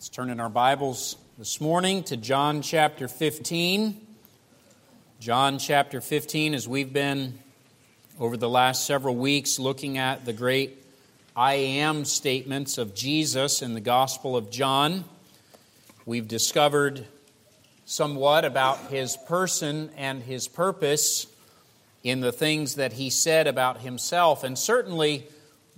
Let's 0.00 0.08
turn 0.08 0.30
in 0.30 0.40
our 0.40 0.48
Bibles 0.48 1.16
this 1.36 1.60
morning 1.60 2.04
to 2.04 2.16
John 2.16 2.62
chapter 2.62 3.06
15. 3.06 4.00
John 5.20 5.58
chapter 5.58 6.00
15, 6.00 6.54
as 6.54 6.66
we've 6.66 6.90
been 6.90 7.38
over 8.18 8.38
the 8.38 8.48
last 8.48 8.86
several 8.86 9.14
weeks 9.14 9.58
looking 9.58 9.98
at 9.98 10.24
the 10.24 10.32
great 10.32 10.82
I 11.36 11.52
am 11.52 12.06
statements 12.06 12.78
of 12.78 12.94
Jesus 12.94 13.60
in 13.60 13.74
the 13.74 13.80
Gospel 13.82 14.38
of 14.38 14.50
John, 14.50 15.04
we've 16.06 16.26
discovered 16.26 17.04
somewhat 17.84 18.46
about 18.46 18.78
his 18.88 19.18
person 19.28 19.90
and 19.98 20.22
his 20.22 20.48
purpose 20.48 21.26
in 22.02 22.20
the 22.20 22.32
things 22.32 22.76
that 22.76 22.94
he 22.94 23.10
said 23.10 23.46
about 23.46 23.82
himself. 23.82 24.44
And 24.44 24.58
certainly, 24.58 25.26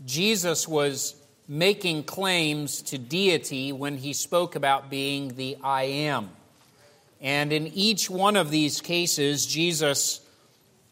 Jesus 0.07 0.69
was 0.69 1.17
making 1.53 2.03
claims 2.03 2.81
to 2.81 2.97
deity 2.97 3.73
when 3.73 3.99
he 3.99 4.15
spoke 4.15 4.57
about 4.57 4.89
being 4.89 5.37
the 5.37 5.55
I 5.63 5.83
am. 5.83 6.31
And 7.21 7.53
in 7.53 7.67
each 7.67 8.09
one 8.09 8.37
of 8.37 8.51
these 8.51 8.81
cases, 8.81 9.45
Jesus 9.45 10.23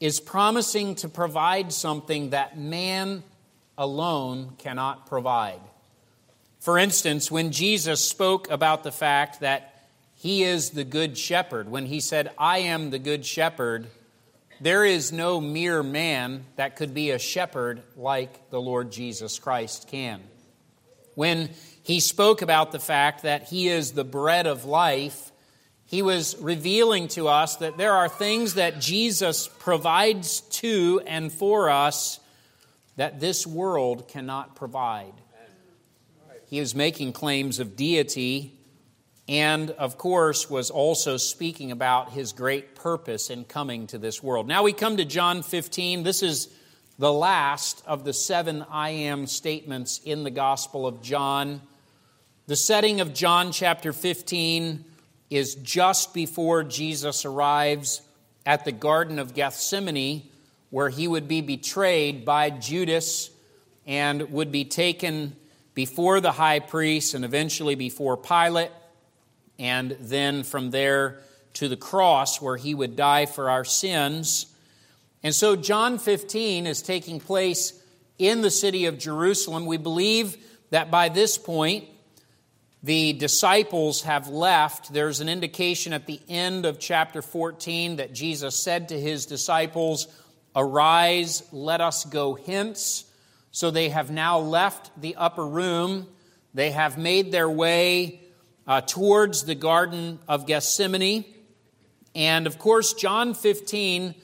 is 0.00 0.20
promising 0.20 0.96
to 0.96 1.08
provide 1.08 1.72
something 1.72 2.30
that 2.30 2.58
man 2.58 3.22
alone 3.78 4.52
cannot 4.58 5.06
provide. 5.06 5.62
For 6.58 6.76
instance, 6.76 7.30
when 7.30 7.52
Jesus 7.52 8.04
spoke 8.04 8.50
about 8.50 8.84
the 8.84 8.92
fact 8.92 9.40
that 9.40 9.86
he 10.14 10.42
is 10.42 10.70
the 10.70 10.84
good 10.84 11.16
shepherd, 11.16 11.70
when 11.70 11.86
he 11.86 12.00
said, 12.00 12.32
I 12.36 12.58
am 12.58 12.90
the 12.90 12.98
good 12.98 13.24
shepherd, 13.24 13.86
there 14.60 14.84
is 14.84 15.10
no 15.10 15.40
mere 15.40 15.82
man 15.82 16.44
that 16.56 16.76
could 16.76 16.92
be 16.92 17.12
a 17.12 17.18
shepherd 17.18 17.82
like 17.96 18.50
the 18.50 18.60
Lord 18.60 18.92
Jesus 18.92 19.38
Christ 19.38 19.88
can 19.88 20.20
when 21.14 21.50
he 21.82 22.00
spoke 22.00 22.42
about 22.42 22.72
the 22.72 22.78
fact 22.78 23.22
that 23.22 23.48
he 23.48 23.68
is 23.68 23.92
the 23.92 24.04
bread 24.04 24.46
of 24.46 24.64
life, 24.64 25.32
he 25.84 26.02
was 26.02 26.36
revealing 26.38 27.08
to 27.08 27.26
us 27.26 27.56
that 27.56 27.76
there 27.76 27.92
are 27.92 28.08
things 28.08 28.54
that 28.54 28.80
Jesus 28.80 29.48
provides 29.48 30.40
to 30.42 31.02
and 31.06 31.32
for 31.32 31.68
us 31.68 32.20
that 32.96 33.18
this 33.18 33.46
world 33.46 34.08
cannot 34.08 34.54
provide. 34.54 35.14
He 36.46 36.58
is 36.58 36.74
making 36.74 37.12
claims 37.12 37.60
of 37.60 37.76
deity 37.76 38.56
and, 39.28 39.70
of 39.70 39.96
course, 39.96 40.50
was 40.50 40.70
also 40.70 41.16
speaking 41.16 41.70
about 41.70 42.10
his 42.10 42.32
great 42.32 42.74
purpose 42.74 43.30
in 43.30 43.44
coming 43.44 43.86
to 43.86 43.98
this 43.98 44.22
world. 44.22 44.48
Now 44.48 44.64
we 44.64 44.72
come 44.72 44.96
to 44.96 45.04
John 45.04 45.42
15. 45.42 46.02
This 46.02 46.24
is 46.24 46.48
the 47.00 47.10
last 47.10 47.82
of 47.86 48.04
the 48.04 48.12
seven 48.12 48.62
I 48.70 48.90
am 48.90 49.26
statements 49.26 50.02
in 50.04 50.22
the 50.22 50.30
Gospel 50.30 50.86
of 50.86 51.00
John. 51.00 51.62
The 52.46 52.56
setting 52.56 53.00
of 53.00 53.14
John 53.14 53.52
chapter 53.52 53.94
15 53.94 54.84
is 55.30 55.54
just 55.54 56.12
before 56.12 56.62
Jesus 56.62 57.24
arrives 57.24 58.02
at 58.44 58.66
the 58.66 58.72
Garden 58.72 59.18
of 59.18 59.32
Gethsemane, 59.32 60.28
where 60.68 60.90
he 60.90 61.08
would 61.08 61.26
be 61.26 61.40
betrayed 61.40 62.26
by 62.26 62.50
Judas 62.50 63.30
and 63.86 64.30
would 64.30 64.52
be 64.52 64.66
taken 64.66 65.36
before 65.72 66.20
the 66.20 66.32
high 66.32 66.60
priest 66.60 67.14
and 67.14 67.24
eventually 67.24 67.76
before 67.76 68.18
Pilate, 68.18 68.72
and 69.58 69.96
then 70.00 70.42
from 70.42 70.70
there 70.70 71.20
to 71.54 71.66
the 71.66 71.78
cross, 71.78 72.42
where 72.42 72.58
he 72.58 72.74
would 72.74 72.94
die 72.94 73.24
for 73.24 73.48
our 73.48 73.64
sins. 73.64 74.49
And 75.22 75.34
so 75.34 75.56
John 75.56 75.98
15 75.98 76.66
is 76.66 76.82
taking 76.82 77.20
place 77.20 77.78
in 78.18 78.42
the 78.42 78.50
city 78.50 78.86
of 78.86 78.98
Jerusalem. 78.98 79.66
We 79.66 79.76
believe 79.76 80.36
that 80.70 80.90
by 80.90 81.08
this 81.08 81.36
point, 81.36 81.84
the 82.82 83.12
disciples 83.12 84.02
have 84.02 84.28
left. 84.28 84.92
There's 84.92 85.20
an 85.20 85.28
indication 85.28 85.92
at 85.92 86.06
the 86.06 86.20
end 86.28 86.64
of 86.64 86.78
chapter 86.78 87.20
14 87.20 87.96
that 87.96 88.14
Jesus 88.14 88.56
said 88.56 88.88
to 88.88 88.98
his 88.98 89.26
disciples, 89.26 90.08
Arise, 90.56 91.42
let 91.52 91.80
us 91.80 92.04
go 92.06 92.34
hence. 92.34 93.04
So 93.50 93.70
they 93.70 93.90
have 93.90 94.10
now 94.10 94.38
left 94.38 94.90
the 95.00 95.16
upper 95.16 95.46
room. 95.46 96.06
They 96.54 96.70
have 96.70 96.96
made 96.96 97.30
their 97.30 97.50
way 97.50 98.20
uh, 98.66 98.80
towards 98.80 99.44
the 99.44 99.54
Garden 99.54 100.18
of 100.26 100.46
Gethsemane. 100.46 101.24
And 102.14 102.46
of 102.46 102.58
course, 102.58 102.94
John 102.94 103.34
15 103.34 104.14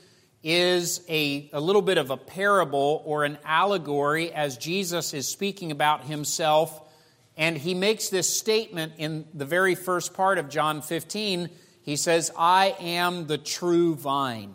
is 0.46 1.00
a, 1.08 1.50
a 1.52 1.60
little 1.60 1.82
bit 1.82 1.98
of 1.98 2.12
a 2.12 2.16
parable 2.16 3.02
or 3.04 3.24
an 3.24 3.36
allegory 3.44 4.32
as 4.32 4.56
Jesus 4.56 5.12
is 5.12 5.26
speaking 5.26 5.72
about 5.72 6.04
himself. 6.04 6.88
And 7.36 7.58
he 7.58 7.74
makes 7.74 8.10
this 8.10 8.38
statement 8.38 8.92
in 8.98 9.24
the 9.34 9.44
very 9.44 9.74
first 9.74 10.14
part 10.14 10.38
of 10.38 10.48
John 10.48 10.82
15. 10.82 11.50
He 11.82 11.96
says, 11.96 12.30
I 12.38 12.76
am 12.78 13.26
the 13.26 13.38
true 13.38 13.96
vine. 13.96 14.54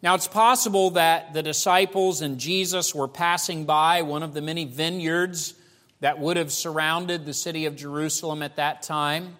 Now, 0.00 0.14
it's 0.14 0.28
possible 0.28 0.92
that 0.92 1.34
the 1.34 1.42
disciples 1.42 2.22
and 2.22 2.38
Jesus 2.38 2.94
were 2.94 3.06
passing 3.06 3.66
by 3.66 4.00
one 4.00 4.22
of 4.22 4.32
the 4.32 4.40
many 4.40 4.64
vineyards 4.64 5.52
that 6.00 6.18
would 6.18 6.38
have 6.38 6.50
surrounded 6.50 7.26
the 7.26 7.34
city 7.34 7.66
of 7.66 7.76
Jerusalem 7.76 8.42
at 8.42 8.56
that 8.56 8.80
time. 8.80 9.36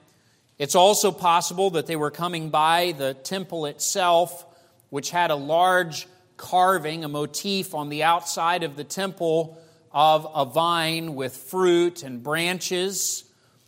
It's 0.58 0.74
also 0.74 1.12
possible 1.12 1.70
that 1.70 1.86
they 1.86 1.96
were 1.96 2.10
coming 2.10 2.50
by 2.50 2.92
the 2.98 3.14
temple 3.14 3.64
itself 3.64 4.44
which 4.90 5.10
had 5.10 5.30
a 5.30 5.36
large 5.36 6.06
carving, 6.36 7.04
a 7.04 7.08
motif 7.08 7.74
on 7.74 7.88
the 7.88 8.02
outside 8.02 8.62
of 8.62 8.76
the 8.76 8.84
temple 8.84 9.58
of 9.92 10.26
a 10.34 10.44
vine 10.44 11.14
with 11.14 11.36
fruit 11.36 12.02
and 12.02 12.22
branches. 12.22 13.24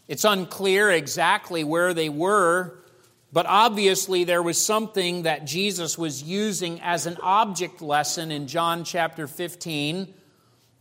It's 0.09 0.25
unclear 0.25 0.91
exactly 0.91 1.65
where 1.65 1.95
they 1.95 2.09
were, 2.09 2.79
but 3.33 3.47
obviously 3.47 4.25
there 4.25 4.43
was 4.43 4.63
something 4.63 5.23
that 5.23 5.45
Jesus 5.45 5.99
was 5.99 6.23
using 6.23 6.81
as 6.81 7.07
an 7.07 7.17
object 7.23 7.83
lesson 7.83 8.31
in 8.31 8.47
John 8.47 8.85
chapter 8.85 9.27
15. 9.27 10.15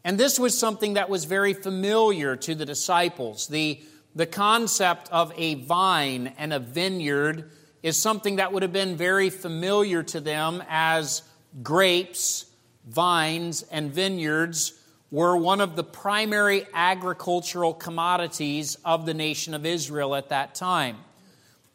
And 0.04 0.18
this 0.18 0.40
was 0.40 0.58
something 0.58 0.94
that 0.94 1.10
was 1.10 1.26
very 1.26 1.54
familiar 1.54 2.38
to 2.38 2.56
the 2.56 2.66
disciples. 2.66 3.48
The, 3.48 3.82
the 4.16 4.26
concept 4.26 5.10
of 5.12 5.34
a 5.36 5.56
vine 5.56 6.34
and 6.38 6.54
a 6.54 6.60
vineyard 6.60 7.52
is 7.84 8.02
something 8.02 8.38
that 8.38 8.52
would 8.52 8.64
have 8.64 8.74
been 8.74 8.96
very 8.96 9.30
familiar 9.30 10.04
to 10.04 10.20
them 10.20 10.64
as 10.70 11.22
grapes, 11.64 12.46
vines, 12.88 13.64
and 13.72 13.92
vineyards 13.92 14.74
were 15.10 15.38
one 15.38 15.62
of 15.62 15.76
the 15.76 15.84
primary 15.84 16.66
agricultural 16.74 17.74
commodities 17.74 18.76
of 18.84 19.06
the 19.06 19.14
nation 19.14 19.54
of 19.54 19.66
Israel 19.66 20.16
at 20.16 20.30
that 20.30 20.54
time. 20.56 20.98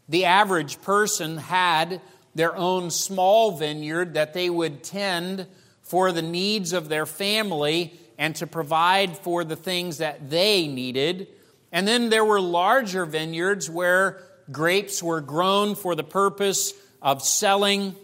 The 0.09 0.27
average 0.27 0.83
person 0.83 1.39
had 1.39 2.01
their 2.35 2.55
own 2.55 2.91
small 2.91 3.53
vineyard 3.53 4.15
that 4.15 4.35
they 4.35 4.51
would 4.51 4.83
tend 4.83 5.47
for 5.83 6.13
the 6.13 6.23
needs 6.23 6.73
of 6.73 6.89
their 6.89 7.07
family 7.07 7.99
and 8.19 8.37
to 8.37 8.47
provide 8.47 9.17
for 9.19 9.45
the 9.45 9.57
things 9.57 9.99
that 9.99 10.31
they 10.31 10.67
needed. 10.67 11.29
And 11.71 11.89
then 11.89 12.11
there 12.11 12.25
were 12.25 12.41
larger 12.41 13.07
vineyards 13.07 13.69
where 13.71 14.23
grapes 14.51 15.03
were 15.03 15.21
grown 15.21 15.75
for 15.75 15.95
the 15.95 16.05
purpose 16.05 16.73
of 17.01 17.23
selling 17.23 17.97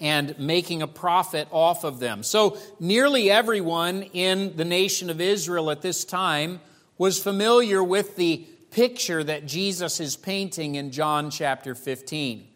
and 0.00 0.38
making 0.38 0.82
a 0.82 0.86
profit 0.86 1.48
off 1.50 1.84
of 1.84 1.98
them. 1.98 2.22
So, 2.22 2.56
nearly 2.78 3.30
everyone 3.30 4.02
in 4.12 4.56
the 4.56 4.64
nation 4.64 5.10
of 5.10 5.20
Israel 5.20 5.70
at 5.70 5.82
this 5.82 6.04
time 6.04 6.60
was 6.98 7.22
familiar 7.22 7.82
with 7.82 8.16
the 8.16 8.46
picture 8.70 9.24
that 9.24 9.46
Jesus 9.46 10.00
is 10.00 10.16
painting 10.16 10.76
in 10.76 10.90
John 10.90 11.30
chapter 11.30 11.74
15. 11.74 12.46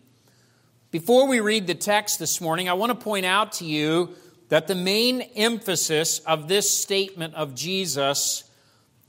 Before 0.91 1.27
we 1.27 1.41
read 1.41 1.67
the 1.67 1.75
text 1.75 2.19
this 2.19 2.41
morning, 2.41 2.69
I 2.69 2.75
want 2.75 2.91
to 2.91 3.05
point 3.05 3.25
out 3.25 3.53
to 3.55 3.65
you 3.65 4.15
that 4.51 4.67
the 4.67 4.75
main 4.75 5.23
emphasis 5.23 6.19
of 6.21 6.47
this 6.47 6.71
statement 6.71 7.35
of 7.35 7.55
Jesus 7.55 8.45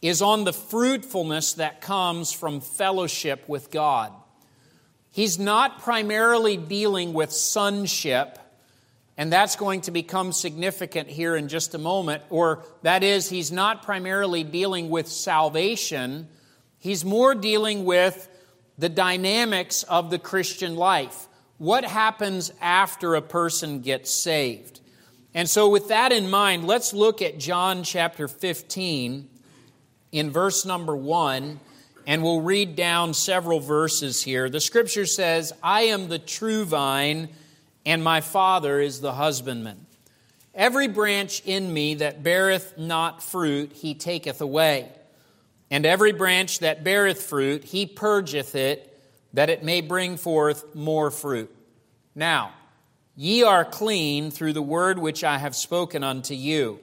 is 0.04 0.22
on 0.22 0.44
the 0.44 0.52
fruitfulness 0.52 1.54
that 1.54 1.80
comes 1.80 2.34
from 2.34 2.60
fellowship 2.60 3.48
with 3.48 3.72
God. 3.72 4.12
He's 5.12 5.40
not 5.40 5.80
primarily 5.80 6.58
dealing 6.58 7.14
with 7.14 7.32
sonship, 7.32 8.38
and 9.18 9.32
that's 9.32 9.56
going 9.56 9.80
to 9.82 9.92
become 9.92 10.34
significant 10.34 11.08
here 11.08 11.38
in 11.38 11.48
just 11.48 11.74
a 11.74 11.78
moment. 11.78 12.22
Or, 12.30 12.66
that 12.82 13.02
is, 13.02 13.30
he's 13.30 13.50
not 13.50 13.84
primarily 13.84 14.44
dealing 14.44 14.90
with 14.90 15.08
salvation, 15.08 16.28
he's 16.80 17.06
more 17.06 17.34
dealing 17.34 17.86
with 17.86 18.28
the 18.78 18.90
dynamics 18.90 19.84
of 19.84 20.10
the 20.10 20.20
Christian 20.20 20.76
life. 20.76 21.30
What 21.60 21.86
happens 21.86 22.52
after 22.60 23.16
a 23.16 23.22
person 23.22 23.80
gets 23.80 24.12
saved? 24.12 24.82
And 25.34 25.50
so, 25.50 25.70
with 25.70 25.88
that 25.88 26.12
in 26.12 26.30
mind, 26.30 26.68
let's 26.68 26.94
look 26.94 27.22
at 27.22 27.38
John 27.38 27.84
chapter 27.84 28.28
15 28.28 29.30
in 30.14 30.30
verse 30.30 30.64
number 30.64 30.96
one, 30.96 31.60
and 32.06 32.24
we'll 32.24 32.42
read 32.42 32.76
down 32.76 33.14
several 33.14 33.60
verses 33.60 34.24
here. 34.24 34.50
The 34.50 34.62
scripture 34.62 35.08
says, 35.08 35.52
I 35.62 35.82
am 35.84 36.08
the 36.08 36.20
true 36.20 36.64
vine, 36.64 37.30
and 37.86 38.04
my 38.04 38.22
Father 38.22 38.80
is 38.80 39.02
the 39.02 39.14
husbandman. 39.14 39.86
Every 40.54 40.88
branch 40.88 41.42
in 41.46 41.74
me 41.74 41.96
that 41.96 42.22
beareth 42.22 42.78
not 42.78 43.24
fruit, 43.24 43.74
he 43.74 43.96
taketh 43.96 44.40
away. 44.40 44.90
And 45.72 45.84
every 45.84 46.12
branch 46.12 46.60
that 46.60 46.84
beareth 46.84 47.24
fruit, 47.24 47.64
he 47.64 47.88
purgeth 47.88 48.54
it, 48.54 48.90
that 49.34 49.50
it 49.50 49.64
may 49.64 49.82
bring 49.82 50.18
forth 50.18 50.76
more 50.76 51.10
fruit. 51.10 51.50
Now, 52.14 52.54
ye 53.16 53.42
are 53.42 53.66
clean 53.66 54.30
through 54.30 54.54
the 54.54 54.62
word 54.62 55.00
which 55.00 55.24
I 55.24 55.40
have 55.40 55.56
spoken 55.56 56.04
unto 56.04 56.36
you. 56.36 56.80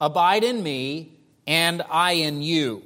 Abide 0.00 0.42
in 0.42 0.64
me, 0.64 1.12
and 1.46 1.82
I 1.90 2.12
in 2.12 2.42
you. 2.42 2.82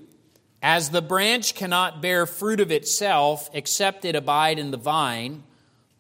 As 0.63 0.91
the 0.91 1.03
branch 1.03 1.55
cannot 1.55 2.01
bear 2.01 2.27
fruit 2.27 2.61
of 2.61 2.73
itself 2.73 3.51
except 3.53 4.05
it 4.05 4.17
abide 4.17 4.59
in 4.59 4.71
the 4.71 4.77
vine, 4.77 5.43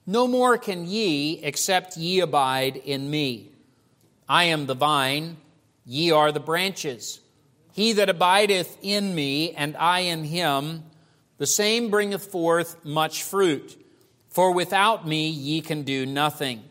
no 0.06 0.26
more 0.26 0.58
can 0.58 0.86
ye 0.86 1.40
except 1.42 1.96
ye 1.96 2.20
abide 2.20 2.76
in 2.76 3.10
me. 3.10 3.50
I 4.28 4.44
am 4.44 4.66
the 4.66 4.74
vine, 4.74 5.36
ye 5.84 6.10
are 6.10 6.32
the 6.32 6.40
branches. 6.40 7.20
He 7.72 7.92
that 7.92 8.08
abideth 8.08 8.78
in 8.82 9.14
me, 9.14 9.52
and 9.52 9.76
I 9.76 10.00
in 10.00 10.24
him, 10.24 10.84
the 11.38 11.46
same 11.46 11.90
bringeth 11.90 12.26
forth 12.26 12.84
much 12.84 13.22
fruit. 13.22 13.76
For 14.28 14.52
without 14.52 15.06
me 15.06 15.28
ye 15.28 15.60
can 15.60 15.82
do 15.82 16.06
nothing. 16.06 16.62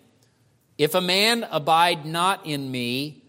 If 0.77 0.95
a 0.95 1.01
man 1.01 1.45
abide 1.51 2.05
not 2.05 2.45
in 2.45 2.71
me, 2.71 3.22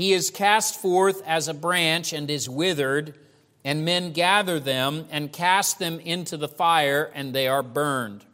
he 0.00 0.14
is 0.14 0.30
cast 0.30 0.80
forth 0.80 1.20
as 1.26 1.46
a 1.46 1.52
branch 1.52 2.14
and 2.14 2.30
is 2.30 2.48
withered, 2.48 3.14
and 3.62 3.84
men 3.84 4.12
gather 4.12 4.58
them 4.58 5.06
and 5.10 5.30
cast 5.30 5.78
them 5.78 6.00
into 6.00 6.38
the 6.38 6.48
fire, 6.48 7.10
and 7.14 7.34
they 7.34 7.46
are 7.46 7.62
burned. 7.62 8.24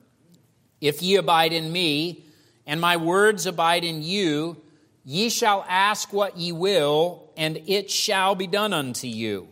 If 0.81 1.03
ye 1.03 1.17
abide 1.17 1.53
in 1.53 1.73
me, 1.73 2.25
and 2.69 2.81
my 2.81 2.97
words 2.97 3.47
abide 3.47 3.83
in 3.83 4.01
you, 4.01 4.63
Ye 5.05 5.29
shall 5.29 5.65
ask 5.69 6.13
what 6.13 6.37
ye 6.37 6.53
will, 6.53 7.33
and 7.37 7.61
it 7.67 7.91
shall 7.91 8.37
be 8.37 8.47
done 8.47 8.73
unto 8.73 9.09
you. 9.09 9.49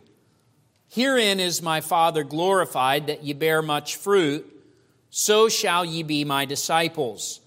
Herein 0.87 1.41
is 1.41 1.61
my 1.61 1.81
Father 1.81 2.23
glorified, 2.23 3.07
that 3.07 3.25
ye 3.25 3.33
bear 3.33 3.61
much 3.61 3.97
fruit, 3.97 4.45
so 5.09 5.49
shall 5.49 5.83
ye 5.83 6.01
be 6.01 6.23
my 6.23 6.45
disciples. 6.45 7.41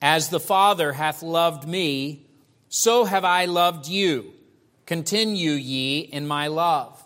As 0.00 0.28
the 0.28 0.38
Father 0.38 0.92
hath 0.92 1.20
loved 1.20 1.66
me, 1.66 2.27
so 2.68 3.04
have 3.04 3.24
I 3.24 3.44
loved 3.46 3.88
you. 3.88 4.32
Continue 4.86 5.52
ye 5.52 6.00
in 6.00 6.26
my 6.26 6.46
love. 6.46 7.02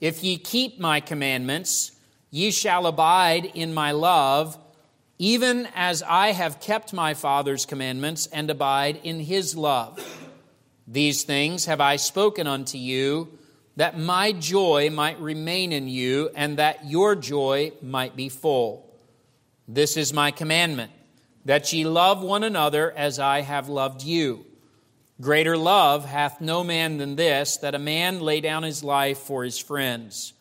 If 0.00 0.22
ye 0.22 0.36
keep 0.36 0.78
my 0.78 1.00
commandments, 1.00 1.92
ye 2.30 2.50
shall 2.50 2.86
abide 2.86 3.46
in 3.54 3.72
my 3.72 3.92
love 3.92 4.58
even 5.18 5.66
as 5.74 6.02
I 6.02 6.32
have 6.32 6.60
kept 6.60 6.92
my 6.92 7.14
Father's 7.14 7.64
commandments 7.64 8.26
and 8.26 8.50
abide 8.50 9.00
in 9.02 9.20
his 9.20 9.56
love. 9.56 9.98
These 10.86 11.24
things 11.24 11.64
have 11.64 11.80
I 11.80 11.96
spoken 11.96 12.46
unto 12.46 12.78
you, 12.78 13.38
that 13.76 13.98
my 13.98 14.32
joy 14.32 14.90
might 14.90 15.20
remain 15.20 15.72
in 15.72 15.88
you, 15.88 16.30
and 16.34 16.58
that 16.58 16.86
your 16.86 17.14
joy 17.14 17.72
might 17.82 18.14
be 18.14 18.28
full. 18.28 18.94
This 19.66 19.96
is 19.96 20.12
my 20.12 20.30
commandment, 20.30 20.92
that 21.44 21.72
ye 21.72 21.84
love 21.84 22.22
one 22.22 22.44
another 22.44 22.92
as 22.92 23.18
I 23.18 23.40
have 23.40 23.68
loved 23.68 24.02
you. 24.02 24.44
Greater 25.20 25.56
love 25.56 26.04
hath 26.04 26.40
no 26.40 26.62
man 26.62 26.98
than 26.98 27.16
this, 27.16 27.56
that 27.58 27.74
a 27.74 27.78
man 27.78 28.20
lay 28.20 28.40
down 28.40 28.62
his 28.62 28.84
life 28.84 29.18
for 29.18 29.44
his 29.44 29.58
friends. 29.58 30.34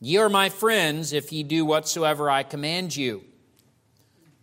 Ye 0.00 0.18
are 0.18 0.28
my 0.28 0.48
friends 0.48 1.12
if 1.12 1.32
ye 1.32 1.42
do 1.42 1.64
whatsoever 1.64 2.28
I 2.28 2.42
command 2.42 2.94
you. 2.94 3.24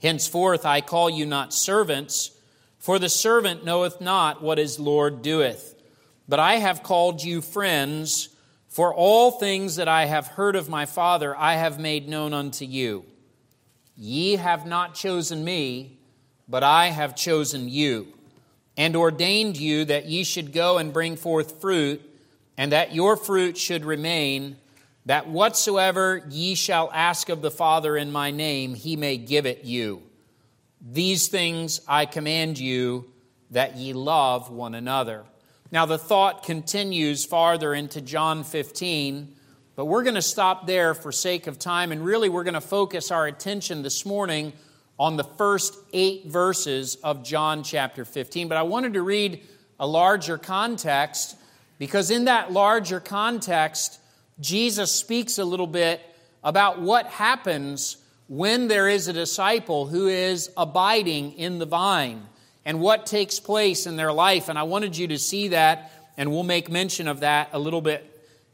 Henceforth 0.02 0.66
I 0.66 0.82
call 0.82 1.10
you 1.10 1.26
not 1.26 1.54
servants, 1.54 2.32
for 2.80 2.98
the 2.98 3.10
servant 3.10 3.66
knoweth 3.66 4.00
not 4.02 4.42
what 4.42 4.58
his 4.58 4.80
Lord 4.80 5.22
doeth. 5.22 5.76
But 6.28 6.40
I 6.40 6.56
have 6.56 6.82
called 6.82 7.24
you 7.24 7.42
friends, 7.42 8.30
for 8.70 8.94
all 8.94 9.32
things 9.32 9.76
that 9.76 9.88
I 9.88 10.06
have 10.06 10.28
heard 10.28 10.56
of 10.56 10.70
my 10.70 10.86
Father 10.86 11.36
I 11.36 11.56
have 11.56 11.80
made 11.80 12.08
known 12.08 12.34
unto 12.34 12.66
you. 12.66 13.06
Ye 13.96 14.38
have 14.38 14.66
not 14.66 14.96
chosen 14.96 15.44
me, 15.44 16.00
but 16.48 16.64
I 16.64 16.88
have 16.88 17.16
chosen 17.16 17.68
you, 17.68 18.14
and 18.80 18.96
ordained 18.96 19.58
you 19.58 19.84
that 19.84 20.06
ye 20.06 20.24
should 20.24 20.54
go 20.54 20.78
and 20.78 20.94
bring 20.94 21.18
forth 21.18 21.60
fruit, 21.60 22.02
and 22.58 22.72
that 22.72 22.96
your 22.96 23.18
fruit 23.18 23.58
should 23.58 23.84
remain 23.84 24.56
that 25.06 25.28
whatsoever 25.28 26.26
ye 26.30 26.56
shall 26.56 26.90
ask 26.94 27.28
of 27.28 27.42
the 27.42 27.52
Father 27.52 27.98
in 27.98 28.10
my 28.10 28.32
name, 28.32 28.76
he 28.76 28.96
may 28.96 29.18
give 29.18 29.46
it 29.46 29.66
you. 29.66 30.02
These 30.80 31.28
things 31.28 31.82
I 31.90 32.06
command 32.06 32.58
you, 32.58 33.12
that 33.52 33.76
ye 33.76 33.92
love 33.92 34.50
one 34.50 34.76
another. 34.76 35.26
Now, 35.72 35.86
the 35.86 35.98
thought 35.98 36.44
continues 36.44 37.26
farther 37.26 37.74
into 37.74 38.00
John 38.00 38.46
15, 38.46 39.36
but 39.76 39.86
we're 39.86 40.04
going 40.04 40.16
to 40.16 40.22
stop 40.22 40.68
there 40.68 40.94
for 40.94 41.12
sake 41.12 41.48
of 41.48 41.60
time, 41.60 41.92
and 41.92 42.06
really 42.06 42.30
we're 42.30 42.46
going 42.46 42.54
to 42.54 42.62
focus 42.62 43.12
our 43.12 43.28
attention 43.28 43.82
this 43.82 44.06
morning 44.06 44.54
on 45.00 45.16
the 45.16 45.24
first 45.24 45.78
eight 45.94 46.26
verses 46.26 46.96
of 46.96 47.24
John 47.24 47.64
chapter 47.64 48.04
15. 48.04 48.50
But 48.50 48.58
I 48.58 48.64
wanted 48.64 48.94
to 48.94 49.02
read 49.02 49.42
a 49.80 49.88
larger 49.88 50.38
context 50.38 51.38
because, 51.78 52.12
in 52.12 52.26
that 52.26 52.52
larger 52.52 53.00
context, 53.00 54.00
Jesus 54.42 54.92
speaks 54.92 55.38
a 55.38 55.46
little 55.46 55.68
bit 55.68 56.02
about 56.44 56.82
what 56.82 57.06
happens 57.08 57.98
when 58.28 58.68
there 58.68 58.90
is 58.90 59.08
a 59.08 59.14
disciple 59.14 59.88
who 59.88 60.10
is 60.10 60.52
abiding 60.58 61.34
in 61.34 61.60
the 61.60 61.66
vine 61.66 62.22
and 62.66 62.82
what 62.82 63.06
takes 63.06 63.40
place 63.40 63.88
in 63.88 63.96
their 63.96 64.12
life. 64.12 64.50
And 64.50 64.60
I 64.60 64.64
wanted 64.64 64.98
you 64.98 65.08
to 65.08 65.18
see 65.18 65.48
that, 65.50 65.92
and 66.18 66.30
we'll 66.30 66.44
make 66.44 66.70
mention 66.70 67.08
of 67.08 67.22
that 67.22 67.50
a 67.54 67.60
little 67.60 67.82
bit 67.82 68.06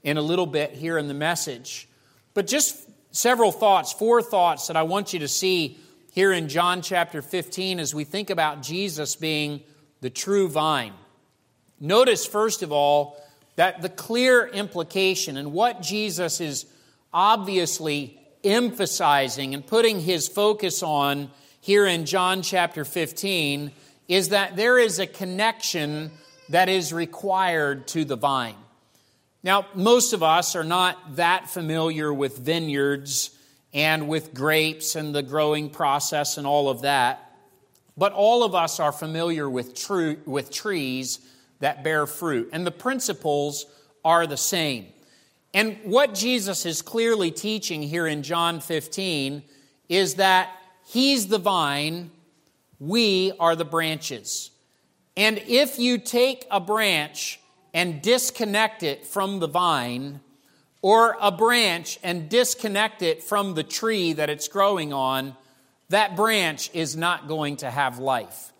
in 0.03 0.17
a 0.17 0.21
little 0.21 0.45
bit 0.45 0.71
here 0.71 0.99
in 0.99 1.07
the 1.07 1.15
message. 1.15 1.89
But 2.35 2.45
just 2.45 2.87
several 3.09 3.51
thoughts, 3.51 3.91
four 3.91 4.21
thoughts 4.21 4.67
that 4.67 4.77
I 4.77 4.83
want 4.83 5.13
you 5.13 5.19
to 5.19 5.27
see 5.27 5.79
here 6.15 6.31
in 6.31 6.47
John 6.47 6.81
chapter 6.81 7.21
15 7.21 7.77
as 7.77 7.93
we 7.93 8.05
think 8.05 8.29
about 8.29 8.63
Jesus 8.63 9.17
being 9.17 9.59
the 9.99 10.09
true 10.09 10.47
vine. 10.47 10.93
Notice, 11.77 12.25
first 12.25 12.63
of 12.63 12.71
all, 12.71 13.21
that 13.57 13.81
the 13.81 13.89
clear 13.89 14.47
implication 14.47 15.35
and 15.35 15.51
what 15.51 15.81
Jesus 15.81 16.39
is 16.39 16.67
obviously 17.13 18.17
emphasizing 18.45 19.53
and 19.53 19.67
putting 19.67 19.99
his 19.99 20.29
focus 20.29 20.81
on 20.81 21.29
here 21.59 21.85
in 21.85 22.05
John 22.05 22.41
chapter 22.43 22.85
15 22.85 23.73
is 24.07 24.29
that 24.29 24.55
there 24.55 24.79
is 24.79 24.99
a 24.99 25.07
connection 25.07 26.11
that 26.47 26.69
is 26.69 26.93
required 26.93 27.89
to 27.89 28.05
the 28.05 28.15
vine. 28.15 28.55
Now, 29.43 29.65
most 29.73 30.13
of 30.13 30.23
us 30.23 30.55
are 30.55 30.63
not 30.63 31.17
that 31.17 31.49
familiar 31.49 32.13
with 32.13 32.37
vineyards 32.37 33.34
and 33.75 34.07
with 34.07 34.33
grapes 34.33 34.95
and 34.95 35.13
the 35.13 35.21
growing 35.21 35.69
process 35.69 36.37
and 36.37 36.47
all 36.47 36.69
of 36.69 36.83
that, 36.83 37.35
but 37.97 38.13
all 38.13 38.43
of 38.43 38.55
us 38.55 38.79
are 38.79 38.93
familiar 38.93 39.49
with, 39.49 39.75
true, 39.75 40.17
with 40.25 40.49
trees 40.49 41.19
that 41.59 41.83
bear 41.83 42.07
fruit. 42.07 42.49
And 42.53 42.65
the 42.65 42.71
principles 42.71 43.65
are 44.03 44.25
the 44.25 44.37
same. 44.37 44.87
And 45.53 45.77
what 45.83 46.15
Jesus 46.15 46.65
is 46.65 46.81
clearly 46.81 47.31
teaching 47.31 47.83
here 47.83 48.07
in 48.07 48.23
John 48.23 48.61
15 48.61 49.43
is 49.89 50.15
that 50.15 50.51
He's 50.87 51.27
the 51.27 51.39
vine, 51.39 52.11
we 52.79 53.33
are 53.39 53.55
the 53.55 53.65
branches. 53.65 54.51
And 55.17 55.41
if 55.47 55.79
you 55.79 55.97
take 55.97 56.45
a 56.51 56.59
branch 56.59 57.39
and 57.73 58.01
disconnect 58.01 58.83
it 58.83 59.05
from 59.05 59.39
the 59.39 59.47
vine, 59.47 60.19
or 60.85 61.17
a 61.19 61.31
branch 61.31 61.97
and 62.03 62.29
disconnect 62.29 63.01
it 63.01 63.23
from 63.23 63.55
the 63.55 63.63
tree 63.63 64.13
that 64.13 64.29
it's 64.29 64.47
growing 64.47 64.93
on, 64.93 65.35
that 65.89 66.15
branch 66.15 66.69
is 66.75 66.95
not 66.95 67.27
going 67.27 67.57
to 67.57 67.71
have 67.71 67.97
life. 67.97 68.53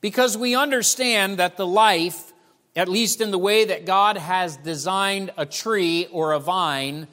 Because 0.00 0.36
we 0.36 0.54
understand 0.54 1.38
that 1.38 1.56
the 1.56 1.66
life 1.66 2.32
at 2.76 2.88
least 2.88 3.20
in 3.20 3.32
the 3.32 3.38
way 3.38 3.64
that 3.64 3.86
God 3.86 4.16
has 4.16 4.56
designed 4.58 5.32
a 5.36 5.44
tree 5.44 6.06
or 6.12 6.30
a 6.30 6.38
vine, 6.38 7.08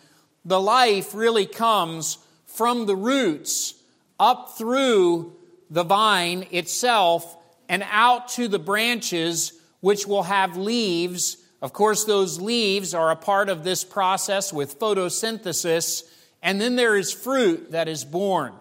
the 0.45 0.61
life 0.61 1.15
really 1.15 1.47
comes 1.47 2.19
from 2.45 2.85
the 2.85 2.95
roots 2.95 3.73
up 4.19 4.57
through 4.59 5.35
the 5.71 5.83
vine 5.83 6.45
itself 6.51 7.35
and 7.67 7.83
out 7.89 8.27
to 8.29 8.47
the 8.47 8.59
branches, 8.59 9.53
which 9.79 10.05
will 10.05 10.23
have 10.23 10.55
leaves. 10.55 11.37
Of 11.61 11.73
course, 11.73 12.05
those 12.05 12.41
leaves 12.41 12.93
are 12.93 13.11
a 13.11 13.15
part 13.15 13.47
of 13.47 13.63
this 13.63 13.83
process 13.83 14.51
with 14.51 14.79
photosynthesis, 14.79 16.03
and 16.41 16.59
then 16.59 16.75
there 16.75 16.95
is 16.95 17.13
fruit 17.13 17.71
that 17.71 17.87
is 17.87 18.03
born. 18.03 18.53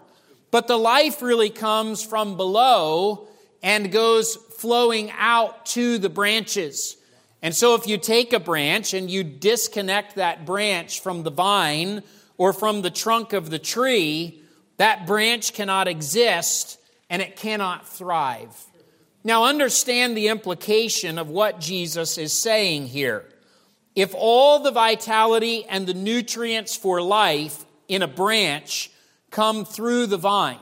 But 0.50 0.66
the 0.66 0.76
life 0.76 1.23
really 1.23 1.50
comes 1.50 2.04
from 2.04 2.37
below 2.37 3.28
and 3.62 3.90
goes 3.92 4.37
flowing 4.37 5.11
out 5.16 5.64
to 5.66 5.99
the 5.99 6.11
branches. 6.11 6.97
And 7.42 7.54
so, 7.54 7.75
if 7.75 7.87
you 7.87 7.97
take 7.97 8.35
a 8.35 8.40
branch 8.40 8.92
and 8.92 9.11
you 9.11 9.25
disconnect 9.25 10.16
that 10.16 10.45
branch 10.45 11.00
from 11.00 11.23
the 11.23 11.30
vine 11.30 12.02
or 12.37 12.52
from 12.52 12.83
the 12.83 12.90
trunk 12.90 13.33
of 13.33 13.49
the 13.49 13.59
tree, 13.59 14.42
that 14.76 15.07
branch 15.07 15.54
cannot 15.54 15.88
exist 15.88 16.78
and 17.09 17.23
it 17.23 17.37
cannot 17.37 17.88
thrive. 17.88 18.54
Now, 19.22 19.44
understand 19.44 20.16
the 20.16 20.28
implication 20.28 21.18
of 21.18 21.28
what 21.28 21.60
Jesus 21.60 22.16
is 22.16 22.32
saying 22.32 22.88
here. 22.88 23.24
if 23.94 24.14
all 24.14 24.60
the 24.60 24.70
vitality 24.70 25.64
and 25.68 25.86
the 25.86 25.94
nutrients 25.94 26.76
for 26.76 27.02
life 27.02 27.64
in 27.88 28.02
a 28.02 28.08
branch 28.08 28.90
come 29.30 29.64
through 29.64 30.06
the 30.06 30.16
vine, 30.16 30.60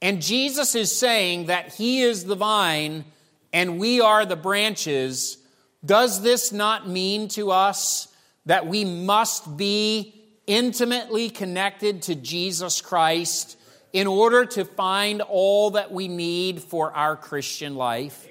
and 0.00 0.22
Jesus 0.22 0.74
is 0.74 0.96
saying 0.96 1.46
that 1.46 1.74
He 1.74 2.00
is 2.00 2.24
the 2.24 2.36
vine 2.36 3.04
and 3.52 3.78
we 3.78 4.00
are 4.00 4.24
the 4.24 4.36
branches, 4.36 5.36
does 5.84 6.22
this 6.22 6.52
not 6.52 6.88
mean 6.88 7.28
to 7.28 7.50
us 7.50 8.08
that 8.46 8.66
we 8.66 8.84
must 8.84 9.56
be 9.56 10.14
intimately 10.46 11.28
connected 11.28 12.02
to 12.02 12.14
Jesus 12.14 12.80
Christ 12.80 13.57
in 13.92 14.06
order 14.06 14.44
to 14.44 14.64
find 14.64 15.22
all 15.22 15.70
that 15.70 15.90
we 15.92 16.08
need 16.08 16.62
for 16.62 16.92
our 16.92 17.16
Christian 17.16 17.74
life? 17.74 18.26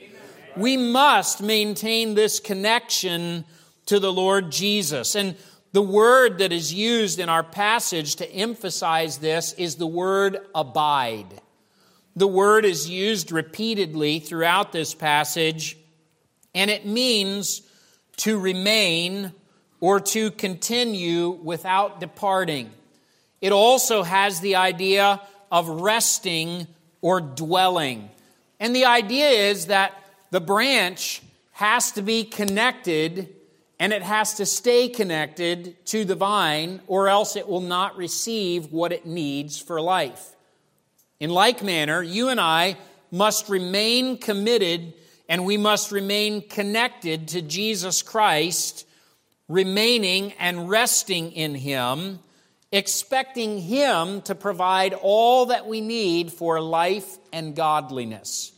We 0.55 0.77
must 0.77 1.41
maintain 1.41 2.15
this 2.15 2.39
connection 2.39 3.45
to 3.87 3.99
the 3.99 4.11
Lord 4.11 4.51
Jesus. 4.51 5.15
And 5.15 5.35
the 5.71 5.81
word 5.81 6.39
that 6.39 6.51
is 6.51 6.73
used 6.73 7.19
in 7.19 7.29
our 7.29 7.43
passage 7.43 8.15
to 8.17 8.31
emphasize 8.31 9.17
this 9.17 9.53
is 9.53 9.75
the 9.75 9.87
word 9.87 10.39
abide. 10.55 11.41
The 12.15 12.27
word 12.27 12.65
is 12.65 12.89
used 12.89 13.31
repeatedly 13.31 14.19
throughout 14.19 14.71
this 14.71 14.95
passage, 14.95 15.77
and 16.55 16.71
it 16.71 16.85
means 16.85 17.61
to 18.17 18.39
remain 18.39 19.33
or 19.79 19.99
to 19.99 20.31
continue 20.31 21.29
without 21.29 21.99
departing. 21.99 22.71
It 23.39 23.51
also 23.51 24.01
has 24.01 24.39
the 24.39 24.55
idea 24.55 25.21
of 25.51 25.67
resting 25.67 26.67
or 27.01 27.21
dwelling. 27.21 28.09
And 28.59 28.75
the 28.75 28.85
idea 28.85 29.29
is 29.29 29.67
that 29.67 29.93
the 30.31 30.41
branch 30.41 31.21
has 31.53 31.91
to 31.93 32.01
be 32.01 32.23
connected 32.23 33.33
and 33.79 33.93
it 33.93 34.01
has 34.01 34.35
to 34.35 34.45
stay 34.45 34.89
connected 34.89 35.85
to 35.85 36.03
the 36.03 36.15
vine, 36.15 36.81
or 36.87 37.09
else 37.09 37.35
it 37.35 37.47
will 37.47 37.61
not 37.61 37.95
receive 37.95 38.71
what 38.71 38.91
it 38.91 39.05
needs 39.05 39.59
for 39.59 39.79
life. 39.79 40.35
In 41.19 41.29
like 41.29 41.63
manner, 41.63 42.01
you 42.01 42.29
and 42.29 42.39
I 42.39 42.77
must 43.11 43.49
remain 43.49 44.17
committed 44.17 44.93
and 45.29 45.45
we 45.45 45.57
must 45.57 45.91
remain 45.91 46.41
connected 46.41 47.27
to 47.29 47.41
Jesus 47.41 48.01
Christ, 48.01 48.87
remaining 49.47 50.33
and 50.39 50.69
resting 50.69 51.31
in 51.33 51.53
Him, 51.53 52.19
expecting 52.71 53.59
Him 53.59 54.21
to 54.23 54.35
provide 54.35 54.93
all 54.93 55.47
that 55.47 55.67
we 55.67 55.81
need 55.81 56.31
for 56.31 56.59
life 56.59 57.17
and 57.31 57.55
godliness. 57.55 58.51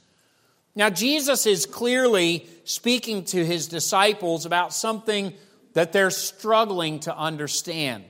Now, 0.75 0.89
Jesus 0.89 1.46
is 1.46 1.66
clearly 1.66 2.48
speaking 2.63 3.25
to 3.25 3.46
His 3.46 3.68
disciples 3.68 4.46
about 4.46 4.74
something 4.74 5.34
that 5.74 5.94
they're 5.94 6.12
struggling 6.12 7.00
to 7.01 7.16
understand. 7.16 8.06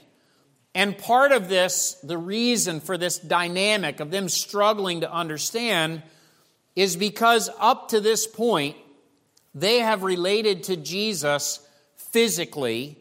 And 0.76 0.98
part 0.98 1.32
of 1.32 1.50
this, 1.50 1.96
the 2.04 2.18
reason 2.18 2.80
for 2.80 2.98
this 2.98 3.18
dynamic 3.18 4.00
of 4.00 4.12
them 4.12 4.30
struggling 4.30 5.02
to 5.02 5.12
understand, 5.12 6.04
is 6.76 6.96
because 6.96 7.50
up 7.60 7.90
to 7.90 8.00
this 8.00 8.28
point, 8.28 8.78
they 9.56 9.80
have 9.80 10.04
related 10.04 10.64
to 10.64 10.78
Jesus 10.78 11.60
physically. 11.96 12.98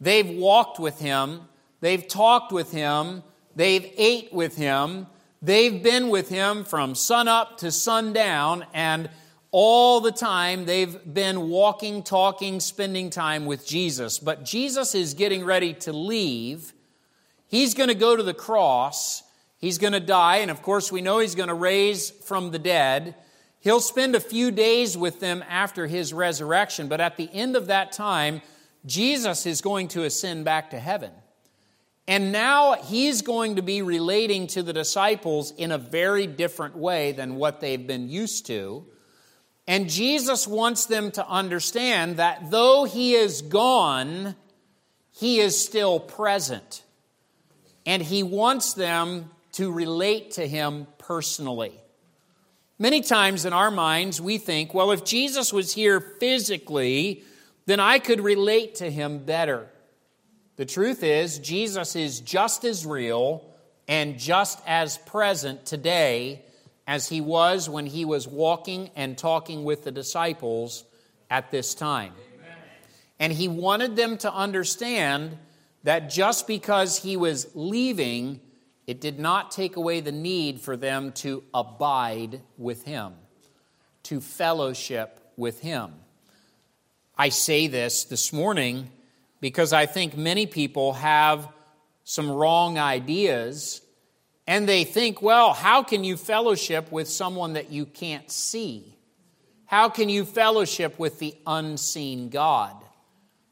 They've 0.00 0.28
walked 0.28 0.78
with 0.78 0.98
him, 1.00 1.42
they've 1.80 2.06
talked 2.06 2.52
with 2.52 2.72
him, 2.72 3.22
they've 3.54 3.92
ate 3.96 4.32
with 4.32 4.56
him, 4.56 5.06
they've 5.42 5.82
been 5.82 6.08
with 6.08 6.28
him 6.28 6.64
from 6.64 6.94
sunup 6.94 7.58
to 7.58 7.70
sundown, 7.70 8.66
and 8.74 9.10
all 9.50 10.00
the 10.00 10.12
time 10.12 10.66
they've 10.66 10.98
been 11.12 11.48
walking, 11.48 12.02
talking, 12.02 12.60
spending 12.60 13.10
time 13.10 13.46
with 13.46 13.66
Jesus. 13.66 14.18
But 14.18 14.44
Jesus 14.44 14.94
is 14.94 15.14
getting 15.14 15.44
ready 15.44 15.72
to 15.74 15.92
leave 15.92 16.72
He's 17.48 17.74
going 17.74 17.88
to 17.88 17.94
go 17.94 18.16
to 18.16 18.22
the 18.22 18.34
cross. 18.34 19.22
He's 19.58 19.78
going 19.78 19.92
to 19.92 20.00
die. 20.00 20.38
And 20.38 20.50
of 20.50 20.62
course, 20.62 20.90
we 20.90 21.00
know 21.00 21.18
he's 21.18 21.34
going 21.34 21.48
to 21.48 21.54
raise 21.54 22.10
from 22.10 22.50
the 22.50 22.58
dead. 22.58 23.14
He'll 23.60 23.80
spend 23.80 24.14
a 24.14 24.20
few 24.20 24.50
days 24.50 24.96
with 24.96 25.20
them 25.20 25.44
after 25.48 25.86
his 25.86 26.12
resurrection. 26.12 26.88
But 26.88 27.00
at 27.00 27.16
the 27.16 27.30
end 27.32 27.56
of 27.56 27.68
that 27.68 27.92
time, 27.92 28.42
Jesus 28.84 29.46
is 29.46 29.60
going 29.60 29.88
to 29.88 30.04
ascend 30.04 30.44
back 30.44 30.70
to 30.70 30.78
heaven. 30.78 31.12
And 32.08 32.30
now 32.30 32.74
he's 32.74 33.22
going 33.22 33.56
to 33.56 33.62
be 33.62 33.82
relating 33.82 34.46
to 34.48 34.62
the 34.62 34.72
disciples 34.72 35.52
in 35.52 35.72
a 35.72 35.78
very 35.78 36.26
different 36.26 36.76
way 36.76 37.12
than 37.12 37.34
what 37.34 37.60
they've 37.60 37.84
been 37.84 38.08
used 38.08 38.46
to. 38.46 38.86
And 39.66 39.88
Jesus 39.88 40.46
wants 40.46 40.86
them 40.86 41.10
to 41.12 41.26
understand 41.26 42.18
that 42.18 42.50
though 42.50 42.84
he 42.84 43.14
is 43.14 43.42
gone, 43.42 44.36
he 45.10 45.40
is 45.40 45.62
still 45.62 45.98
present 45.98 46.84
and 47.84 48.02
he 48.02 48.22
wants 48.22 48.74
them 48.74 49.30
to 49.52 49.72
relate 49.72 50.32
to 50.32 50.46
him 50.46 50.86
personally. 50.98 51.72
Many 52.78 53.00
times 53.00 53.44
in 53.46 53.52
our 53.52 53.70
minds, 53.70 54.20
we 54.20 54.36
think, 54.36 54.74
well, 54.74 54.92
if 54.92 55.04
Jesus 55.04 55.52
was 55.52 55.72
here 55.72 55.98
physically, 55.98 57.24
then 57.64 57.80
I 57.80 57.98
could 57.98 58.20
relate 58.20 58.76
to 58.76 58.90
him 58.90 59.24
better. 59.24 59.70
The 60.56 60.64
truth 60.64 61.02
is, 61.02 61.38
Jesus 61.38 61.96
is 61.96 62.20
just 62.20 62.64
as 62.64 62.86
real 62.86 63.44
and 63.86 64.18
just 64.18 64.58
as 64.66 64.96
present 64.98 65.66
today 65.66 66.42
as 66.86 67.08
he 67.08 67.20
was 67.20 67.68
when 67.68 67.86
he 67.86 68.04
was 68.04 68.26
walking 68.26 68.90
and 68.96 69.18
talking 69.18 69.64
with 69.64 69.84
the 69.84 69.90
disciples 69.92 70.84
at 71.30 71.50
this 71.50 71.74
time. 71.74 72.12
And 73.18 73.32
he 73.32 73.48
wanted 73.48 73.96
them 73.96 74.16
to 74.18 74.32
understand 74.32 75.36
that 75.82 76.10
just 76.10 76.46
because 76.46 77.02
he 77.02 77.16
was 77.16 77.48
leaving, 77.54 78.40
it 78.86 79.00
did 79.00 79.18
not 79.18 79.50
take 79.50 79.76
away 79.76 80.00
the 80.00 80.12
need 80.12 80.60
for 80.60 80.76
them 80.76 81.12
to 81.12 81.42
abide 81.52 82.40
with 82.56 82.84
him, 82.84 83.12
to 84.04 84.20
fellowship 84.20 85.20
with 85.36 85.60
him. 85.60 85.92
I 87.16 87.28
say 87.28 87.66
this 87.66 88.04
this 88.04 88.32
morning 88.32 88.90
because 89.40 89.72
I 89.72 89.86
think 89.86 90.16
many 90.16 90.46
people 90.46 90.94
have 90.94 91.48
some 92.04 92.30
wrong 92.30 92.78
ideas 92.78 93.80
and 94.46 94.68
they 94.68 94.84
think, 94.84 95.20
well, 95.20 95.52
how 95.52 95.82
can 95.82 96.04
you 96.04 96.16
fellowship 96.16 96.92
with 96.92 97.08
someone 97.08 97.54
that 97.54 97.70
you 97.70 97.84
can't 97.84 98.30
see? 98.30 98.96
How 99.66 99.88
can 99.88 100.08
you 100.08 100.24
fellowship 100.24 100.98
with 100.98 101.18
the 101.18 101.34
unseen 101.46 102.28
God? 102.28 102.76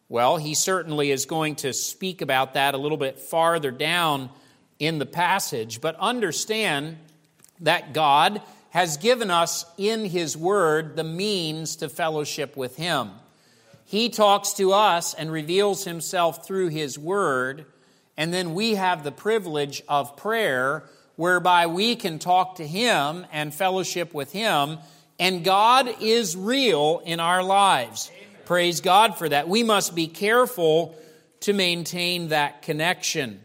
Well, 0.09 0.37
he 0.37 0.55
certainly 0.55 1.11
is 1.11 1.27
going 1.27 1.57
to 1.57 1.73
speak 1.73 2.23
about 2.23 2.55
that 2.55 2.75
a 2.75 2.79
little 2.79 2.99
bit 2.99 3.19
farther 3.19 3.73
down 3.73 4.31
in 4.79 4.99
the 4.99 5.07
passage, 5.07 5.81
but 5.81 5.97
understand 5.97 6.99
that 7.61 7.93
God 7.93 8.41
has 8.71 8.97
given 8.97 9.31
us 9.31 9.65
in 9.77 10.05
his 10.05 10.37
word 10.37 10.95
the 10.95 11.05
means 11.05 11.77
to 11.77 11.89
fellowship 11.89 12.57
with 12.57 12.77
him. 12.77 13.11
He 13.85 14.09
talks 14.09 14.55
to 14.55 14.73
us 14.73 15.15
and 15.15 15.31
reveals 15.31 15.85
himself 15.85 16.47
through 16.47 16.69
his 16.69 16.99
word, 16.99 17.67
and 18.17 18.33
then 18.33 18.55
we 18.55 18.75
have 18.75 19.05
the 19.05 19.13
privilege 19.13 19.83
of 19.89 20.17
prayer 20.17 20.85
whereby 21.17 21.67
we 21.67 21.95
can 21.95 22.19
talk 22.19 22.57
to 22.57 22.67
him 22.67 23.27
and 23.31 23.55
fellowship 23.55 24.15
with 24.15 24.33
him, 24.33 24.79
and 25.19 25.45
God 25.45 25.89
is 26.01 26.37
real 26.37 27.03
in 27.05 27.21
our 27.21 27.43
lives. 27.43 28.11
Praise 28.47 28.81
God 28.81 29.17
for 29.17 29.29
that. 29.29 29.49
We 29.49 29.63
must 29.63 29.95
be 29.95 30.07
careful 30.07 30.97
to 31.41 31.53
maintain 31.53 32.29
that 32.29 32.63
connection. 32.63 33.41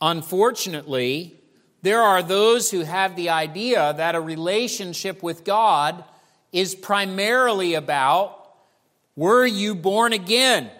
Unfortunately, 0.00 1.36
there 1.82 2.02
are 2.02 2.22
those 2.22 2.70
who 2.70 2.80
have 2.80 3.16
the 3.16 3.30
idea 3.30 3.94
that 3.96 4.14
a 4.14 4.20
relationship 4.20 5.22
with 5.22 5.44
God 5.44 6.04
is 6.52 6.74
primarily 6.74 7.74
about 7.74 8.41
were 9.16 9.46
you 9.46 9.74
born 9.74 10.12
again? 10.12 10.70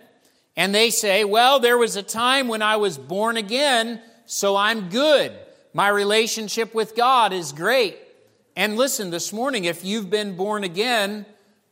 And 0.57 0.75
they 0.75 0.91
say, 0.91 1.25
well, 1.25 1.61
there 1.61 1.79
was 1.79 1.97
a 1.97 2.03
time 2.03 2.49
when 2.49 2.62
I 2.62 2.77
was 2.77 2.99
born 2.99 3.37
again, 3.37 4.01
so 4.27 4.57
I'm 4.57 4.89
good. 4.89 5.33
My 5.73 5.89
relationship 5.89 6.75
with 6.75 6.95
God 6.95 7.33
is 7.33 7.53
great. 7.53 7.97
And 8.55 8.77
listen, 8.77 9.11
this 9.11 9.33
morning, 9.33 9.65
if 9.65 9.85
you've 9.85 10.11
been 10.11 10.37
born 10.37 10.62
again, 10.62 11.25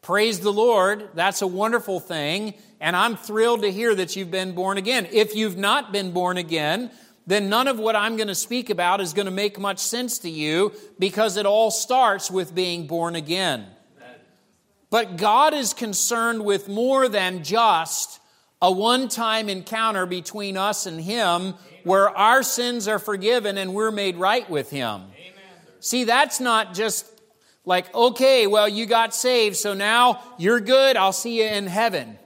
Praise 0.03 0.41
the 0.41 0.53
Lord. 0.53 1.11
That's 1.15 1.43
a 1.43 1.47
wonderful 1.47 2.01
thing. 2.01 2.55
And 2.81 2.97
I'm 2.97 3.17
thrilled 3.17 3.63
to 3.63 3.73
hear 3.73 3.95
that 3.95 4.17
you've 4.17 4.31
been 4.31 4.53
born 4.53 4.79
again. 4.79 5.07
If 5.13 5.35
you've 5.35 5.59
not 5.59 5.93
been 5.93 6.13
born 6.13 6.39
again, 6.39 6.91
then 7.27 7.51
none 7.51 7.69
of 7.69 7.79
what 7.79 7.95
I'm 7.95 8.17
going 8.17 8.29
to 8.29 8.35
speak 8.35 8.71
about 8.71 9.03
is 9.03 9.13
going 9.13 9.27
to 9.27 9.33
make 9.33 9.59
much 9.59 9.79
sense 9.79 10.19
to 10.21 10.31
you 10.31 10.73
because 10.99 11.37
it 11.37 11.45
all 11.45 11.71
starts 11.71 12.31
with 12.31 12.55
being 12.55 12.87
born 12.87 13.15
again. 13.15 13.67
But 14.91 15.17
God 15.17 15.55
is 15.55 15.73
concerned 15.73 16.45
with 16.45 16.69
more 16.69 17.09
than 17.09 17.45
just 17.45 18.21
a 18.61 18.71
one 18.71 19.09
time 19.09 19.49
encounter 19.49 20.05
between 20.05 20.57
us 20.57 20.87
and 20.87 21.01
Him 21.01 21.55
where 21.85 22.11
our 22.11 22.43
sins 22.43 22.89
are 22.89 22.99
forgiven 22.99 23.57
and 23.57 23.73
we're 23.73 23.93
made 23.93 24.17
right 24.17 24.49
with 24.51 24.71
Him. 24.71 25.03
See, 25.79 26.05
that's 26.05 26.41
not 26.41 26.75
just 26.75 27.07
like, 27.65 27.95
okay, 27.95 28.47
well, 28.47 28.69
you 28.69 28.85
got 28.85 29.15
saved, 29.15 29.57
so 29.57 29.75
now 29.75 30.23
you're 30.39 30.61
good, 30.61 30.97
I'll 30.97 31.13
see 31.13 31.41
you 31.43 31.49
in 31.49 31.67
heaven. 31.67 32.19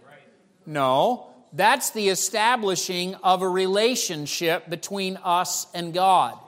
No, 0.67 1.29
that's 1.53 1.91
the 1.91 2.09
establishing 2.09 3.15
of 3.17 3.43
a 3.43 3.49
relationship 3.49 4.69
between 4.69 5.19
us 5.19 5.67
and 5.75 5.93
God. 5.93 6.39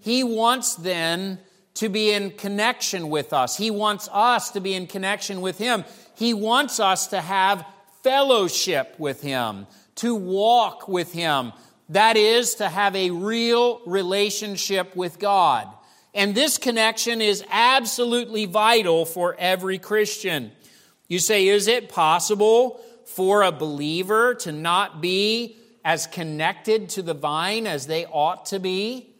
He 0.00 0.24
wants 0.24 0.74
then 0.74 1.38
to 1.78 1.88
be 1.88 2.10
in 2.10 2.32
connection 2.32 3.08
with 3.08 3.32
us. 3.32 3.56
He 3.56 3.70
wants 3.70 4.08
us 4.12 4.50
to 4.50 4.60
be 4.60 4.74
in 4.74 4.88
connection 4.88 5.40
with 5.40 5.58
Him. 5.58 5.84
He 6.16 6.34
wants 6.34 6.80
us 6.80 7.06
to 7.08 7.20
have 7.20 7.64
fellowship 8.02 8.96
with 8.98 9.22
Him, 9.22 9.68
to 9.96 10.14
walk 10.14 10.88
with 10.88 11.12
Him. 11.12 11.52
That 11.90 12.16
is, 12.16 12.56
to 12.56 12.68
have 12.68 12.96
a 12.96 13.10
real 13.10 13.80
relationship 13.86 14.96
with 14.96 15.20
God. 15.20 15.68
And 16.14 16.34
this 16.34 16.58
connection 16.58 17.22
is 17.22 17.44
absolutely 17.48 18.46
vital 18.46 19.04
for 19.04 19.36
every 19.38 19.78
Christian. 19.78 20.50
You 21.06 21.20
say, 21.20 21.46
is 21.46 21.68
it 21.68 21.90
possible 21.90 22.80
for 23.06 23.42
a 23.42 23.52
believer 23.52 24.34
to 24.34 24.50
not 24.50 25.00
be 25.00 25.56
as 25.84 26.08
connected 26.08 26.88
to 26.90 27.02
the 27.02 27.14
vine 27.14 27.68
as 27.68 27.86
they 27.86 28.04
ought 28.06 28.46
to 28.46 28.58
be? 28.58 29.14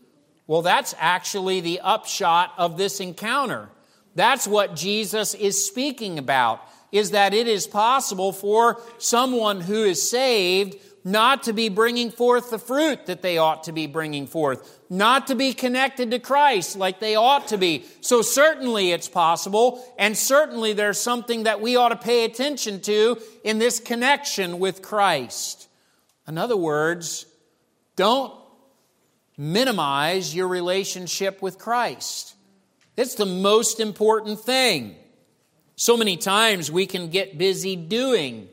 Well, 0.49 0.63
that's 0.63 0.95
actually 0.99 1.61
the 1.61 1.81
upshot 1.81 2.55
of 2.59 2.77
this 2.77 2.99
encounter. 2.99 3.69
That's 4.17 4.49
what 4.49 4.75
Jesus 4.75 5.35
is 5.35 5.65
speaking 5.65 6.19
about, 6.19 6.61
is 6.91 7.13
that 7.13 7.35
it 7.35 7.47
is 7.47 7.67
possible 7.67 8.33
for 8.33 8.81
someone 8.99 9.61
who 9.61 9.85
is 9.85 10.11
saved 10.11 10.77
not 11.05 11.45
to 11.45 11.53
be 11.53 11.69
bringing 11.69 12.11
forth 12.11 12.51
the 12.51 12.59
fruit 12.59 13.07
that 13.07 13.23
they 13.23 13.39
ought 13.39 13.65
to 13.65 13.73
be 13.73 13.87
bringing 13.87 14.27
forth, 14.27 14.81
not 14.91 15.27
to 15.29 15.35
be 15.35 15.53
connected 15.53 16.11
to 16.11 16.19
Christ 16.19 16.77
like 16.77 16.99
they 16.99 17.15
ought 17.15 17.49
to 17.49 17.59
be. 17.59 17.85
So 18.01 18.23
certainly 18.23 18.91
it's 18.91 19.09
possible, 19.09 19.85
and 19.99 20.17
certainly 20.17 20.73
there's 20.73 20.99
something 21.01 21.45
that 21.45 21.61
we 21.61 21.77
ought 21.77 21.91
to 21.91 21.97
pay 21.97 22.25
attention 22.25 22.81
to 22.81 23.19
in 23.45 23.59
this 23.59 23.81
connection 23.81 24.59
with 24.59 24.83
Christ. 24.83 25.69
In 26.27 26.39
other 26.39 26.57
words, 26.57 27.27
don't 27.97 28.35
minimize 29.39 30.35
your 30.35 30.49
relationship 30.49 31.41
with 31.41 31.59
Christ. 31.59 32.35
It's 32.97 33.15
the 33.15 33.25
most 33.25 33.79
important 33.79 34.41
thing. 34.41 34.97
So 35.77 35.97
many 35.97 36.17
times 36.17 36.71
we 36.73 36.87
can 36.87 37.09
get 37.09 37.39
busy 37.39 37.77
doing 37.77 38.49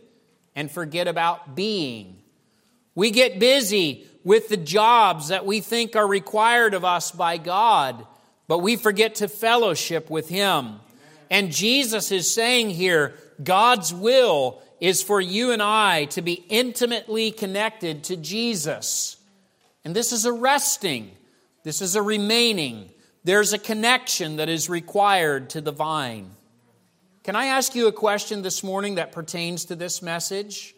and 0.56 0.72
forget 0.72 1.08
about 1.08 1.56
being. 1.56 2.22
We 2.94 3.10
get 3.10 3.40
busy 3.40 4.06
with 4.24 4.48
the 4.48 4.58
jobs 4.58 5.30
that 5.30 5.46
we 5.46 5.60
think 5.60 5.96
are 5.96 6.08
required 6.08 6.76
of 6.76 6.86
us 6.86 7.12
by 7.12 7.38
God, 7.38 8.06
but 8.48 8.60
we 8.60 8.76
forget 8.76 9.16
to 9.16 9.28
fellowship 9.28 10.10
with 10.12 10.30
Him. 10.30 10.80
And 11.32 11.52
Jesus 11.52 12.12
is 12.12 12.32
saying 12.32 12.70
here, 12.70 13.16
God's 13.44 13.92
will 13.92 14.62
is 14.80 15.02
for 15.02 15.20
you 15.20 15.52
and 15.52 15.62
I 15.62 16.06
to 16.06 16.22
be 16.22 16.46
intimately 16.50 17.32
connected 17.32 18.04
to 18.06 18.16
Jesus. 18.16 19.15
And 19.86 19.96
this 19.96 20.12
is 20.12 20.26
a 20.26 20.34
resting, 20.34 21.12
this 21.64 21.82
is 21.82 21.96
a 21.96 22.02
remaining. 22.02 22.90
There's 23.24 23.54
a 23.54 23.58
connection 23.58 24.36
that 24.36 24.50
is 24.50 24.70
required 24.70 25.50
to 25.52 25.62
the 25.62 25.72
vine. 25.72 26.30
Can 27.24 27.36
I 27.36 27.46
ask 27.46 27.74
you 27.74 27.88
a 27.88 27.92
question 27.92 28.44
this 28.44 28.64
morning 28.64 28.96
that 28.96 29.12
pertains 29.12 29.66
to 29.66 29.76
this 29.76 30.04
message? 30.04 30.76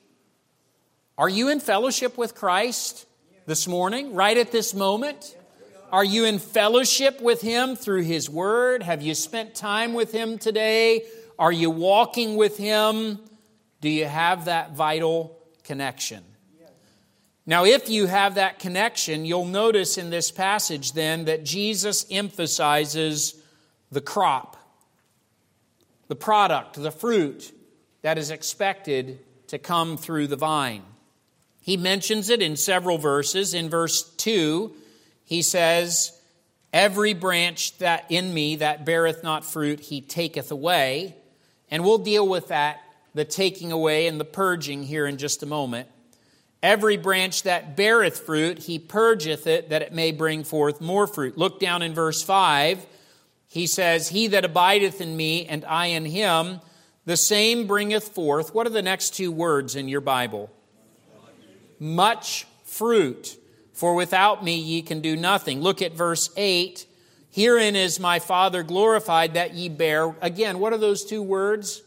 Are 1.18 1.28
you 1.28 1.50
in 1.50 1.60
fellowship 1.60 2.18
with 2.18 2.36
Christ 2.36 3.06
this 3.48 3.68
morning, 3.68 4.14
right 4.14 4.38
at 4.38 4.54
this 4.54 4.74
moment? 4.74 5.36
Are 5.92 6.06
you 6.06 6.24
in 6.24 6.40
fellowship 6.40 7.20
with 7.20 7.42
Him 7.42 7.76
through 7.76 8.04
His 8.04 8.30
Word? 8.30 8.82
Have 8.82 9.02
you 9.02 9.14
spent 9.14 9.56
time 9.56 9.94
with 9.94 10.14
Him 10.14 10.38
today? 10.38 11.04
Are 11.38 11.52
you 11.52 11.70
walking 11.70 12.38
with 12.38 12.58
Him? 12.58 13.20
Do 13.82 13.90
you 13.90 14.06
have 14.06 14.46
that 14.46 14.72
vital 14.74 15.38
connection? 15.64 16.24
Now, 17.50 17.64
if 17.64 17.90
you 17.90 18.08
have 18.08 18.36
that 18.36 18.60
connection, 18.60 19.24
you'll 19.24 19.46
notice 19.46 19.98
in 19.98 20.10
this 20.10 20.32
passage 20.32 20.92
then 20.92 21.26
that 21.26 21.46
Jesus 21.46 22.06
emphasizes 22.12 23.42
the 23.90 24.02
crop, 24.02 24.58
the 26.10 26.16
product, 26.16 26.76
the 26.76 26.92
fruit 26.92 27.54
that 28.02 28.18
is 28.18 28.32
expected 28.32 29.20
to 29.48 29.58
come 29.58 29.96
through 29.96 30.28
the 30.28 30.36
vine. 30.36 30.84
He 31.62 31.78
mentions 31.78 32.30
it 32.30 32.42
in 32.42 32.58
several 32.58 32.98
verses. 32.98 33.54
In 33.54 33.70
verse 33.70 34.04
2, 34.04 34.76
he 35.24 35.42
says, 35.42 36.20
Every 36.74 37.14
branch 37.14 37.78
that 37.78 38.06
in 38.10 38.34
me 38.34 38.58
that 38.58 38.86
beareth 38.86 39.24
not 39.24 39.46
fruit, 39.46 39.80
he 39.80 40.02
taketh 40.02 40.52
away. 40.52 41.16
And 41.72 41.86
we'll 41.86 41.98
deal 41.98 42.28
with 42.28 42.50
that, 42.50 42.82
the 43.14 43.24
taking 43.24 43.72
away 43.72 44.08
and 44.08 44.20
the 44.20 44.26
purging 44.26 44.84
here 44.84 45.08
in 45.08 45.18
just 45.18 45.44
a 45.44 45.46
moment. 45.46 45.88
Every 46.64 46.98
branch 46.98 47.44
that 47.44 47.76
beareth 47.76 48.20
fruit, 48.20 48.60
he 48.60 48.80
purgeth 48.80 49.46
it 49.48 49.70
that 49.70 49.82
it 49.82 49.94
may 49.94 50.12
bring 50.12 50.44
forth 50.44 50.82
more 50.82 51.08
fruit. 51.08 51.38
Look 51.38 51.60
down 51.60 51.82
in 51.82 51.94
verse 51.94 52.24
5. 52.24 52.86
He 53.48 53.68
says, 53.68 54.10
He 54.10 54.28
that 54.28 54.46
abideth 54.46 55.00
in 55.00 55.16
me 55.16 55.46
and 55.46 55.64
I 55.66 55.88
in 55.88 56.06
him, 56.06 56.60
the 57.06 57.18
same 57.18 57.68
bringeth 57.68 58.10
forth. 58.10 58.54
What 58.54 58.68
are 58.68 58.72
the 58.72 58.82
next 58.82 59.16
two 59.16 59.32
words 59.32 59.76
in 59.76 59.88
your 59.88 60.02
Bible? 60.02 60.52
much 61.80 62.46
fruit. 62.64 63.38
For 63.74 63.94
without 63.94 64.44
me 64.44 64.58
ye 64.58 64.82
can 64.82 65.02
do 65.02 65.16
nothing. 65.16 65.62
Look 65.62 65.82
at 65.82 65.94
verse 65.94 66.30
8. 66.36 66.86
Herein 67.30 67.76
is 67.76 68.00
my 68.00 68.20
Father 68.20 68.64
glorified 68.64 69.36
that 69.36 69.54
ye 69.54 69.70
bear. 69.70 70.16
Again, 70.22 70.60
what 70.60 70.74
are 70.74 70.78
those 70.78 71.06
two 71.06 71.22
words? 71.22 71.84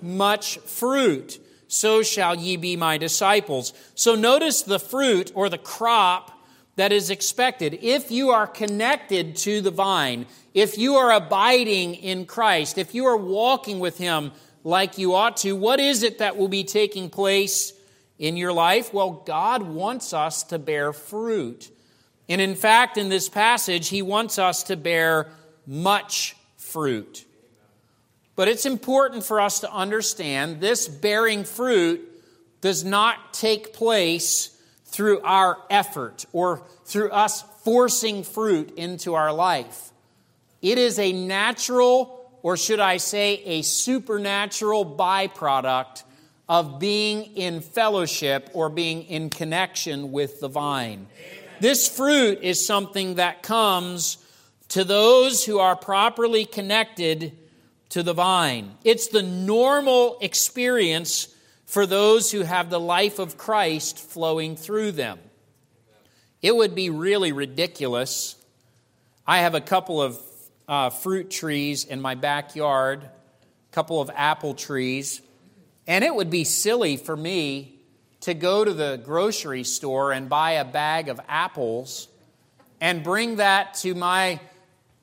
Much 0.00 0.58
fruit. 0.58 1.40
So 1.68 2.02
shall 2.02 2.34
ye 2.34 2.56
be 2.56 2.76
my 2.76 2.96
disciples. 2.96 3.72
So 3.94 4.14
notice 4.14 4.62
the 4.62 4.80
fruit 4.80 5.30
or 5.34 5.48
the 5.48 5.58
crop 5.58 6.32
that 6.76 6.92
is 6.92 7.10
expected. 7.10 7.78
If 7.82 8.10
you 8.10 8.30
are 8.30 8.46
connected 8.46 9.36
to 9.36 9.60
the 9.60 9.70
vine, 9.70 10.26
if 10.54 10.78
you 10.78 10.94
are 10.96 11.12
abiding 11.12 11.94
in 11.96 12.24
Christ, 12.24 12.78
if 12.78 12.94
you 12.94 13.04
are 13.06 13.16
walking 13.16 13.80
with 13.80 13.98
Him 13.98 14.32
like 14.64 14.96
you 14.96 15.14
ought 15.14 15.36
to, 15.38 15.54
what 15.54 15.78
is 15.78 16.02
it 16.02 16.18
that 16.18 16.36
will 16.36 16.48
be 16.48 16.64
taking 16.64 17.10
place 17.10 17.72
in 18.18 18.36
your 18.36 18.52
life? 18.52 18.94
Well, 18.94 19.22
God 19.26 19.62
wants 19.62 20.12
us 20.12 20.42
to 20.44 20.58
bear 20.58 20.92
fruit. 20.92 21.70
And 22.28 22.40
in 22.40 22.54
fact, 22.54 22.96
in 22.96 23.08
this 23.08 23.28
passage, 23.28 23.88
He 23.88 24.00
wants 24.00 24.38
us 24.38 24.62
to 24.64 24.76
bear 24.76 25.30
much 25.66 26.34
fruit. 26.56 27.24
But 28.38 28.46
it's 28.46 28.66
important 28.66 29.24
for 29.24 29.40
us 29.40 29.58
to 29.62 29.72
understand 29.72 30.60
this 30.60 30.86
bearing 30.86 31.42
fruit 31.42 32.08
does 32.60 32.84
not 32.84 33.34
take 33.34 33.72
place 33.72 34.56
through 34.84 35.22
our 35.22 35.58
effort 35.68 36.24
or 36.32 36.62
through 36.84 37.10
us 37.10 37.42
forcing 37.64 38.22
fruit 38.22 38.78
into 38.78 39.14
our 39.14 39.32
life. 39.32 39.90
It 40.62 40.78
is 40.78 41.00
a 41.00 41.12
natural, 41.12 42.30
or 42.44 42.56
should 42.56 42.78
I 42.78 42.98
say, 42.98 43.42
a 43.44 43.62
supernatural 43.62 44.86
byproduct 44.86 46.04
of 46.48 46.78
being 46.78 47.24
in 47.34 47.60
fellowship 47.60 48.50
or 48.52 48.68
being 48.68 49.02
in 49.02 49.30
connection 49.30 50.12
with 50.12 50.38
the 50.38 50.48
vine. 50.48 51.08
This 51.58 51.88
fruit 51.88 52.38
is 52.42 52.64
something 52.64 53.16
that 53.16 53.42
comes 53.42 54.18
to 54.68 54.84
those 54.84 55.44
who 55.44 55.58
are 55.58 55.74
properly 55.74 56.44
connected 56.44 57.36
to 57.90 58.02
the 58.02 58.12
vine. 58.12 58.74
It's 58.84 59.08
the 59.08 59.22
normal 59.22 60.18
experience 60.20 61.28
for 61.66 61.86
those 61.86 62.30
who 62.30 62.42
have 62.42 62.70
the 62.70 62.80
life 62.80 63.18
of 63.18 63.36
Christ 63.36 63.98
flowing 63.98 64.56
through 64.56 64.92
them. 64.92 65.18
It 66.40 66.54
would 66.54 66.74
be 66.74 66.90
really 66.90 67.32
ridiculous. 67.32 68.36
I 69.26 69.38
have 69.38 69.54
a 69.54 69.60
couple 69.60 70.00
of 70.00 70.18
uh, 70.68 70.90
fruit 70.90 71.30
trees 71.30 71.84
in 71.84 72.00
my 72.00 72.14
backyard, 72.14 73.02
a 73.02 73.74
couple 73.74 74.00
of 74.00 74.10
apple 74.14 74.54
trees. 74.54 75.20
And 75.86 76.04
it 76.04 76.14
would 76.14 76.30
be 76.30 76.44
silly 76.44 76.96
for 76.96 77.16
me 77.16 77.74
to 78.20 78.34
go 78.34 78.64
to 78.64 78.72
the 78.72 79.00
grocery 79.02 79.64
store 79.64 80.12
and 80.12 80.28
buy 80.28 80.52
a 80.52 80.64
bag 80.64 81.08
of 81.08 81.20
apples 81.28 82.08
and 82.80 83.02
bring 83.02 83.36
that 83.36 83.74
to 83.74 83.94
my 83.94 84.40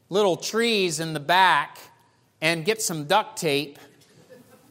little 0.10 0.38
trees 0.38 1.00
in 1.00 1.14
the 1.14 1.20
back 1.20 1.80
and 2.42 2.66
get 2.66 2.82
some 2.82 3.06
duct 3.06 3.38
tape 3.38 3.80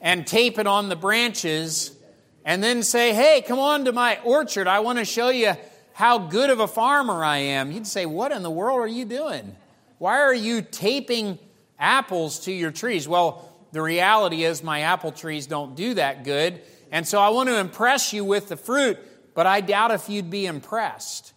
and 0.01 0.27
tape 0.27 0.59
it 0.59 0.67
on 0.67 0.89
the 0.89 0.97
branches 0.97 1.97
and 2.45 2.63
then 2.63 2.83
say, 2.83 3.15
hey, 3.15 3.43
come 3.47 3.59
on 3.59 3.87
to 3.87 3.93
my 3.93 4.19
orchard. 4.25 4.69
I 4.69 4.81
want 4.81 4.99
to 4.99 5.05
show 5.05 5.31
you 5.31 5.55
how 5.95 6.19
good 6.19 6.51
of 6.51 6.61
a 6.61 6.69
farmer 6.69 7.25
I 7.25 7.39
am. 7.39 7.73
You'd 7.73 7.87
say, 7.87 8.05
what 8.05 8.33
in 8.33 8.43
the 8.43 8.51
world 8.51 8.81
are 8.81 8.87
you 8.87 9.05
doing? 9.05 9.57
Why 9.99 10.21
are 10.21 10.35
you 10.35 10.61
taping 10.61 11.39
apples 11.79 12.41
to 12.41 12.53
your 12.53 12.71
trees? 12.71 13.09
Well, 13.09 13.51
the 13.73 13.81
reality 13.81 14.45
is, 14.45 14.63
my 14.63 14.81
apple 14.81 15.13
trees 15.13 15.47
don't 15.47 15.75
do 15.75 15.95
that 15.95 16.25
good. 16.25 16.61
And 16.93 17.09
so 17.09 17.21
I 17.21 17.31
want 17.31 17.49
to 17.49 17.59
impress 17.59 18.13
you 18.13 18.25
with 18.25 18.49
the 18.49 18.57
fruit, 18.57 18.99
but 19.35 19.47
I 19.47 19.61
doubt 19.61 19.91
if 19.91 20.09
you'd 20.09 20.31
be 20.31 20.47
impressed. 20.47 21.33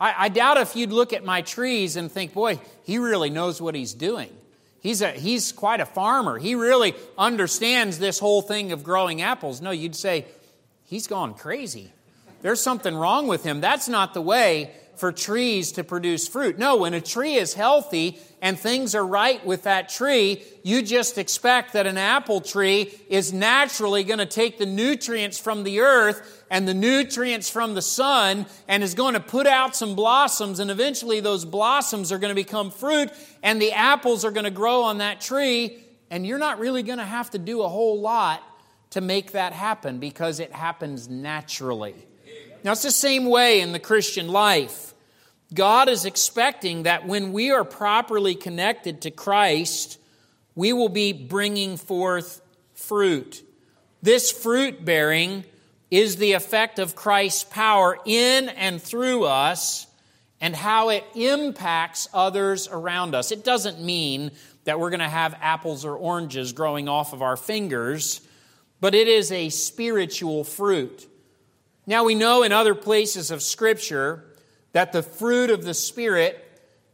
I, 0.00 0.14
I 0.24 0.28
doubt 0.28 0.56
if 0.56 0.74
you'd 0.74 0.92
look 0.92 1.12
at 1.12 1.24
my 1.24 1.42
trees 1.42 1.96
and 1.96 2.10
think, 2.10 2.32
boy, 2.32 2.58
he 2.84 2.98
really 2.98 3.30
knows 3.30 3.60
what 3.60 3.74
he's 3.74 3.94
doing. 3.94 4.30
He's, 4.80 5.02
a, 5.02 5.10
he's 5.10 5.52
quite 5.52 5.80
a 5.80 5.86
farmer. 5.86 6.38
He 6.38 6.54
really 6.54 6.94
understands 7.16 7.98
this 7.98 8.18
whole 8.18 8.42
thing 8.42 8.72
of 8.72 8.84
growing 8.84 9.22
apples. 9.22 9.60
No, 9.60 9.70
you'd 9.70 9.96
say, 9.96 10.26
he's 10.84 11.06
gone 11.06 11.34
crazy. 11.34 11.92
There's 12.42 12.60
something 12.60 12.94
wrong 12.94 13.26
with 13.26 13.42
him. 13.42 13.60
That's 13.60 13.88
not 13.88 14.14
the 14.14 14.22
way 14.22 14.70
for 14.98 15.12
trees 15.12 15.72
to 15.72 15.84
produce 15.84 16.26
fruit. 16.26 16.58
No, 16.58 16.76
when 16.76 16.94
a 16.94 17.00
tree 17.00 17.34
is 17.34 17.54
healthy 17.54 18.18
and 18.42 18.58
things 18.58 18.94
are 18.94 19.06
right 19.06 19.44
with 19.46 19.62
that 19.62 19.88
tree, 19.88 20.42
you 20.62 20.82
just 20.82 21.18
expect 21.18 21.72
that 21.72 21.86
an 21.86 21.96
apple 21.96 22.40
tree 22.40 22.92
is 23.08 23.32
naturally 23.32 24.04
going 24.04 24.18
to 24.18 24.26
take 24.26 24.58
the 24.58 24.66
nutrients 24.66 25.38
from 25.38 25.62
the 25.64 25.80
earth 25.80 26.44
and 26.50 26.66
the 26.66 26.74
nutrients 26.74 27.48
from 27.48 27.74
the 27.74 27.82
sun 27.82 28.46
and 28.66 28.82
is 28.82 28.94
going 28.94 29.14
to 29.14 29.20
put 29.20 29.46
out 29.46 29.76
some 29.76 29.94
blossoms 29.94 30.60
and 30.60 30.70
eventually 30.70 31.20
those 31.20 31.44
blossoms 31.44 32.10
are 32.10 32.18
going 32.18 32.30
to 32.30 32.42
become 32.42 32.70
fruit 32.70 33.10
and 33.42 33.60
the 33.62 33.72
apples 33.72 34.24
are 34.24 34.30
going 34.30 34.44
to 34.44 34.50
grow 34.50 34.82
on 34.82 34.98
that 34.98 35.20
tree 35.20 35.78
and 36.10 36.26
you're 36.26 36.38
not 36.38 36.58
really 36.58 36.82
going 36.82 36.98
to 36.98 37.04
have 37.04 37.30
to 37.30 37.38
do 37.38 37.62
a 37.62 37.68
whole 37.68 38.00
lot 38.00 38.42
to 38.90 39.00
make 39.00 39.32
that 39.32 39.52
happen 39.52 39.98
because 39.98 40.40
it 40.40 40.52
happens 40.52 41.08
naturally. 41.08 42.07
Now, 42.68 42.72
it's 42.72 42.82
the 42.82 42.90
same 42.90 43.24
way 43.24 43.62
in 43.62 43.72
the 43.72 43.78
Christian 43.78 44.28
life. 44.28 44.92
God 45.54 45.88
is 45.88 46.04
expecting 46.04 46.82
that 46.82 47.06
when 47.06 47.32
we 47.32 47.50
are 47.50 47.64
properly 47.64 48.34
connected 48.34 49.00
to 49.00 49.10
Christ, 49.10 49.98
we 50.54 50.74
will 50.74 50.90
be 50.90 51.14
bringing 51.14 51.78
forth 51.78 52.42
fruit. 52.74 53.42
This 54.02 54.30
fruit 54.30 54.84
bearing 54.84 55.46
is 55.90 56.16
the 56.16 56.32
effect 56.32 56.78
of 56.78 56.94
Christ's 56.94 57.44
power 57.44 57.96
in 58.04 58.50
and 58.50 58.82
through 58.82 59.24
us 59.24 59.86
and 60.38 60.54
how 60.54 60.90
it 60.90 61.04
impacts 61.14 62.06
others 62.12 62.68
around 62.68 63.14
us. 63.14 63.32
It 63.32 63.44
doesn't 63.44 63.80
mean 63.80 64.30
that 64.64 64.78
we're 64.78 64.90
going 64.90 65.00
to 65.00 65.08
have 65.08 65.34
apples 65.40 65.86
or 65.86 65.96
oranges 65.96 66.52
growing 66.52 66.86
off 66.86 67.14
of 67.14 67.22
our 67.22 67.38
fingers, 67.38 68.20
but 68.78 68.94
it 68.94 69.08
is 69.08 69.32
a 69.32 69.48
spiritual 69.48 70.44
fruit. 70.44 71.08
Now, 71.88 72.04
we 72.04 72.14
know 72.14 72.42
in 72.42 72.52
other 72.52 72.74
places 72.74 73.30
of 73.30 73.42
Scripture 73.42 74.22
that 74.72 74.92
the 74.92 75.02
fruit 75.02 75.48
of 75.48 75.64
the 75.64 75.72
Spirit 75.72 76.38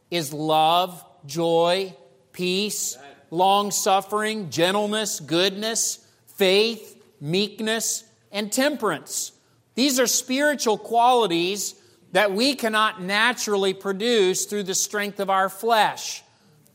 is 0.08 0.32
love, 0.32 1.04
joy, 1.26 1.96
peace, 2.32 2.96
long 3.28 3.72
suffering, 3.72 4.50
gentleness, 4.50 5.18
goodness, 5.18 5.98
faith, 6.36 7.02
meekness, 7.20 8.04
and 8.30 8.52
temperance. 8.52 9.32
These 9.74 9.98
are 9.98 10.06
spiritual 10.06 10.78
qualities 10.78 11.74
that 12.12 12.30
we 12.30 12.54
cannot 12.54 13.02
naturally 13.02 13.74
produce 13.74 14.44
through 14.44 14.62
the 14.62 14.76
strength 14.76 15.18
of 15.18 15.28
our 15.28 15.48
flesh. 15.48 16.22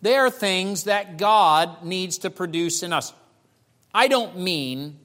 They 0.01 0.17
are 0.17 0.29
things 0.29 0.83
that 0.83 1.17
God 1.17 1.85
needs 1.85 2.17
to 2.17 2.29
produce 2.29 2.83
in 2.83 2.91
us. 2.91 3.13
I 3.93 4.09
don't 4.09 4.39
mean 4.39 4.99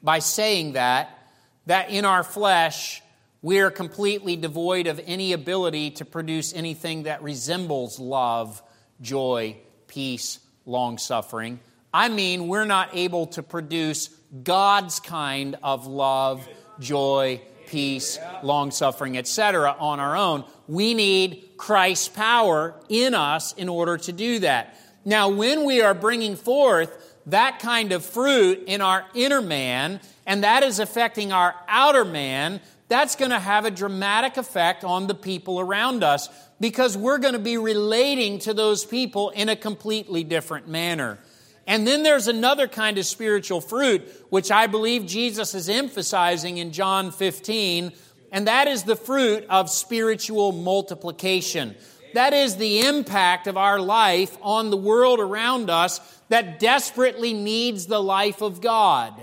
by 0.00 0.20
saying 0.20 0.74
that 0.74 1.23
that 1.66 1.90
in 1.90 2.04
our 2.04 2.22
flesh 2.22 3.02
we 3.44 3.60
are 3.60 3.70
completely 3.70 4.36
devoid 4.36 4.86
of 4.86 4.98
any 5.04 5.34
ability 5.34 5.90
to 5.90 6.04
produce 6.06 6.54
anything 6.54 7.02
that 7.02 7.22
resembles 7.22 7.98
love, 7.98 8.62
joy, 9.02 9.54
peace, 9.86 10.40
long 10.64 10.96
suffering. 10.96 11.60
I 11.92 12.08
mean, 12.08 12.48
we're 12.48 12.64
not 12.64 12.96
able 12.96 13.26
to 13.28 13.42
produce 13.42 14.08
God's 14.42 14.98
kind 14.98 15.56
of 15.62 15.86
love, 15.86 16.48
joy, 16.80 17.42
peace, 17.66 18.18
long 18.42 18.70
suffering, 18.70 19.18
etc. 19.18 19.76
on 19.78 20.00
our 20.00 20.16
own. 20.16 20.44
We 20.66 20.94
need 20.94 21.50
Christ's 21.58 22.08
power 22.08 22.74
in 22.88 23.14
us 23.14 23.52
in 23.52 23.68
order 23.68 23.98
to 23.98 24.12
do 24.12 24.38
that. 24.38 24.78
Now, 25.04 25.28
when 25.28 25.64
we 25.66 25.82
are 25.82 25.92
bringing 25.92 26.36
forth 26.36 27.03
that 27.26 27.58
kind 27.58 27.92
of 27.92 28.04
fruit 28.04 28.64
in 28.66 28.80
our 28.80 29.04
inner 29.14 29.40
man, 29.40 30.00
and 30.26 30.44
that 30.44 30.62
is 30.62 30.78
affecting 30.78 31.32
our 31.32 31.54
outer 31.68 32.04
man, 32.04 32.60
that's 32.88 33.16
going 33.16 33.30
to 33.30 33.38
have 33.38 33.64
a 33.64 33.70
dramatic 33.70 34.36
effect 34.36 34.84
on 34.84 35.06
the 35.06 35.14
people 35.14 35.58
around 35.58 36.04
us 36.04 36.28
because 36.60 36.96
we're 36.96 37.18
going 37.18 37.32
to 37.32 37.38
be 37.38 37.56
relating 37.56 38.38
to 38.40 38.54
those 38.54 38.84
people 38.84 39.30
in 39.30 39.48
a 39.48 39.56
completely 39.56 40.22
different 40.22 40.68
manner. 40.68 41.18
And 41.66 41.86
then 41.86 42.02
there's 42.02 42.28
another 42.28 42.68
kind 42.68 42.98
of 42.98 43.06
spiritual 43.06 43.60
fruit, 43.60 44.02
which 44.28 44.50
I 44.50 44.66
believe 44.66 45.06
Jesus 45.06 45.54
is 45.54 45.68
emphasizing 45.68 46.58
in 46.58 46.72
John 46.72 47.10
15, 47.10 47.92
and 48.32 48.46
that 48.46 48.68
is 48.68 48.82
the 48.82 48.96
fruit 48.96 49.46
of 49.48 49.70
spiritual 49.70 50.52
multiplication. 50.52 51.74
That 52.14 52.32
is 52.32 52.56
the 52.56 52.80
impact 52.80 53.48
of 53.48 53.56
our 53.56 53.80
life 53.80 54.38
on 54.40 54.70
the 54.70 54.76
world 54.76 55.18
around 55.18 55.68
us 55.68 56.00
that 56.28 56.60
desperately 56.60 57.34
needs 57.34 57.86
the 57.86 58.02
life 58.02 58.40
of 58.40 58.60
God. 58.60 59.14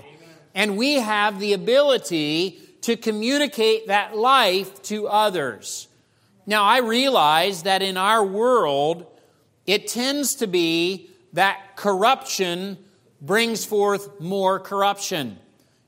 And 0.54 0.76
we 0.76 0.94
have 0.94 1.40
the 1.40 1.54
ability 1.54 2.60
to 2.82 2.96
communicate 2.96 3.86
that 3.86 4.16
life 4.16 4.82
to 4.82 5.08
others. 5.08 5.88
Now, 6.46 6.64
I 6.64 6.78
realize 6.78 7.62
that 7.62 7.80
in 7.80 7.96
our 7.96 8.24
world, 8.24 9.06
it 9.66 9.88
tends 9.88 10.34
to 10.36 10.46
be 10.46 11.08
that 11.32 11.76
corruption 11.76 12.76
brings 13.22 13.64
forth 13.64 14.20
more 14.20 14.60
corruption. 14.60 15.38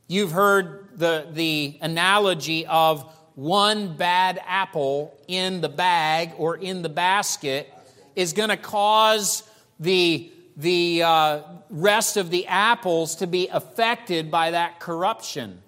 You've 0.06 0.32
heard 0.32 0.88
the, 0.96 1.26
the 1.30 1.78
analogy 1.82 2.64
of 2.66 3.13
one 3.34 3.96
bad 3.96 4.40
apple 4.46 5.16
in 5.26 5.60
the 5.60 5.68
bag 5.68 6.32
or 6.38 6.56
in 6.56 6.82
the 6.82 6.88
basket 6.88 7.72
is 8.14 8.32
going 8.32 8.48
to 8.48 8.56
cause 8.56 9.42
the, 9.80 10.30
the 10.56 11.02
uh, 11.02 11.40
rest 11.68 12.16
of 12.16 12.30
the 12.30 12.46
apples 12.46 13.16
to 13.16 13.26
be 13.26 13.48
affected 13.48 14.30
by 14.30 14.52
that 14.52 14.78
corruption. 14.78 15.60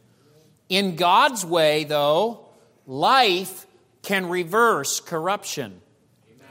In 0.68 0.96
God's 0.96 1.44
way, 1.44 1.84
though, 1.84 2.46
life 2.86 3.66
can 4.02 4.28
reverse 4.28 5.00
corruption. 5.00 5.80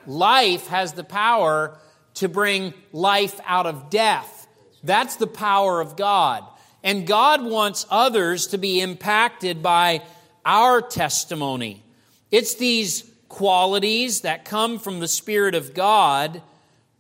Life 0.05 0.67
has 0.67 0.93
the 0.93 1.03
power 1.03 1.77
to 2.15 2.29
bring 2.29 2.73
life 2.91 3.39
out 3.45 3.65
of 3.65 3.89
death. 3.89 4.47
That's 4.83 5.15
the 5.15 5.27
power 5.27 5.81
of 5.81 5.95
God. 5.95 6.43
And 6.83 7.07
God 7.07 7.43
wants 7.43 7.85
others 7.89 8.47
to 8.47 8.57
be 8.57 8.79
impacted 8.79 9.63
by 9.63 10.03
our 10.45 10.81
testimony. 10.81 11.83
It's 12.31 12.55
these 12.55 13.09
qualities 13.29 14.21
that 14.21 14.45
come 14.45 14.79
from 14.79 14.99
the 14.99 15.07
Spirit 15.07 15.55
of 15.55 15.73
God 15.73 16.41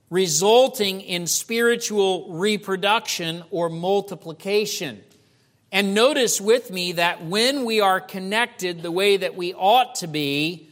resulting 0.09 1.01
in 1.01 1.27
spiritual 1.27 2.33
reproduction 2.33 3.43
or 3.51 3.69
multiplication. 3.69 5.03
And 5.71 5.93
notice 5.93 6.39
with 6.39 6.71
me 6.71 6.93
that 6.93 7.25
when 7.25 7.65
we 7.65 7.81
are 7.81 7.99
connected 7.99 8.81
the 8.81 8.91
way 8.91 9.17
that 9.17 9.35
we 9.35 9.53
ought 9.53 9.95
to 9.95 10.07
be, 10.07 10.69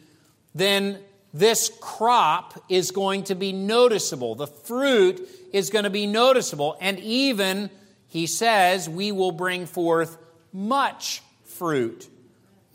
then 0.56 1.00
this 1.34 1.72
crop 1.82 2.64
is 2.70 2.92
going 2.92 3.24
to 3.26 3.36
be 3.36 3.52
noticeable. 3.52 4.36
The 4.36 4.48
fruit 4.48 5.28
is 5.52 5.72
going 5.72 5.84
to 5.84 5.90
be 5.90 6.06
noticeable. 6.06 6.78
And 6.80 7.00
even, 7.00 7.70
he 8.08 8.28
says, 8.28 8.88
we 8.88 9.12
will 9.12 9.32
bring 9.32 9.66
forth 9.66 10.18
much 10.54 11.24
fruit. 11.44 12.08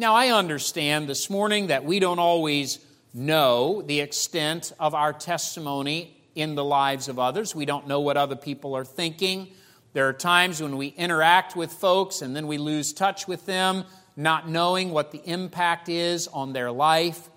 Now, 0.01 0.15
I 0.15 0.29
understand 0.29 1.09
this 1.09 1.29
morning 1.29 1.67
that 1.67 1.85
we 1.85 1.99
don't 1.99 2.21
always 2.21 2.79
know 3.13 3.83
the 3.83 3.99
extent 3.99 4.73
of 4.79 4.95
our 4.95 5.13
testimony 5.13 6.17
in 6.37 6.55
the 6.55 6.63
lives 6.63 7.09
of 7.09 7.19
others. 7.19 7.53
We 7.53 7.65
don't 7.65 7.89
know 7.89 7.99
what 7.99 8.17
other 8.17 8.37
people 8.37 8.77
are 8.77 8.85
thinking. 8.85 9.49
There 9.95 10.07
are 10.07 10.13
times 10.13 10.63
when 10.63 10.77
we 10.77 10.87
interact 10.87 11.57
with 11.57 11.73
folks 11.73 12.23
and 12.23 12.37
then 12.37 12.47
we 12.47 12.59
lose 12.59 12.93
touch 12.93 13.27
with 13.27 13.45
them, 13.45 13.83
not 14.17 14.49
knowing 14.49 14.93
what 14.93 15.11
the 15.11 15.21
impact 15.29 15.89
is 15.89 16.29
on 16.29 16.53
their 16.53 16.71
life. 16.71 17.29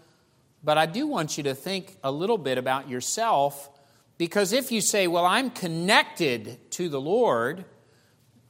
But 0.63 0.77
I 0.77 0.85
do 0.85 1.07
want 1.07 1.37
you 1.37 1.43
to 1.45 1.55
think 1.55 1.97
a 2.03 2.11
little 2.11 2.37
bit 2.37 2.59
about 2.59 2.87
yourself 2.87 3.71
because 4.19 4.53
if 4.53 4.71
you 4.71 4.81
say, 4.81 5.07
Well, 5.07 5.25
I'm 5.25 5.49
connected 5.49 6.59
to 6.73 6.89
the 6.89 7.01
Lord, 7.01 7.65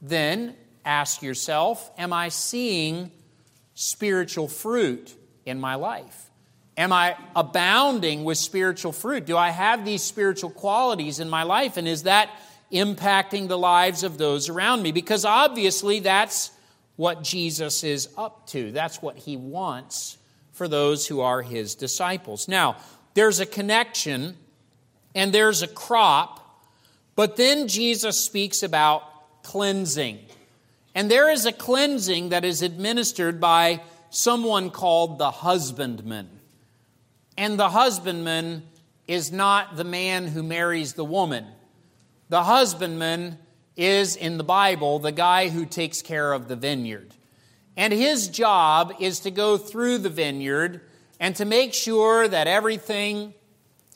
then 0.02 0.54
ask 0.84 1.22
yourself, 1.22 1.90
Am 1.96 2.12
I 2.12 2.28
seeing 2.28 3.10
spiritual 3.74 4.48
fruit 4.48 5.14
in 5.44 5.60
my 5.60 5.74
life? 5.74 6.30
Am 6.76 6.92
I 6.92 7.16
abounding 7.36 8.24
with 8.24 8.38
spiritual 8.38 8.92
fruit? 8.92 9.26
Do 9.26 9.36
I 9.36 9.50
have 9.50 9.84
these 9.84 10.02
spiritual 10.02 10.50
qualities 10.50 11.20
in 11.20 11.28
my 11.28 11.42
life? 11.42 11.76
And 11.76 11.86
is 11.86 12.04
that 12.04 12.30
impacting 12.72 13.48
the 13.48 13.58
lives 13.58 14.02
of 14.02 14.16
those 14.16 14.48
around 14.48 14.82
me? 14.82 14.92
Because 14.92 15.24
obviously 15.24 16.00
that's 16.00 16.50
what 16.96 17.22
Jesus 17.22 17.84
is 17.84 18.08
up 18.16 18.46
to. 18.48 18.72
That's 18.72 19.02
what 19.02 19.16
he 19.16 19.36
wants 19.36 20.16
for 20.52 20.68
those 20.68 21.06
who 21.06 21.20
are 21.20 21.42
his 21.42 21.74
disciples. 21.74 22.48
Now, 22.48 22.76
there's 23.14 23.40
a 23.40 23.46
connection 23.46 24.36
and 25.14 25.32
there's 25.32 25.62
a 25.62 25.68
crop, 25.68 26.38
but 27.16 27.36
then 27.36 27.68
Jesus 27.68 28.18
speaks 28.18 28.62
about 28.62 29.42
cleansing. 29.42 30.20
And 30.94 31.10
there 31.10 31.30
is 31.30 31.46
a 31.46 31.52
cleansing 31.52 32.30
that 32.30 32.44
is 32.44 32.62
administered 32.62 33.40
by 33.40 33.80
someone 34.10 34.70
called 34.70 35.18
the 35.18 35.30
husbandman. 35.30 36.28
And 37.36 37.58
the 37.58 37.70
husbandman 37.70 38.64
is 39.08 39.32
not 39.32 39.76
the 39.76 39.84
man 39.84 40.26
who 40.26 40.42
marries 40.42 40.92
the 40.92 41.04
woman. 41.04 41.46
The 42.28 42.42
husbandman 42.42 43.38
is, 43.76 44.16
in 44.16 44.36
the 44.36 44.44
Bible, 44.44 44.98
the 44.98 45.12
guy 45.12 45.48
who 45.48 45.64
takes 45.64 46.02
care 46.02 46.32
of 46.32 46.48
the 46.48 46.56
vineyard. 46.56 47.14
And 47.76 47.92
his 47.92 48.28
job 48.28 48.94
is 49.00 49.20
to 49.20 49.30
go 49.30 49.56
through 49.56 49.98
the 49.98 50.10
vineyard 50.10 50.82
and 51.18 51.34
to 51.36 51.44
make 51.44 51.72
sure 51.72 52.28
that 52.28 52.46
everything 52.46 53.32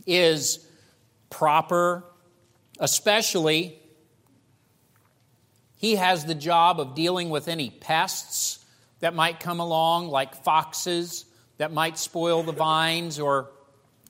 is 0.07 0.67
proper, 1.29 2.05
especially 2.79 3.79
he 5.77 5.97
has 5.97 6.25
the 6.25 6.35
job 6.35 6.81
of 6.81 6.95
dealing 6.95 7.31
with 7.31 7.49
any 7.49 7.71
pests 7.71 8.65
that 9.01 9.15
might 9.15 9.41
come 9.41 9.61
along, 9.61 10.09
like 10.09 10.43
foxes 10.43 11.27
that 11.59 11.73
might 11.73 11.99
spoil 11.99 12.43
the 12.43 12.53
vines 12.53 13.19
or 13.19 13.51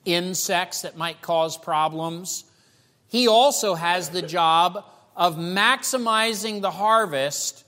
insects 0.05 0.83
that 0.83 0.97
might 0.97 1.21
cause 1.21 1.57
problems. 1.57 2.45
He 3.09 3.29
also 3.29 3.75
has 3.75 4.11
the 4.11 4.23
job 4.23 4.85
of 5.17 5.37
maximizing 5.37 6.61
the 6.61 6.71
harvest 6.71 7.65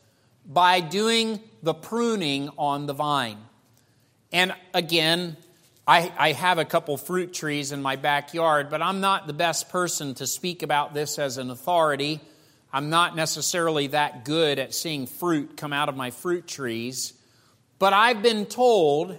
by 0.46 0.80
doing 0.80 1.40
the 1.62 1.74
pruning 1.74 2.50
on 2.56 2.86
the 2.86 2.92
vine. 2.92 3.38
And 4.32 4.54
again, 4.74 5.36
I, 5.86 6.12
I, 6.18 6.32
have 6.32 6.58
a 6.58 6.66
couple 6.66 6.98
fruit 6.98 7.32
trees 7.32 7.72
in 7.72 7.80
my 7.80 7.96
backyard, 7.96 8.68
but 8.68 8.82
I'm 8.82 9.00
not 9.00 9.26
the 9.26 9.32
best 9.32 9.70
person 9.70 10.14
to 10.16 10.26
speak 10.26 10.62
about 10.62 10.92
this 10.92 11.18
as 11.18 11.38
an 11.38 11.50
authority. 11.50 12.20
I'm 12.72 12.90
not 12.90 13.16
necessarily 13.16 13.88
that 13.88 14.24
good 14.24 14.58
at 14.58 14.74
seeing 14.74 15.06
fruit 15.06 15.56
come 15.56 15.72
out 15.72 15.88
of 15.88 15.96
my 15.96 16.10
fruit 16.10 16.46
trees. 16.46 17.14
But 17.78 17.92
I've 17.92 18.22
been 18.22 18.46
told 18.46 19.16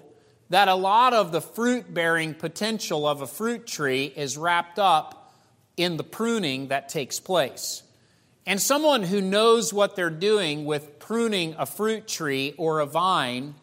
that 0.49 0.67
a 0.67 0.75
lot 0.75 1.13
of 1.13 1.31
the 1.31 1.41
fruit 1.41 1.91
bearing 1.93 2.33
potential 2.33 3.07
of 3.07 3.21
a 3.21 3.27
fruit 3.27 3.65
tree 3.65 4.05
is 4.15 4.38
wrapped 4.38 4.77
up 4.77 5.33
in 5.77 5.97
the 5.97 6.03
pruning 6.03 6.67
that 6.67 6.89
takes 6.89 7.19
place. 7.19 7.83
And 8.45 8.62
someone 8.62 9.03
who 9.03 9.21
knows 9.21 9.73
what 9.73 9.95
they're 9.95 10.09
doing 10.09 10.65
with 10.65 10.99
pruning 10.99 11.55
a 11.57 11.65
fruit 11.65 12.07
tree 12.07 12.53
or 12.57 12.79
a 12.79 12.85
vine 12.85 13.55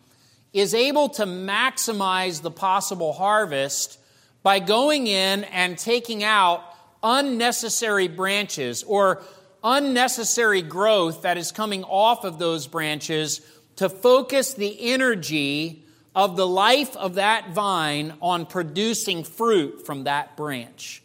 is 0.52 0.74
able 0.74 1.10
to 1.10 1.26
maximize 1.26 2.40
the 2.40 2.50
possible 2.50 3.12
harvest 3.12 3.98
by 4.42 4.58
going 4.58 5.06
in 5.06 5.44
and 5.44 5.76
taking 5.76 6.24
out 6.24 6.62
unnecessary 7.02 8.08
branches 8.08 8.82
or 8.84 9.22
unnecessary 9.66 10.62
growth 10.62 11.22
that 11.22 11.36
is 11.36 11.50
coming 11.50 11.82
off 11.82 12.22
of 12.22 12.38
those 12.38 12.68
branches 12.68 13.40
to 13.74 13.88
focus 13.88 14.54
the 14.54 14.92
energy 14.92 15.84
of 16.14 16.36
the 16.36 16.46
life 16.46 16.96
of 16.96 17.16
that 17.16 17.50
vine 17.50 18.14
on 18.22 18.46
producing 18.46 19.24
fruit 19.24 19.84
from 19.84 20.04
that 20.04 20.36
branch. 20.36 21.02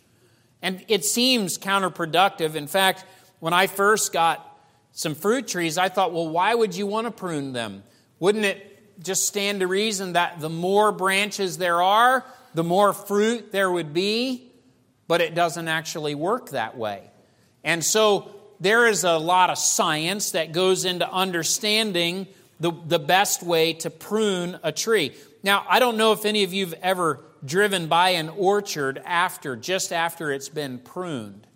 And 0.62 0.86
it 0.88 1.04
seems 1.04 1.58
counterproductive. 1.58 2.54
In 2.54 2.67
fact, 2.67 3.04
when 3.39 3.52
I 3.52 3.65
first 3.65 4.13
got 4.13 4.47
some 4.91 5.15
fruit 5.15 5.47
trees, 5.47 5.80
I 5.80 5.89
thought, 5.89 6.13
well, 6.13 6.30
why 6.30 6.54
would 6.54 6.76
you 6.76 6.86
want 6.86 7.08
to 7.08 7.12
prune 7.12 7.54
them? 7.54 7.82
Wouldn't 8.19 8.45
it 8.45 9.02
just 9.04 9.26
stand 9.26 9.62
to 9.62 9.67
reason 9.67 10.13
that 10.13 10.39
the 10.39 10.50
more 10.50 10.91
branches 10.91 11.58
there 11.58 11.82
are, 11.82 12.24
the 12.54 12.63
more 12.63 12.93
fruit 12.93 13.52
there 13.52 13.71
would 13.71 13.91
be? 13.91 14.52
But 15.08 15.19
it 15.19 15.34
doesn't 15.34 15.67
actually 15.67 16.13
work 16.13 16.52
that 16.52 16.78
way. 16.78 17.10
And 17.63 17.84
so 17.84 18.36
there 18.62 18.86
is 18.86 19.04
a 19.04 19.17
lot 19.17 19.50
of 19.50 19.58
science 19.58 20.32
that 20.32 20.52
goes 20.52 20.86
into 20.86 21.12
understanding 21.12 22.28
the, 22.60 22.71
the 22.86 23.00
best 23.00 23.41
way 23.41 23.74
to 23.74 23.89
prune 23.89 24.60
a 24.62 24.71
tree. 24.71 25.13
Now, 25.41 25.65
I 25.67 25.80
don't 25.80 25.97
know 25.97 26.13
if 26.13 26.26
any 26.26 26.43
of 26.43 26.54
you 26.54 26.67
have 26.67 26.76
ever 26.84 27.19
driven 27.43 27.88
by 27.88 28.10
an 28.10 28.30
orchard 28.30 29.02
after, 29.04 29.56
just 29.56 29.91
after 29.91 30.32
it's 30.32 30.47
been 30.47 30.78
pruned. 30.78 31.47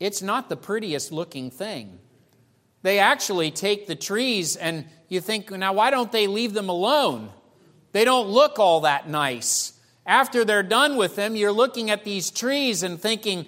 It's 0.00 0.22
not 0.22 0.48
the 0.48 0.56
prettiest 0.56 1.12
looking 1.12 1.50
thing. 1.50 1.98
They 2.80 3.00
actually 3.00 3.50
take 3.50 3.86
the 3.86 3.94
trees 3.94 4.56
and 4.56 4.86
you 5.08 5.20
think, 5.20 5.50
now 5.50 5.74
why 5.74 5.90
don't 5.90 6.10
they 6.10 6.26
leave 6.26 6.54
them 6.54 6.70
alone? 6.70 7.28
They 7.92 8.06
don't 8.06 8.28
look 8.28 8.58
all 8.58 8.80
that 8.80 9.10
nice. 9.10 9.74
After 10.06 10.42
they're 10.42 10.62
done 10.62 10.96
with 10.96 11.16
them, 11.16 11.36
you're 11.36 11.52
looking 11.52 11.90
at 11.90 12.04
these 12.04 12.30
trees 12.30 12.82
and 12.82 12.98
thinking, 12.98 13.44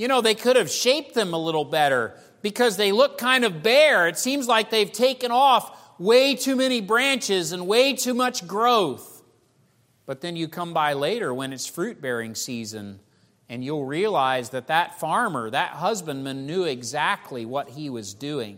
you 0.00 0.08
know, 0.08 0.22
they 0.22 0.34
could 0.34 0.56
have 0.56 0.70
shaped 0.70 1.12
them 1.12 1.34
a 1.34 1.38
little 1.38 1.66
better 1.66 2.14
because 2.40 2.78
they 2.78 2.90
look 2.90 3.18
kind 3.18 3.44
of 3.44 3.62
bare. 3.62 4.08
It 4.08 4.16
seems 4.16 4.48
like 4.48 4.70
they've 4.70 4.90
taken 4.90 5.30
off 5.30 5.78
way 6.00 6.34
too 6.34 6.56
many 6.56 6.80
branches 6.80 7.52
and 7.52 7.66
way 7.66 7.92
too 7.92 8.14
much 8.14 8.46
growth. 8.46 9.22
But 10.06 10.22
then 10.22 10.36
you 10.36 10.48
come 10.48 10.72
by 10.72 10.94
later 10.94 11.34
when 11.34 11.52
it's 11.52 11.66
fruit 11.66 12.00
bearing 12.00 12.34
season 12.34 13.00
and 13.50 13.62
you'll 13.62 13.84
realize 13.84 14.48
that 14.50 14.68
that 14.68 14.98
farmer, 14.98 15.50
that 15.50 15.72
husbandman 15.72 16.46
knew 16.46 16.64
exactly 16.64 17.44
what 17.44 17.68
he 17.68 17.90
was 17.90 18.14
doing. 18.14 18.56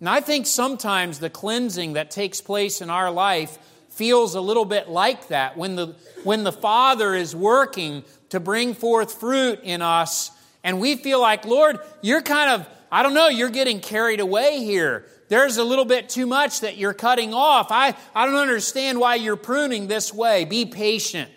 And 0.00 0.08
I 0.08 0.20
think 0.20 0.44
sometimes 0.44 1.20
the 1.20 1.30
cleansing 1.30 1.92
that 1.92 2.10
takes 2.10 2.40
place 2.40 2.80
in 2.80 2.90
our 2.90 3.12
life 3.12 3.58
feels 3.90 4.34
a 4.34 4.40
little 4.40 4.64
bit 4.64 4.88
like 4.88 5.28
that. 5.28 5.56
When 5.56 5.76
the, 5.76 5.94
when 6.24 6.42
the 6.42 6.50
Father 6.50 7.14
is 7.14 7.32
working 7.32 8.02
to 8.30 8.40
bring 8.40 8.74
forth 8.74 9.20
fruit 9.20 9.60
in 9.62 9.82
us, 9.82 10.32
and 10.68 10.80
we 10.80 10.96
feel 10.96 11.18
like, 11.18 11.46
Lord, 11.46 11.78
you're 12.02 12.20
kind 12.20 12.50
of, 12.50 12.68
I 12.92 13.02
don't 13.02 13.14
know, 13.14 13.28
you're 13.28 13.48
getting 13.48 13.80
carried 13.80 14.20
away 14.20 14.62
here. 14.62 15.06
There's 15.30 15.56
a 15.56 15.64
little 15.64 15.86
bit 15.86 16.10
too 16.10 16.26
much 16.26 16.60
that 16.60 16.76
you're 16.76 16.92
cutting 16.92 17.32
off. 17.32 17.68
I, 17.70 17.94
I 18.14 18.26
don't 18.26 18.34
understand 18.34 19.00
why 19.00 19.14
you're 19.14 19.36
pruning 19.36 19.86
this 19.86 20.12
way. 20.12 20.44
Be 20.44 20.66
patient 20.66 21.30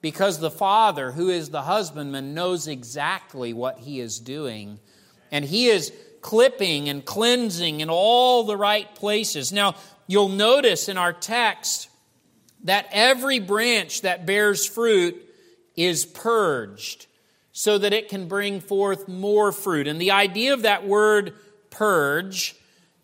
because 0.00 0.38
the 0.38 0.50
Father, 0.50 1.12
who 1.12 1.28
is 1.28 1.50
the 1.50 1.60
husbandman, 1.60 2.32
knows 2.32 2.66
exactly 2.66 3.52
what 3.52 3.78
he 3.78 4.00
is 4.00 4.18
doing. 4.18 4.80
And 5.30 5.44
he 5.44 5.66
is 5.66 5.92
clipping 6.22 6.88
and 6.88 7.04
cleansing 7.04 7.82
in 7.82 7.90
all 7.90 8.44
the 8.44 8.56
right 8.56 8.94
places. 8.94 9.52
Now, 9.52 9.74
you'll 10.06 10.30
notice 10.30 10.88
in 10.88 10.96
our 10.96 11.12
text 11.12 11.90
that 12.64 12.88
every 12.90 13.38
branch 13.38 14.00
that 14.00 14.24
bears 14.24 14.64
fruit 14.64 15.22
is 15.76 16.06
purged 16.06 17.06
so 17.52 17.78
that 17.78 17.92
it 17.92 18.08
can 18.08 18.28
bring 18.28 18.60
forth 18.60 19.08
more 19.08 19.52
fruit. 19.52 19.86
And 19.86 20.00
the 20.00 20.10
idea 20.10 20.54
of 20.54 20.62
that 20.62 20.86
word 20.86 21.34
purge, 21.70 22.56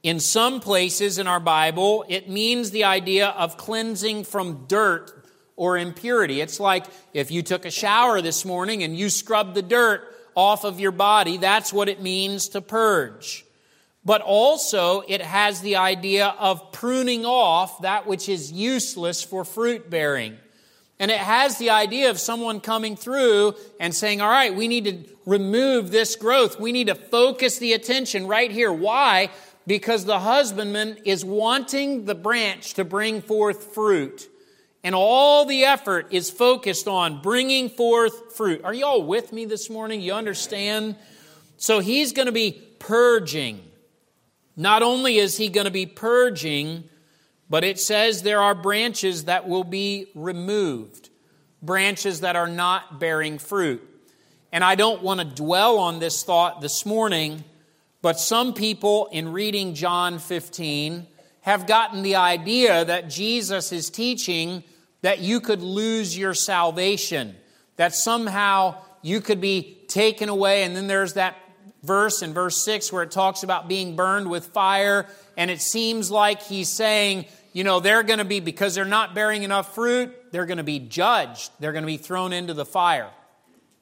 in 0.02 0.20
some 0.20 0.60
places 0.60 1.18
in 1.18 1.26
our 1.26 1.40
Bible, 1.40 2.04
it 2.08 2.28
means 2.28 2.70
the 2.70 2.84
idea 2.84 3.28
of 3.28 3.56
cleansing 3.56 4.24
from 4.24 4.66
dirt 4.66 5.12
or 5.56 5.76
impurity. 5.76 6.40
It's 6.40 6.60
like 6.60 6.86
if 7.12 7.30
you 7.30 7.42
took 7.42 7.64
a 7.64 7.70
shower 7.70 8.22
this 8.22 8.44
morning 8.44 8.82
and 8.82 8.96
you 8.96 9.10
scrubbed 9.10 9.54
the 9.54 9.62
dirt 9.62 10.02
off 10.34 10.64
of 10.64 10.78
your 10.80 10.92
body, 10.92 11.36
that's 11.36 11.72
what 11.72 11.88
it 11.88 12.00
means 12.00 12.50
to 12.50 12.60
purge. 12.60 13.44
But 14.04 14.22
also, 14.22 15.02
it 15.06 15.20
has 15.20 15.60
the 15.60 15.76
idea 15.76 16.28
of 16.38 16.72
pruning 16.72 17.26
off 17.26 17.82
that 17.82 18.06
which 18.06 18.28
is 18.28 18.52
useless 18.52 19.22
for 19.22 19.44
fruit 19.44 19.90
bearing. 19.90 20.38
And 21.00 21.10
it 21.10 21.18
has 21.18 21.58
the 21.58 21.70
idea 21.70 22.10
of 22.10 22.18
someone 22.18 22.60
coming 22.60 22.96
through 22.96 23.54
and 23.78 23.94
saying, 23.94 24.20
all 24.20 24.28
right, 24.28 24.54
we 24.54 24.66
need 24.66 24.84
to 24.84 25.04
remove 25.26 25.90
this 25.90 26.16
growth. 26.16 26.58
We 26.58 26.72
need 26.72 26.88
to 26.88 26.94
focus 26.96 27.58
the 27.58 27.72
attention 27.72 28.26
right 28.26 28.50
here. 28.50 28.72
Why? 28.72 29.30
Because 29.66 30.04
the 30.04 30.18
husbandman 30.18 30.98
is 31.04 31.24
wanting 31.24 32.06
the 32.06 32.16
branch 32.16 32.74
to 32.74 32.84
bring 32.84 33.22
forth 33.22 33.74
fruit. 33.74 34.28
And 34.82 34.94
all 34.94 35.44
the 35.44 35.64
effort 35.64 36.08
is 36.10 36.30
focused 36.30 36.88
on 36.88 37.20
bringing 37.22 37.68
forth 37.68 38.34
fruit. 38.34 38.62
Are 38.64 38.74
you 38.74 38.86
all 38.86 39.02
with 39.02 39.32
me 39.32 39.44
this 39.44 39.68
morning? 39.68 40.00
You 40.00 40.14
understand? 40.14 40.96
So 41.58 41.80
he's 41.80 42.12
going 42.12 42.26
to 42.26 42.32
be 42.32 42.52
purging. 42.78 43.60
Not 44.56 44.82
only 44.82 45.18
is 45.18 45.36
he 45.36 45.48
going 45.48 45.66
to 45.66 45.70
be 45.70 45.86
purging, 45.86 46.84
but 47.50 47.64
it 47.64 47.78
says 47.78 48.22
there 48.22 48.40
are 48.40 48.54
branches 48.54 49.24
that 49.24 49.48
will 49.48 49.64
be 49.64 50.06
removed, 50.14 51.10
branches 51.62 52.20
that 52.20 52.36
are 52.36 52.48
not 52.48 53.00
bearing 53.00 53.38
fruit. 53.38 53.82
And 54.52 54.64
I 54.64 54.74
don't 54.74 55.02
want 55.02 55.20
to 55.20 55.26
dwell 55.26 55.78
on 55.78 55.98
this 55.98 56.22
thought 56.22 56.60
this 56.60 56.86
morning, 56.86 57.44
but 58.00 58.18
some 58.18 58.54
people 58.54 59.08
in 59.12 59.32
reading 59.32 59.74
John 59.74 60.18
15 60.18 61.06
have 61.42 61.66
gotten 61.66 62.02
the 62.02 62.16
idea 62.16 62.84
that 62.84 63.08
Jesus 63.08 63.72
is 63.72 63.90
teaching 63.90 64.62
that 65.02 65.20
you 65.20 65.40
could 65.40 65.62
lose 65.62 66.16
your 66.16 66.34
salvation, 66.34 67.36
that 67.76 67.94
somehow 67.94 68.76
you 69.02 69.20
could 69.20 69.40
be 69.40 69.78
taken 69.88 70.28
away. 70.28 70.64
And 70.64 70.76
then 70.76 70.86
there's 70.86 71.14
that 71.14 71.36
verse 71.82 72.22
in 72.22 72.34
verse 72.34 72.62
6 72.64 72.92
where 72.92 73.02
it 73.02 73.10
talks 73.10 73.42
about 73.42 73.68
being 73.68 73.96
burned 73.96 74.28
with 74.28 74.46
fire. 74.46 75.06
And 75.36 75.50
it 75.50 75.60
seems 75.60 76.10
like 76.10 76.42
he's 76.42 76.68
saying, 76.68 77.26
you 77.58 77.64
know, 77.64 77.80
they're 77.80 78.04
going 78.04 78.20
to 78.20 78.24
be, 78.24 78.38
because 78.38 78.76
they're 78.76 78.84
not 78.84 79.16
bearing 79.16 79.42
enough 79.42 79.74
fruit, 79.74 80.14
they're 80.30 80.46
going 80.46 80.58
to 80.58 80.62
be 80.62 80.78
judged. 80.78 81.50
They're 81.58 81.72
going 81.72 81.82
to 81.82 81.88
be 81.88 81.96
thrown 81.96 82.32
into 82.32 82.54
the 82.54 82.64
fire. 82.64 83.10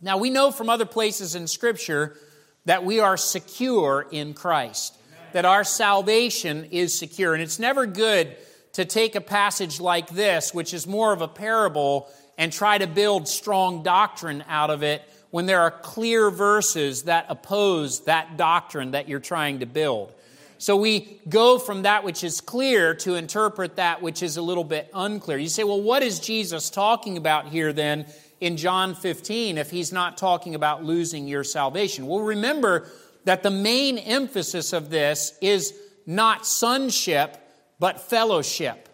Now, 0.01 0.17
we 0.17 0.31
know 0.31 0.51
from 0.51 0.71
other 0.71 0.87
places 0.87 1.35
in 1.35 1.47
Scripture 1.47 2.17
that 2.65 2.87
we 2.87 3.01
are 3.01 3.19
secure 3.19 4.07
in 4.11 4.33
Christ, 4.33 4.97
that 5.35 5.45
our 5.45 5.63
salvation 5.63 6.65
is 6.71 6.99
secure. 6.99 7.35
And 7.35 7.43
it's 7.43 7.59
never 7.59 7.85
good 7.85 8.35
to 8.73 8.87
take 8.87 9.15
a 9.15 9.21
passage 9.21 9.79
like 9.79 10.09
this, 10.09 10.55
which 10.55 10.73
is 10.73 10.87
more 10.87 11.13
of 11.13 11.21
a 11.21 11.29
parable, 11.29 12.09
and 12.39 12.51
try 12.51 12.79
to 12.79 12.87
build 12.87 13.29
strong 13.29 13.83
doctrine 13.83 14.43
out 14.49 14.71
of 14.71 14.83
it 14.83 15.03
when 15.29 15.45
there 15.45 15.61
are 15.61 15.71
clear 15.71 16.31
verses 16.31 17.03
that 17.03 17.27
oppose 17.29 18.07
that 18.07 18.39
doctrine 18.39 18.93
that 18.93 19.07
you're 19.07 19.21
trying 19.21 19.59
to 19.59 19.67
build. 19.67 20.15
So 20.59 20.77
we 20.77 21.21
go 21.29 21.59
from 21.59 21.83
that 21.83 22.05
which 22.05 22.25
is 22.25 22.41
clear 22.41 22.95
to 22.97 23.15
interpret 23.15 23.77
that 23.77 24.01
which 24.01 24.23
is 24.23 24.37
a 24.37 24.43
little 24.43 24.65
bit 24.65 24.91
unclear. 24.95 25.37
You 25.37 25.49
say, 25.49 25.65
well, 25.65 25.81
what 25.81 26.03
is 26.03 26.19
Jesus 26.19 26.71
talking 26.71 27.17
about 27.17 27.49
here 27.49 27.73
then 27.73 28.07
in 28.41 28.57
John 28.57 28.95
15 28.95 29.59
if 29.59 29.71
he's 29.71 29.93
not 29.93 30.17
talking 30.17 30.55
about 30.55 30.85
losing 30.85 31.29
your 31.29 31.45
salvation? 31.45 32.07
Well, 32.07 32.21
remember 32.21 32.89
that 33.25 33.43
the 33.43 33.51
main 33.51 33.99
emphasis 33.99 34.73
of 34.73 34.89
this 34.89 35.37
is 35.43 35.75
not 36.07 36.47
sonship, 36.47 37.37
but 37.79 38.01
fellowship. 38.01 38.89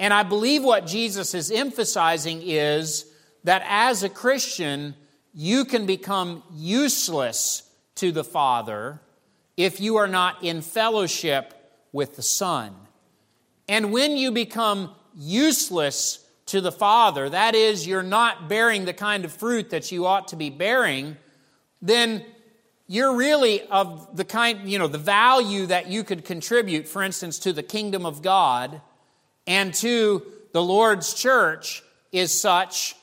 And 0.00 0.12
I 0.14 0.22
believe 0.22 0.64
what 0.64 0.86
Jesus 0.86 1.34
is 1.34 1.50
emphasizing 1.50 2.40
is 2.42 3.04
that 3.44 3.62
as 3.66 4.02
a 4.02 4.08
Christian, 4.08 4.94
you 5.32 5.64
can 5.64 5.86
become 5.86 6.42
useless 6.52 7.62
to 7.96 8.10
the 8.10 8.24
Father 8.24 9.00
if 9.58 9.80
you 9.80 9.96
are 9.96 10.06
not 10.06 10.42
in 10.44 10.62
fellowship 10.62 11.52
with 11.92 12.14
the 12.14 12.22
Son. 12.22 12.72
And 13.68 13.92
when 13.92 14.16
you 14.16 14.30
become 14.30 14.94
useless 15.16 16.24
to 16.46 16.60
the 16.60 16.70
Father, 16.70 17.28
that 17.28 17.56
is, 17.56 17.84
you're 17.84 18.04
not 18.04 18.48
bearing 18.48 18.84
the 18.84 18.94
kind 18.94 19.24
of 19.24 19.32
fruit 19.32 19.70
that 19.70 19.90
you 19.90 20.06
ought 20.06 20.28
to 20.28 20.36
be 20.36 20.48
bearing, 20.48 21.16
then 21.82 22.24
you're 22.86 23.16
really 23.16 23.62
of 23.62 24.16
the 24.16 24.24
kind, 24.24 24.70
you 24.70 24.78
know, 24.78 24.86
the 24.86 24.96
value 24.96 25.66
that 25.66 25.88
you 25.88 26.04
could 26.04 26.24
contribute, 26.24 26.86
for 26.86 27.02
instance, 27.02 27.40
to 27.40 27.52
the 27.52 27.64
kingdom 27.64 28.06
of 28.06 28.22
God 28.22 28.80
and 29.48 29.74
to 29.74 30.22
the 30.52 30.62
Lord's 30.62 31.14
church 31.14 31.82
is 32.12 32.32
such 32.32 32.94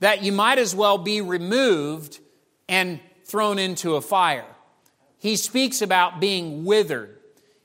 that 0.00 0.22
you 0.22 0.30
might 0.30 0.58
as 0.58 0.74
well 0.74 0.98
be 0.98 1.22
removed 1.22 2.20
and 2.68 3.00
thrown 3.24 3.58
into 3.58 3.96
a 3.96 4.02
fire 4.02 4.44
he 5.22 5.36
speaks 5.36 5.82
about 5.82 6.18
being 6.18 6.64
withered. 6.64 7.16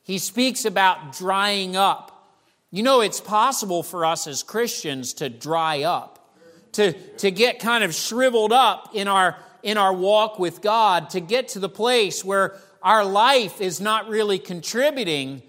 He 0.03 0.19
speaks 0.19 0.63
about 0.63 1.13
drying 1.13 1.75
up. 1.75 2.31
You 2.69 2.83
know, 2.83 3.01
it's 3.01 3.19
possible 3.19 3.81
for 3.81 4.05
us 4.05 4.27
as 4.27 4.43
Christians 4.43 5.13
to 5.13 5.27
dry 5.27 5.81
up, 5.81 6.35
to, 6.73 6.93
to 7.15 7.31
get 7.31 7.57
kind 7.57 7.83
of 7.83 7.95
shriveled 7.95 8.53
up 8.53 8.91
in 8.93 9.07
our, 9.07 9.37
in 9.63 9.75
our 9.75 9.91
walk 9.91 10.37
with 10.37 10.61
God, 10.61 11.09
to 11.09 11.19
get 11.19 11.47
to 11.49 11.59
the 11.59 11.67
place 11.67 12.23
where 12.23 12.59
our 12.83 13.03
life 13.03 13.59
is 13.59 13.81
not 13.81 14.07
really 14.07 14.37
contributing, 14.37 15.41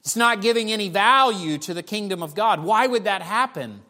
it's 0.00 0.16
not 0.16 0.40
giving 0.40 0.72
any 0.72 0.88
value 0.88 1.58
to 1.58 1.74
the 1.74 1.82
kingdom 1.82 2.22
of 2.22 2.34
God. 2.34 2.60
Why 2.60 2.86
would 2.86 3.04
that 3.04 3.20
happen? 3.20 3.82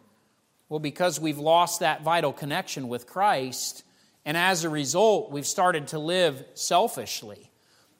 Well, 0.68 0.80
because 0.80 1.20
we've 1.20 1.38
lost 1.38 1.78
that 1.78 2.02
vital 2.02 2.32
connection 2.32 2.88
with 2.88 3.06
Christ, 3.06 3.84
and 4.24 4.36
as 4.36 4.64
a 4.64 4.68
result, 4.68 5.30
we've 5.30 5.46
started 5.46 5.86
to 5.88 6.00
live 6.00 6.44
selfishly. 6.54 7.51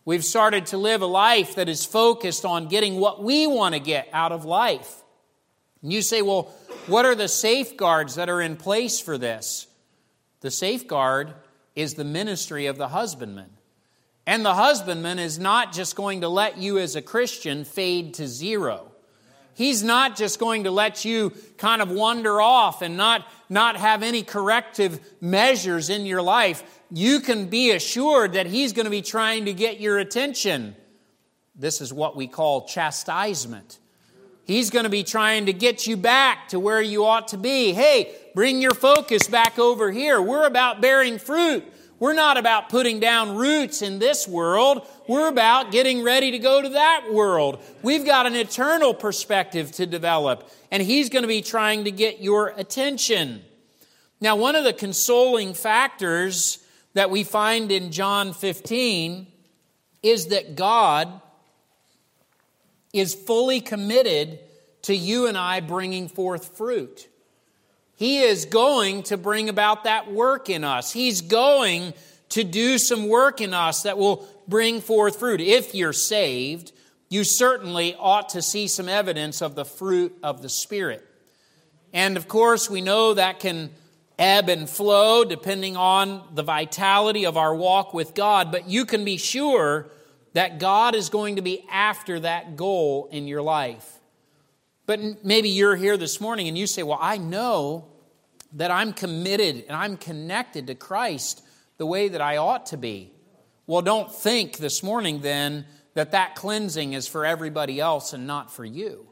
We've 0.05 0.25
started 0.25 0.67
to 0.67 0.79
live 0.79 1.03
a 1.03 1.07
life 1.07 1.55
that 1.55 1.69
is 1.69 1.85
focused 1.85 2.45
on 2.45 2.69
getting 2.69 2.97
what 2.97 3.23
we 3.23 3.47
want 3.47 3.75
to 3.75 3.81
get 3.81 4.09
out 4.13 4.33
of 4.33 4.45
life. 4.45 5.03
And 5.81 5.93
you 5.93 6.03
say, 6.03 6.23
well, 6.23 6.53
what 6.87 7.05
are 7.05 7.15
the 7.15 7.29
safeguards 7.29 8.17
that 8.17 8.29
are 8.29 8.41
in 8.41 8.57
place 8.57 8.99
for 8.99 9.17
this? 9.17 9.69
The 10.41 10.51
safeguard 10.51 11.35
is 11.77 11.95
the 11.95 12.05
ministry 12.05 12.67
of 12.67 12.79
the 12.79 12.89
husbandman. 12.89 13.51
And 14.27 14.45
the 14.45 14.55
husbandman 14.55 15.19
is 15.19 15.39
not 15.39 15.73
just 15.73 15.97
going 15.97 16.21
to 16.21 16.29
let 16.29 16.59
you 16.59 16.79
as 16.79 16.97
a 16.97 17.03
Christian 17.03 17.65
fade 17.65 18.15
to 18.15 18.27
zero. 18.27 18.93
He's 19.55 19.83
not 19.83 20.17
just 20.17 20.39
going 20.39 20.65
to 20.65 20.71
let 20.71 21.05
you 21.05 21.31
kind 21.59 21.83
of 21.83 21.91
wander 21.91 22.41
off 22.41 22.83
and 22.83 22.97
not, 22.97 23.27
not 23.49 23.77
have 23.77 24.03
any 24.03 24.23
corrective 24.23 24.99
measures 25.21 25.91
in 25.91 26.07
your 26.07 26.23
life 26.23 26.82
you 26.95 27.21
can 27.21 27.47
be 27.47 27.71
assured 27.71 28.35
that 28.35 28.47
He's 28.47 28.73
going 28.75 28.85
to 28.85 28.91
be 28.91 29.03
trying 29.03 29.47
to 29.47 29.55
get 29.55 29.81
your 29.81 29.99
attention. 29.99 30.77
This 31.55 31.81
is 31.81 31.93
what 31.93 32.17
we 32.17 32.27
call 32.27 32.67
chastisement. 32.67 33.79
He's 34.45 34.71
going 34.71 34.85
to 34.85 34.91
be 34.91 35.03
trying 35.03 35.47
to 35.47 35.53
get 35.53 35.87
you 35.87 35.97
back 35.97 36.49
to 36.49 36.61
where 36.61 36.83
you 36.83 37.07
ought 37.07 37.29
to 37.29 37.39
be. 37.39 37.73
Hey, 37.73 38.15
bring 38.35 38.61
your 38.61 38.75
focus 38.75 39.27
back 39.27 39.59
over 39.59 39.91
here. 39.91 40.21
We're 40.21 40.47
about 40.47 40.83
bearing 40.83 41.19
fruit. 41.19 41.65
We're 41.99 42.13
not 42.13 42.37
about 42.37 42.69
putting 42.69 42.99
down 42.99 43.37
roots 43.37 43.81
in 43.81 43.99
this 44.01 44.27
world. 44.27 44.87
We're 45.09 45.29
about 45.29 45.71
getting 45.71 46.03
ready 46.03 46.33
to 46.33 46.39
go 46.39 46.61
to 46.61 46.71
that 46.71 47.13
world. 47.13 47.63
We've 47.83 48.05
got 48.05 48.27
an 48.27 48.35
eternal 48.35 48.93
perspective 48.93 49.73
to 49.73 49.87
develop, 49.87 50.51
and 50.71 50.83
He's 50.83 51.09
going 51.09 51.23
to 51.23 51.29
be 51.29 51.43
trying 51.43 51.85
to 51.85 51.91
get 51.91 52.21
your 52.21 52.49
attention. 52.49 53.43
Now, 54.21 54.37
one 54.37 54.57
of 54.57 54.65
the 54.65 54.73
consoling 54.73 55.55
factors 55.55 56.62
that 56.95 57.11
we 57.11 57.25
find 57.25 57.73
in 57.73 57.91
John 57.93 58.33
15 58.33 59.27
is 60.03 60.27
that 60.27 60.57
God 60.57 61.21
is 62.93 63.15
fully 63.15 63.61
committed 63.61 64.39
to 64.83 64.95
you 64.95 65.27
and 65.27 65.39
I 65.39 65.61
bringing 65.61 66.09
forth 66.09 66.57
fruit. 66.57 67.09
He 67.97 68.21
is 68.21 68.47
going 68.47 69.05
to 69.05 69.17
bring 69.17 69.49
about 69.49 69.85
that 69.85 70.13
work 70.13 70.51
in 70.51 70.65
us. 70.65 70.93
He's 70.93 71.21
going 71.21 71.95
to 72.31 72.45
do 72.45 72.79
some 72.79 73.09
work 73.09 73.41
in 73.41 73.55
us 73.55 73.85
that 73.85 73.97
will 73.97 74.27
bring 74.49 74.81
forth 74.81 75.19
fruit. 75.19 75.41
If 75.41 75.75
you're 75.75 75.93
saved, 75.93 76.73
you 77.09 77.25
certainly 77.25 77.95
ought 77.95 78.31
to 78.31 78.43
see 78.43 78.67
some 78.67 78.89
evidence 78.89 79.41
of 79.41 79.55
the 79.55 79.65
fruit 79.65 80.17
of 80.23 80.43
the 80.43 80.49
Spirit. 80.49 81.07
And 81.93 82.17
of 82.17 82.27
course, 82.27 82.69
we 82.69 82.81
know 82.81 83.15
that 83.15 83.39
can 83.39 83.71
ebb 84.23 84.49
and 84.49 84.71
flow 84.71 85.25
depending 85.25 85.77
on 85.77 86.23
the 86.33 86.45
vitality 86.45 87.27
of 87.27 87.37
our 87.37 87.53
walk 87.53 87.93
with 87.93 88.15
God, 88.15 88.53
but 88.53 88.71
you 88.71 88.87
can 88.87 89.05
be 89.05 89.17
sure 89.17 89.91
that 90.33 90.61
God 90.61 90.95
is 90.95 91.09
going 91.09 91.37
to 91.37 91.43
be 91.43 91.67
after 91.69 92.21
that 92.21 92.57
goal 92.57 93.09
in 93.11 93.27
your 93.27 93.43
life. 93.43 93.99
But 94.87 95.25
maybe 95.25 95.49
you're 95.49 95.75
here 95.75 95.97
this 95.97 96.21
morning 96.21 96.47
and 96.47 96.57
you 96.57 96.69
say, 96.69 96.85
Well, 96.85 96.99
I 97.01 97.19
know 97.19 97.89
that 98.53 98.71
I'm 98.71 98.93
committed 98.93 99.65
and 99.67 99.77
I'm 99.77 99.97
connected 99.97 100.69
to 100.69 100.77
Christ 100.77 101.43
the 101.79 101.87
way 101.87 102.09
that 102.09 102.21
I 102.21 102.37
ought 102.37 102.67
to 102.67 102.77
be. 102.77 103.11
Well, 103.67 103.83
don't 103.83 104.13
think 104.13 104.59
this 104.59 104.85
morning 104.85 105.21
then 105.21 105.67
that 105.95 106.13
that 106.13 106.37
cleansing 106.37 106.93
is 106.93 107.09
for 107.09 107.27
everybody 107.27 107.81
else 107.81 108.13
and 108.13 108.27
not 108.27 108.53
for 108.53 108.65
you. 108.65 109.07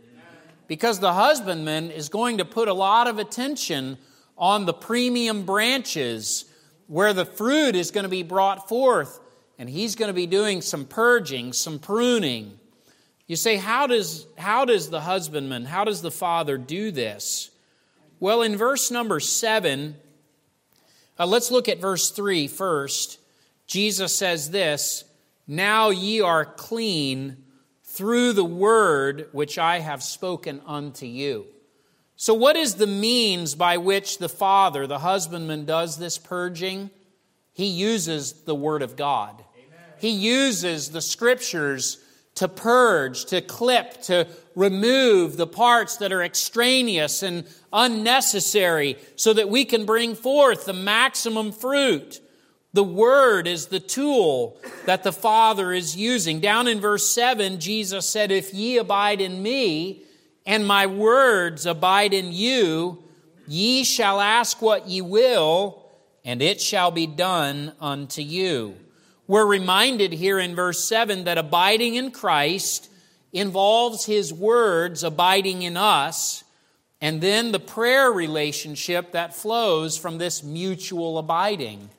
Because 0.68 1.00
the 1.00 1.14
husbandman 1.14 1.90
is 1.90 2.08
going 2.08 2.38
to 2.38 2.44
put 2.44 2.68
a 2.68 2.74
lot 2.74 3.08
of 3.08 3.18
attention 3.18 3.98
on 4.40 4.64
the 4.64 4.72
premium 4.72 5.44
branches 5.44 6.46
where 6.86 7.12
the 7.12 7.26
fruit 7.26 7.76
is 7.76 7.92
going 7.92 8.04
to 8.04 8.10
be 8.10 8.24
brought 8.24 8.68
forth. 8.68 9.20
And 9.58 9.68
he's 9.68 9.94
going 9.94 10.08
to 10.08 10.14
be 10.14 10.26
doing 10.26 10.62
some 10.62 10.86
purging, 10.86 11.52
some 11.52 11.78
pruning. 11.78 12.58
You 13.26 13.36
say, 13.36 13.56
how 13.56 13.86
does, 13.86 14.26
how 14.38 14.64
does 14.64 14.88
the 14.88 15.02
husbandman, 15.02 15.66
how 15.66 15.84
does 15.84 16.00
the 16.00 16.10
father 16.10 16.56
do 16.56 16.90
this? 16.90 17.50
Well, 18.18 18.42
in 18.42 18.56
verse 18.56 18.90
number 18.90 19.20
seven, 19.20 19.96
uh, 21.18 21.26
let's 21.26 21.50
look 21.50 21.68
at 21.68 21.78
verse 21.78 22.10
three 22.10 22.48
first. 22.48 23.18
Jesus 23.66 24.16
says 24.16 24.50
this 24.50 25.04
Now 25.46 25.90
ye 25.90 26.22
are 26.22 26.44
clean 26.44 27.44
through 27.84 28.32
the 28.32 28.44
word 28.44 29.28
which 29.32 29.58
I 29.58 29.80
have 29.80 30.02
spoken 30.02 30.62
unto 30.66 31.06
you. 31.06 31.46
So, 32.20 32.34
what 32.34 32.54
is 32.54 32.74
the 32.74 32.86
means 32.86 33.54
by 33.54 33.78
which 33.78 34.18
the 34.18 34.28
father, 34.28 34.86
the 34.86 34.98
husbandman, 34.98 35.64
does 35.64 35.96
this 35.96 36.18
purging? 36.18 36.90
He 37.54 37.64
uses 37.64 38.42
the 38.42 38.54
Word 38.54 38.82
of 38.82 38.94
God. 38.94 39.42
Amen. 39.56 39.80
He 39.96 40.10
uses 40.10 40.90
the 40.90 41.00
Scriptures 41.00 41.96
to 42.34 42.46
purge, 42.46 43.24
to 43.24 43.40
clip, 43.40 44.02
to 44.02 44.28
remove 44.54 45.38
the 45.38 45.46
parts 45.46 45.96
that 45.96 46.12
are 46.12 46.22
extraneous 46.22 47.22
and 47.22 47.46
unnecessary 47.72 48.98
so 49.16 49.32
that 49.32 49.48
we 49.48 49.64
can 49.64 49.86
bring 49.86 50.14
forth 50.14 50.66
the 50.66 50.74
maximum 50.74 51.52
fruit. 51.52 52.20
The 52.74 52.84
Word 52.84 53.46
is 53.46 53.68
the 53.68 53.80
tool 53.80 54.58
that 54.84 55.04
the 55.04 55.12
Father 55.12 55.72
is 55.72 55.96
using. 55.96 56.40
Down 56.40 56.68
in 56.68 56.80
verse 56.80 57.10
7, 57.14 57.60
Jesus 57.60 58.06
said, 58.06 58.30
If 58.30 58.52
ye 58.52 58.76
abide 58.76 59.22
in 59.22 59.42
me, 59.42 60.04
and 60.46 60.66
my 60.66 60.86
words 60.86 61.66
abide 61.66 62.12
in 62.14 62.32
you, 62.32 63.02
ye 63.46 63.84
shall 63.84 64.20
ask 64.20 64.62
what 64.62 64.88
ye 64.88 65.00
will, 65.00 65.82
and 66.24 66.42
it 66.42 66.60
shall 66.60 66.90
be 66.90 67.06
done 67.06 67.72
unto 67.80 68.22
you. 68.22 68.76
We're 69.26 69.46
reminded 69.46 70.12
here 70.12 70.38
in 70.38 70.54
verse 70.54 70.84
7 70.84 71.24
that 71.24 71.38
abiding 71.38 71.94
in 71.94 72.10
Christ 72.10 72.90
involves 73.32 74.06
his 74.06 74.32
words 74.32 75.04
abiding 75.04 75.62
in 75.62 75.76
us, 75.76 76.42
and 77.00 77.20
then 77.20 77.52
the 77.52 77.60
prayer 77.60 78.10
relationship 78.10 79.12
that 79.12 79.34
flows 79.34 79.96
from 79.96 80.18
this 80.18 80.42
mutual 80.42 81.16
abiding. 81.18 81.90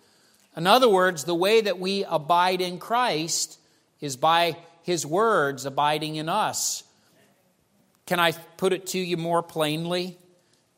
In 0.55 0.67
other 0.67 0.89
words, 0.89 1.23
the 1.23 1.33
way 1.33 1.61
that 1.61 1.79
we 1.79 2.03
abide 2.03 2.59
in 2.59 2.77
Christ 2.79 3.57
is 4.01 4.17
by 4.17 4.57
his 4.83 5.05
words 5.05 5.65
abiding 5.65 6.15
in 6.15 6.27
us. 6.27 6.83
Can 8.11 8.19
I 8.19 8.33
put 8.33 8.73
it 8.73 8.87
to 8.87 8.99
you 8.99 9.15
more 9.15 9.41
plainly? 9.41 10.17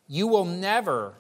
You 0.08 0.28
will 0.28 0.46
never, 0.46 1.16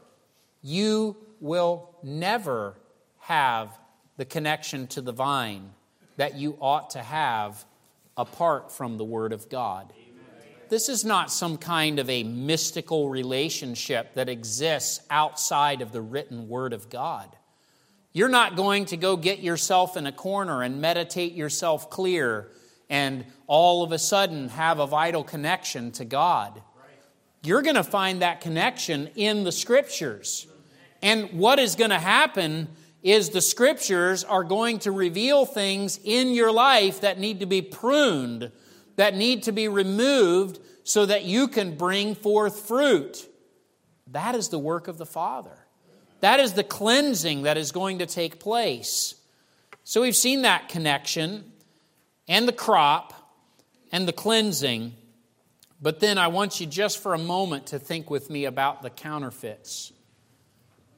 you 0.61 1.17
will 1.39 1.89
never 2.03 2.75
have 3.17 3.75
the 4.17 4.23
connection 4.23 4.85
to 4.89 5.01
the 5.01 5.11
vine 5.11 5.71
that 6.17 6.35
you 6.35 6.55
ought 6.61 6.91
to 6.91 7.01
have 7.01 7.65
apart 8.15 8.71
from 8.71 8.99
the 8.99 9.03
Word 9.03 9.33
of 9.33 9.49
God. 9.49 9.91
This 10.69 10.87
is 10.87 11.03
not 11.03 11.31
some 11.31 11.57
kind 11.57 11.97
of 11.97 12.07
a 12.11 12.21
mystical 12.21 13.09
relationship 13.09 14.13
that 14.13 14.29
exists 14.29 15.03
outside 15.09 15.81
of 15.81 15.91
the 15.91 16.01
written 16.03 16.47
Word 16.47 16.73
of 16.73 16.91
God. 16.91 17.35
You're 18.11 18.29
not 18.29 18.55
going 18.55 18.85
to 18.85 18.97
go 18.97 19.17
get 19.17 19.39
yourself 19.39 19.97
in 19.97 20.05
a 20.05 20.11
corner 20.11 20.61
and 20.61 20.79
meditate 20.79 21.33
yourself 21.33 21.89
clear 21.89 22.51
and 22.93 23.25
all 23.47 23.81
of 23.81 23.91
a 23.91 23.97
sudden 23.97 24.49
have 24.49 24.77
a 24.77 24.85
vital 24.85 25.23
connection 25.23 25.91
to 25.93 26.05
God. 26.05 26.61
You're 27.41 27.63
going 27.63 27.75
to 27.75 27.83
find 27.83 28.21
that 28.21 28.39
connection 28.39 29.09
in 29.15 29.43
the 29.43 29.51
Scriptures. 29.51 30.45
And 31.01 31.31
what 31.31 31.57
is 31.57 31.73
going 31.73 31.89
to 31.89 31.97
happen 31.97 32.67
is 33.01 33.31
the 33.31 33.41
Scriptures 33.41 34.23
are 34.23 34.43
going 34.43 34.77
to 34.79 34.91
reveal 34.91 35.47
things 35.47 35.99
in 36.03 36.35
your 36.35 36.51
life 36.51 37.01
that 37.01 37.17
need 37.17 37.39
to 37.39 37.47
be 37.47 37.63
pruned, 37.63 38.51
that 38.97 39.15
need 39.15 39.41
to 39.43 39.51
be 39.51 39.67
removed 39.67 40.59
so 40.83 41.07
that 41.07 41.23
you 41.23 41.47
can 41.47 41.75
bring 41.75 42.13
forth 42.13 42.67
fruit. 42.67 43.27
That 44.11 44.35
is 44.35 44.49
the 44.49 44.59
work 44.59 44.87
of 44.87 44.99
the 44.99 45.07
Father. 45.07 45.57
That 46.19 46.39
is 46.39 46.53
the 46.53 46.63
cleansing 46.63 47.41
that 47.41 47.57
is 47.57 47.71
going 47.71 47.97
to 47.99 48.05
take 48.05 48.39
place. 48.39 49.15
So 49.83 50.03
we've 50.03 50.15
seen 50.15 50.43
that 50.43 50.69
connection 50.69 51.52
and 52.27 52.47
the 52.47 52.53
crop 52.53 53.13
and 53.91 54.07
the 54.07 54.13
cleansing. 54.13 54.93
But 55.81 55.99
then 55.99 56.17
I 56.17 56.27
want 56.27 56.59
you 56.59 56.65
just 56.65 57.01
for 57.01 57.13
a 57.13 57.19
moment 57.19 57.67
to 57.67 57.79
think 57.79 58.09
with 58.09 58.29
me 58.29 58.45
about 58.45 58.81
the 58.81 58.89
counterfeits. 58.89 59.91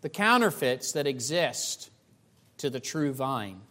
The 0.01 0.09
counterfeits 0.09 0.91
that 0.91 1.07
exist 1.07 1.89
to 2.57 2.69
the 2.69 2.79
true 2.79 3.13
vine. 3.13 3.61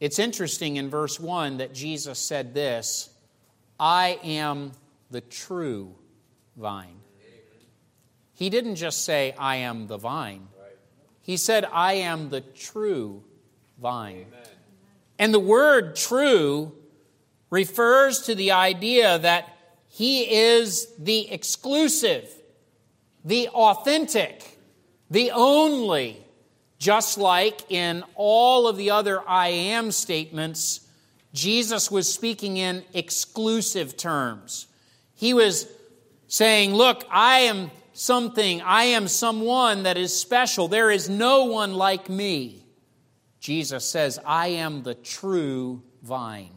It's 0.00 0.18
interesting 0.18 0.76
in 0.76 0.90
verse 0.90 1.20
1 1.20 1.58
that 1.58 1.72
Jesus 1.72 2.18
said 2.18 2.54
this 2.54 3.10
I 3.78 4.18
am 4.22 4.72
the 5.10 5.20
true 5.20 5.94
vine. 6.56 6.96
He 8.34 8.50
didn't 8.50 8.76
just 8.76 9.04
say, 9.04 9.34
I 9.38 9.56
am 9.56 9.86
the 9.86 9.96
vine. 9.96 10.48
He 11.22 11.36
said, 11.36 11.64
I 11.64 11.94
am 11.94 12.28
the 12.28 12.40
true 12.40 13.22
vine. 13.80 14.26
Amen. 14.28 14.53
And 15.18 15.32
the 15.32 15.40
word 15.40 15.96
true 15.96 16.72
refers 17.50 18.22
to 18.22 18.34
the 18.34 18.52
idea 18.52 19.18
that 19.18 19.56
he 19.86 20.22
is 20.22 20.88
the 20.98 21.30
exclusive, 21.30 22.28
the 23.24 23.48
authentic, 23.48 24.58
the 25.08 25.30
only, 25.30 26.24
just 26.78 27.16
like 27.16 27.70
in 27.70 28.02
all 28.16 28.66
of 28.66 28.76
the 28.76 28.90
other 28.90 29.22
I 29.28 29.48
am 29.48 29.92
statements, 29.92 30.80
Jesus 31.32 31.90
was 31.90 32.12
speaking 32.12 32.56
in 32.56 32.84
exclusive 32.92 33.96
terms. 33.96 34.66
He 35.14 35.32
was 35.32 35.68
saying, 36.26 36.74
Look, 36.74 37.04
I 37.08 37.40
am 37.40 37.70
something, 37.92 38.62
I 38.62 38.84
am 38.84 39.06
someone 39.06 39.84
that 39.84 39.96
is 39.96 40.18
special. 40.18 40.66
There 40.66 40.90
is 40.90 41.08
no 41.08 41.44
one 41.44 41.74
like 41.74 42.08
me. 42.08 42.63
Jesus 43.44 43.84
says, 43.84 44.18
I 44.24 44.46
am 44.48 44.84
the 44.84 44.94
true 44.94 45.82
vine. 46.02 46.48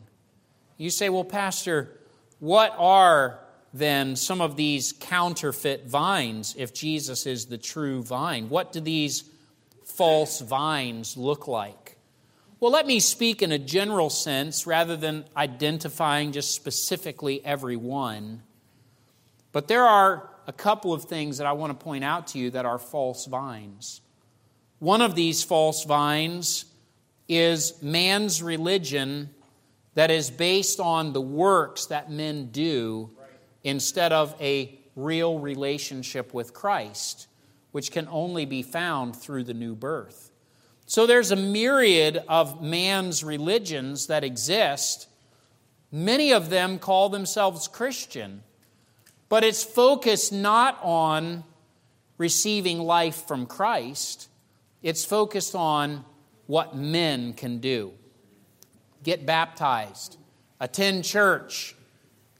You 0.77 0.89
say, 0.89 1.09
well, 1.09 1.25
Pastor, 1.25 1.99
what 2.39 2.73
are 2.77 3.41
then 3.73 4.15
some 4.15 4.39
of 4.39 4.55
these 4.55 4.93
counterfeit 4.97 5.85
vines 5.85 6.55
if 6.57 6.73
Jesus 6.73 7.25
is 7.25 7.47
the 7.47 7.57
true 7.57 8.03
vine? 8.03 8.47
What 8.47 8.71
do 8.71 8.79
these 8.79 9.29
false 9.83 10.39
vines 10.39 11.17
look 11.17 11.45
like? 11.45 11.97
Well, 12.61 12.71
let 12.71 12.87
me 12.87 13.01
speak 13.01 13.41
in 13.41 13.51
a 13.51 13.59
general 13.59 14.09
sense 14.09 14.65
rather 14.65 14.95
than 14.95 15.25
identifying 15.35 16.31
just 16.31 16.55
specifically 16.55 17.43
every 17.43 17.75
one. 17.75 18.43
But 19.51 19.67
there 19.67 19.85
are 19.85 20.29
a 20.47 20.53
couple 20.53 20.93
of 20.93 21.03
things 21.03 21.39
that 21.39 21.47
I 21.47 21.51
want 21.51 21.77
to 21.77 21.83
point 21.83 22.05
out 22.05 22.27
to 22.27 22.39
you 22.39 22.51
that 22.51 22.65
are 22.65 22.79
false 22.79 23.25
vines. 23.25 23.99
One 24.79 25.01
of 25.01 25.15
these 25.15 25.43
false 25.43 25.83
vines 25.83 26.63
is 27.27 27.81
man's 27.81 28.41
religion 28.41 29.29
that 29.95 30.11
is 30.11 30.29
based 30.29 30.79
on 30.79 31.13
the 31.13 31.21
works 31.21 31.87
that 31.87 32.11
men 32.11 32.49
do 32.51 33.09
instead 33.63 34.13
of 34.13 34.35
a 34.39 34.79
real 34.95 35.39
relationship 35.39 36.33
with 36.33 36.53
Christ, 36.53 37.27
which 37.71 37.91
can 37.91 38.07
only 38.09 38.45
be 38.45 38.61
found 38.61 39.15
through 39.15 39.43
the 39.43 39.53
new 39.53 39.75
birth. 39.75 40.31
So 40.85 41.05
there's 41.05 41.31
a 41.31 41.35
myriad 41.35 42.23
of 42.27 42.63
man's 42.63 43.23
religions 43.23 44.07
that 44.07 44.23
exist. 44.23 45.07
Many 45.91 46.31
of 46.31 46.49
them 46.49 46.79
call 46.79 47.09
themselves 47.09 47.67
Christian, 47.67 48.43
but 49.29 49.43
it's 49.43 49.63
focused 49.63 50.31
not 50.31 50.79
on 50.81 51.43
receiving 52.17 52.79
life 52.79 53.27
from 53.27 53.45
Christ, 53.45 54.29
it's 54.81 55.05
focused 55.05 55.55
on 55.55 56.05
what 56.47 56.75
men 56.75 57.33
can 57.33 57.59
do. 57.59 57.93
Get 59.03 59.25
baptized, 59.25 60.17
attend 60.59 61.03
church, 61.03 61.75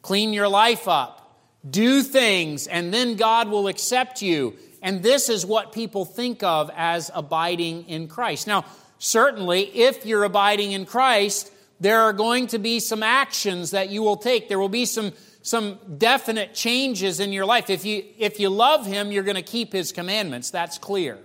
clean 0.01 0.33
your 0.33 0.47
life 0.47 0.87
up, 0.87 1.39
do 1.69 2.01
things, 2.01 2.67
and 2.67 2.93
then 2.93 3.15
God 3.15 3.49
will 3.49 3.67
accept 3.67 4.21
you. 4.21 4.55
And 4.81 5.03
this 5.03 5.29
is 5.29 5.45
what 5.45 5.71
people 5.71 6.05
think 6.05 6.43
of 6.43 6.71
as 6.75 7.11
abiding 7.13 7.87
in 7.87 8.07
Christ. 8.07 8.47
Now, 8.47 8.65
certainly, 8.99 9.63
if 9.63 10.05
you're 10.05 10.23
abiding 10.23 10.71
in 10.71 10.85
Christ, 10.85 11.51
there 11.79 12.01
are 12.01 12.13
going 12.13 12.47
to 12.47 12.59
be 12.59 12.79
some 12.79 13.03
actions 13.03 13.71
that 13.71 13.89
you 13.89 14.01
will 14.01 14.17
take. 14.17 14.49
There 14.49 14.59
will 14.59 14.69
be 14.69 14.85
some 14.85 15.13
some 15.47 15.79
definite 15.97 16.53
changes 16.53 17.21
in 17.21 17.31
your 17.31 17.45
life. 17.45 17.69
If 17.69 17.85
you, 17.85 18.03
if 18.17 18.37
you 18.37 18.49
love 18.49 18.85
Him, 18.85 19.13
you're 19.13 19.23
going 19.23 19.37
to 19.37 19.41
keep 19.41 19.71
His 19.71 19.93
commandments. 19.93 20.51
That's 20.51 20.77
clear. 20.77 21.17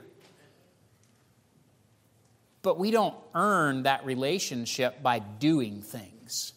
But 2.62 2.78
we 2.78 2.90
don't 2.90 3.16
earn 3.34 3.82
that 3.84 4.04
relationship 4.06 5.02
by 5.02 5.18
doing 5.18 5.82
things. 5.82 6.52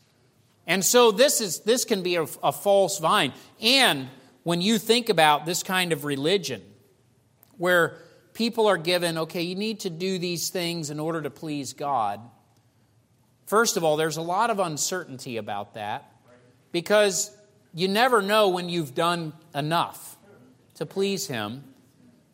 And 0.67 0.83
so 0.83 1.11
this, 1.11 1.41
is, 1.41 1.59
this 1.61 1.85
can 1.85 2.03
be 2.03 2.15
a, 2.15 2.23
a 2.43 2.51
false 2.51 2.99
vine. 2.99 3.33
And 3.61 4.07
when 4.43 4.61
you 4.61 4.77
think 4.77 5.09
about 5.09 5.45
this 5.45 5.63
kind 5.63 5.91
of 5.91 6.05
religion, 6.05 6.61
where 7.57 7.97
people 8.33 8.67
are 8.67 8.77
given, 8.77 9.17
okay, 9.17 9.41
you 9.41 9.55
need 9.55 9.81
to 9.81 9.89
do 9.89 10.19
these 10.19 10.49
things 10.49 10.89
in 10.89 10.99
order 10.99 11.21
to 11.21 11.29
please 11.29 11.73
God. 11.73 12.19
First 13.45 13.77
of 13.77 13.83
all, 13.83 13.95
there's 13.95 14.17
a 14.17 14.21
lot 14.21 14.49
of 14.49 14.59
uncertainty 14.59 15.37
about 15.37 15.75
that 15.75 16.11
because 16.71 17.35
you 17.73 17.87
never 17.87 18.21
know 18.21 18.49
when 18.49 18.69
you've 18.69 18.95
done 18.95 19.33
enough 19.53 20.17
to 20.75 20.85
please 20.85 21.27
Him. 21.27 21.63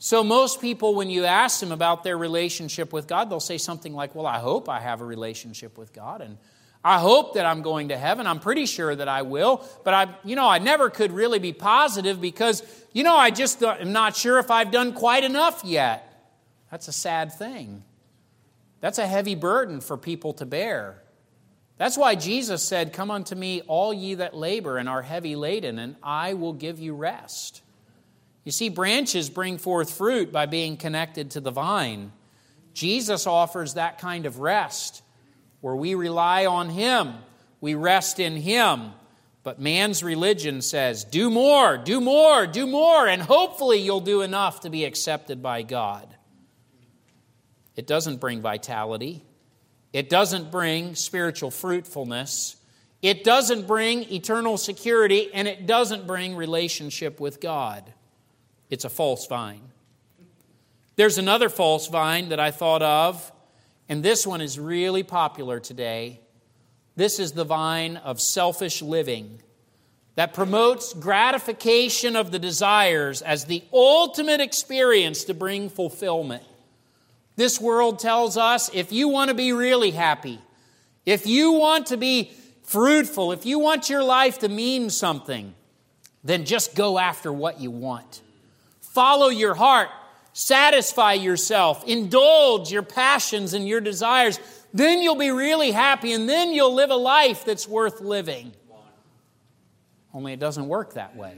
So, 0.03 0.23
most 0.23 0.61
people, 0.61 0.95
when 0.95 1.11
you 1.11 1.25
ask 1.25 1.59
them 1.59 1.71
about 1.71 2.03
their 2.03 2.17
relationship 2.17 2.91
with 2.91 3.05
God, 3.05 3.29
they'll 3.29 3.39
say 3.39 3.59
something 3.59 3.93
like, 3.93 4.15
Well, 4.15 4.25
I 4.25 4.39
hope 4.39 4.67
I 4.67 4.79
have 4.79 4.99
a 4.99 5.05
relationship 5.05 5.77
with 5.77 5.93
God, 5.93 6.21
and 6.21 6.39
I 6.83 6.97
hope 6.97 7.35
that 7.35 7.45
I'm 7.45 7.61
going 7.61 7.89
to 7.89 7.97
heaven. 7.97 8.25
I'm 8.25 8.39
pretty 8.39 8.65
sure 8.65 8.95
that 8.95 9.07
I 9.07 9.21
will, 9.21 9.63
but 9.83 9.93
I, 9.93 10.07
you 10.23 10.35
know, 10.35 10.49
I 10.49 10.57
never 10.57 10.89
could 10.89 11.11
really 11.11 11.37
be 11.37 11.53
positive 11.53 12.19
because, 12.19 12.63
you 12.91 13.03
know, 13.03 13.15
I 13.15 13.29
just 13.29 13.61
am 13.61 13.91
not 13.91 14.15
sure 14.15 14.39
if 14.39 14.49
I've 14.49 14.71
done 14.71 14.93
quite 14.93 15.23
enough 15.23 15.61
yet. 15.63 16.33
That's 16.71 16.87
a 16.87 16.91
sad 16.91 17.31
thing. 17.33 17.83
That's 18.79 18.97
a 18.97 19.05
heavy 19.05 19.35
burden 19.35 19.81
for 19.81 19.97
people 19.97 20.33
to 20.33 20.47
bear. 20.47 20.99
That's 21.77 21.95
why 21.95 22.15
Jesus 22.15 22.63
said, 22.63 22.91
Come 22.91 23.11
unto 23.11 23.35
me, 23.35 23.61
all 23.67 23.93
ye 23.93 24.15
that 24.15 24.35
labor 24.35 24.79
and 24.79 24.89
are 24.89 25.03
heavy 25.03 25.35
laden, 25.35 25.77
and 25.77 25.95
I 26.01 26.33
will 26.33 26.53
give 26.53 26.79
you 26.79 26.95
rest. 26.95 27.60
You 28.43 28.51
see, 28.51 28.69
branches 28.69 29.29
bring 29.29 29.57
forth 29.57 29.91
fruit 29.93 30.31
by 30.31 30.45
being 30.45 30.77
connected 30.77 31.31
to 31.31 31.39
the 31.39 31.51
vine. 31.51 32.11
Jesus 32.73 33.27
offers 33.27 33.75
that 33.75 33.99
kind 33.99 34.25
of 34.25 34.39
rest 34.39 35.03
where 35.59 35.75
we 35.75 35.93
rely 35.93 36.45
on 36.47 36.69
Him, 36.69 37.13
we 37.59 37.75
rest 37.75 38.19
in 38.19 38.35
Him. 38.35 38.93
But 39.43 39.59
man's 39.59 40.03
religion 40.03 40.61
says, 40.61 41.03
do 41.03 41.31
more, 41.31 41.75
do 41.75 41.99
more, 41.99 42.45
do 42.45 42.67
more, 42.67 43.07
and 43.07 43.21
hopefully 43.21 43.79
you'll 43.79 43.99
do 43.99 44.21
enough 44.21 44.61
to 44.61 44.69
be 44.69 44.85
accepted 44.85 45.41
by 45.41 45.63
God. 45.63 46.15
It 47.75 47.87
doesn't 47.87 48.19
bring 48.19 48.41
vitality. 48.41 49.23
It 49.93 50.09
doesn't 50.09 50.51
bring 50.51 50.93
spiritual 50.93 51.49
fruitfulness. 51.49 52.55
It 53.01 53.23
doesn't 53.23 53.65
bring 53.65 54.11
eternal 54.11 54.57
security, 54.57 55.33
and 55.33 55.47
it 55.47 55.65
doesn't 55.65 56.05
bring 56.05 56.35
relationship 56.35 57.19
with 57.19 57.41
God. 57.41 57.91
It's 58.71 58.85
a 58.85 58.89
false 58.89 59.27
vine. 59.27 59.61
There's 60.95 61.17
another 61.17 61.49
false 61.49 61.87
vine 61.87 62.29
that 62.29 62.39
I 62.39 62.51
thought 62.51 62.81
of, 62.81 63.31
and 63.87 64.01
this 64.01 64.25
one 64.25 64.41
is 64.41 64.57
really 64.57 65.03
popular 65.03 65.59
today. 65.59 66.21
This 66.95 67.19
is 67.19 67.33
the 67.33 67.43
vine 67.43 67.97
of 67.97 68.19
selfish 68.19 68.81
living 68.81 69.41
that 70.15 70.33
promotes 70.33 70.93
gratification 70.93 72.15
of 72.15 72.31
the 72.31 72.39
desires 72.39 73.21
as 73.21 73.45
the 73.45 73.63
ultimate 73.73 74.41
experience 74.41 75.25
to 75.25 75.33
bring 75.33 75.69
fulfillment. 75.69 76.43
This 77.35 77.59
world 77.59 77.99
tells 77.99 78.37
us 78.37 78.69
if 78.73 78.91
you 78.91 79.07
want 79.07 79.29
to 79.29 79.33
be 79.33 79.51
really 79.53 79.91
happy, 79.91 80.39
if 81.05 81.27
you 81.27 81.53
want 81.53 81.87
to 81.87 81.97
be 81.97 82.31
fruitful, 82.63 83.31
if 83.31 83.45
you 83.45 83.59
want 83.59 83.89
your 83.89 84.03
life 84.03 84.39
to 84.39 84.49
mean 84.49 84.89
something, 84.89 85.55
then 86.23 86.45
just 86.45 86.75
go 86.75 86.99
after 86.99 87.33
what 87.33 87.59
you 87.59 87.71
want. 87.71 88.21
Follow 88.93 89.29
your 89.29 89.53
heart, 89.53 89.87
satisfy 90.33 91.13
yourself, 91.13 91.87
indulge 91.87 92.71
your 92.71 92.83
passions 92.83 93.53
and 93.53 93.65
your 93.65 93.79
desires. 93.79 94.37
Then 94.73 95.01
you'll 95.01 95.15
be 95.15 95.31
really 95.31 95.71
happy, 95.71 96.11
and 96.11 96.27
then 96.27 96.51
you'll 96.51 96.73
live 96.73 96.89
a 96.89 96.95
life 96.95 97.45
that's 97.45 97.67
worth 97.67 98.01
living. 98.01 98.51
Only 100.13 100.33
it 100.33 100.39
doesn't 100.39 100.67
work 100.67 100.95
that 100.95 101.15
way. 101.15 101.35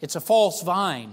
It's 0.00 0.14
a 0.14 0.20
false 0.20 0.62
vine. 0.62 1.12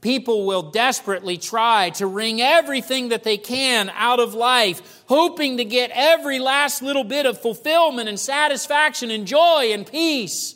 People 0.00 0.46
will 0.46 0.70
desperately 0.70 1.36
try 1.36 1.90
to 1.90 2.06
wring 2.06 2.40
everything 2.40 3.10
that 3.10 3.22
they 3.22 3.36
can 3.36 3.90
out 3.90 4.18
of 4.18 4.32
life, 4.32 5.02
hoping 5.08 5.58
to 5.58 5.64
get 5.66 5.90
every 5.92 6.38
last 6.38 6.80
little 6.80 7.04
bit 7.04 7.26
of 7.26 7.38
fulfillment 7.38 8.08
and 8.08 8.18
satisfaction 8.18 9.10
and 9.10 9.26
joy 9.26 9.72
and 9.72 9.86
peace, 9.86 10.54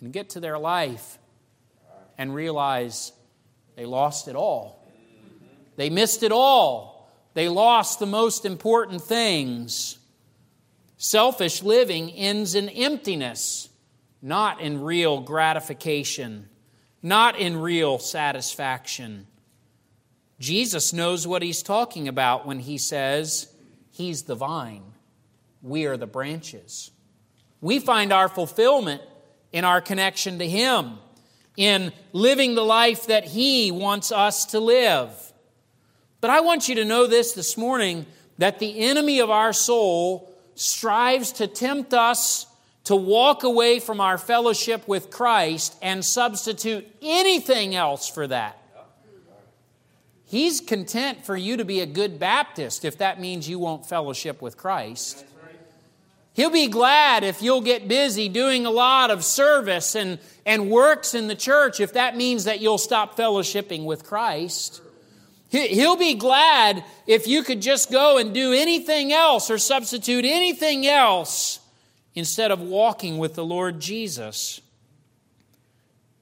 and 0.00 0.10
get 0.10 0.30
to 0.30 0.40
their 0.40 0.58
life 0.58 1.18
and 2.16 2.34
realize 2.34 3.12
they 3.76 3.86
lost 3.86 4.28
it 4.28 4.36
all. 4.36 4.86
They 5.76 5.90
missed 5.90 6.22
it 6.22 6.32
all. 6.32 7.10
They 7.34 7.48
lost 7.48 7.98
the 7.98 8.06
most 8.06 8.44
important 8.44 9.02
things. 9.02 9.98
Selfish 10.98 11.62
living 11.62 12.10
ends 12.10 12.54
in 12.54 12.68
emptiness 12.68 13.70
not 14.22 14.60
in 14.60 14.80
real 14.80 15.20
gratification, 15.20 16.48
not 17.02 17.36
in 17.36 17.56
real 17.56 17.98
satisfaction. 17.98 19.26
Jesus 20.38 20.92
knows 20.92 21.26
what 21.26 21.42
he's 21.42 21.62
talking 21.62 22.06
about 22.06 22.46
when 22.46 22.60
he 22.60 22.78
says, 22.78 23.48
He's 23.90 24.22
the 24.22 24.36
vine, 24.36 24.84
we 25.60 25.84
are 25.84 25.96
the 25.96 26.06
branches. 26.06 26.92
We 27.60 27.78
find 27.78 28.12
our 28.12 28.28
fulfillment 28.28 29.02
in 29.52 29.64
our 29.64 29.80
connection 29.80 30.38
to 30.38 30.48
Him, 30.48 30.98
in 31.56 31.92
living 32.12 32.54
the 32.54 32.64
life 32.64 33.06
that 33.06 33.24
He 33.24 33.70
wants 33.70 34.12
us 34.12 34.46
to 34.46 34.60
live. 34.60 35.10
But 36.20 36.30
I 36.30 36.40
want 36.40 36.68
you 36.68 36.76
to 36.76 36.84
know 36.84 37.06
this 37.06 37.32
this 37.32 37.56
morning 37.56 38.06
that 38.38 38.58
the 38.58 38.80
enemy 38.80 39.20
of 39.20 39.30
our 39.30 39.52
soul 39.52 40.32
strives 40.54 41.32
to 41.32 41.46
tempt 41.46 41.94
us 41.94 42.46
to 42.84 42.96
walk 42.96 43.44
away 43.44 43.78
from 43.78 44.00
our 44.00 44.18
fellowship 44.18 44.88
with 44.88 45.10
Christ 45.10 45.76
and 45.82 46.04
substitute 46.04 46.86
anything 47.00 47.74
else 47.74 48.08
for 48.08 48.26
that. 48.26 48.58
He's 50.24 50.60
content 50.60 51.26
for 51.26 51.36
you 51.36 51.58
to 51.58 51.64
be 51.64 51.80
a 51.80 51.86
good 51.86 52.18
Baptist 52.18 52.84
if 52.84 52.98
that 52.98 53.20
means 53.20 53.48
you 53.48 53.58
won't 53.58 53.86
fellowship 53.86 54.40
with 54.40 54.56
Christ. 54.56 55.26
He'll 56.34 56.50
be 56.50 56.68
glad 56.68 57.24
if 57.24 57.42
you'll 57.42 57.60
get 57.60 57.88
busy 57.88 58.28
doing 58.28 58.64
a 58.64 58.70
lot 58.70 59.10
of 59.10 59.22
service 59.22 59.94
and, 59.94 60.18
and 60.46 60.70
works 60.70 61.14
in 61.14 61.28
the 61.28 61.34
church 61.34 61.78
if 61.78 61.92
that 61.92 62.16
means 62.16 62.44
that 62.44 62.60
you'll 62.60 62.78
stop 62.78 63.16
fellowshipping 63.16 63.84
with 63.84 64.04
Christ. 64.04 64.80
He'll 65.50 65.96
be 65.96 66.14
glad 66.14 66.82
if 67.06 67.26
you 67.26 67.42
could 67.42 67.60
just 67.60 67.92
go 67.92 68.16
and 68.16 68.32
do 68.32 68.54
anything 68.54 69.12
else 69.12 69.50
or 69.50 69.58
substitute 69.58 70.24
anything 70.24 70.86
else 70.86 71.60
instead 72.14 72.50
of 72.50 72.60
walking 72.60 73.18
with 73.18 73.34
the 73.34 73.44
Lord 73.44 73.78
Jesus 73.78 74.62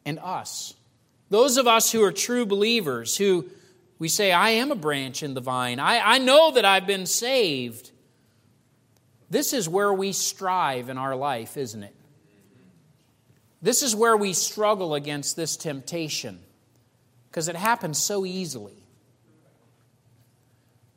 and 0.05 0.19
us. 0.19 0.75
Those 1.29 1.57
of 1.59 1.69
us 1.69 1.93
who 1.93 2.03
are 2.03 2.11
true 2.11 2.45
believers, 2.45 3.17
who 3.17 3.49
we 4.01 4.09
say, 4.09 4.33
I 4.33 4.51
am 4.51 4.73
a 4.73 4.77
branch 4.77 5.23
in 5.23 5.35
the 5.35 5.41
vine, 5.41 5.79
I, 5.79 6.15
I 6.15 6.19
know 6.19 6.51
that 6.51 6.65
I've 6.65 6.89
been 6.89 7.07
saved. 7.07 7.93
This 9.31 9.53
is 9.53 9.69
where 9.69 9.93
we 9.93 10.13
strive 10.13 10.89
in 10.89 10.99
our 10.99 11.15
life, 11.15 11.57
isn't 11.57 11.85
it? 11.85 11.95
This 13.63 13.83
is 13.83 13.95
where 13.95 14.17
we 14.17 14.33
struggle 14.33 14.95
against 14.95 15.37
this 15.37 15.57
temptation 15.57 16.41
because 17.29 17.49
it 17.49 17.57
happens 17.57 18.03
so 18.03 18.27
easily. 18.27 18.77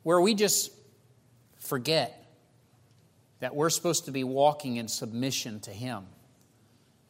Where 0.02 0.20
we 0.20 0.34
just 0.34 0.72
forget 1.58 2.20
that 3.40 3.54
we're 3.54 3.70
supposed 3.70 4.06
to 4.06 4.10
be 4.10 4.24
walking 4.24 4.76
in 4.76 4.88
submission 4.88 5.60
to 5.60 5.70
Him. 5.70 6.06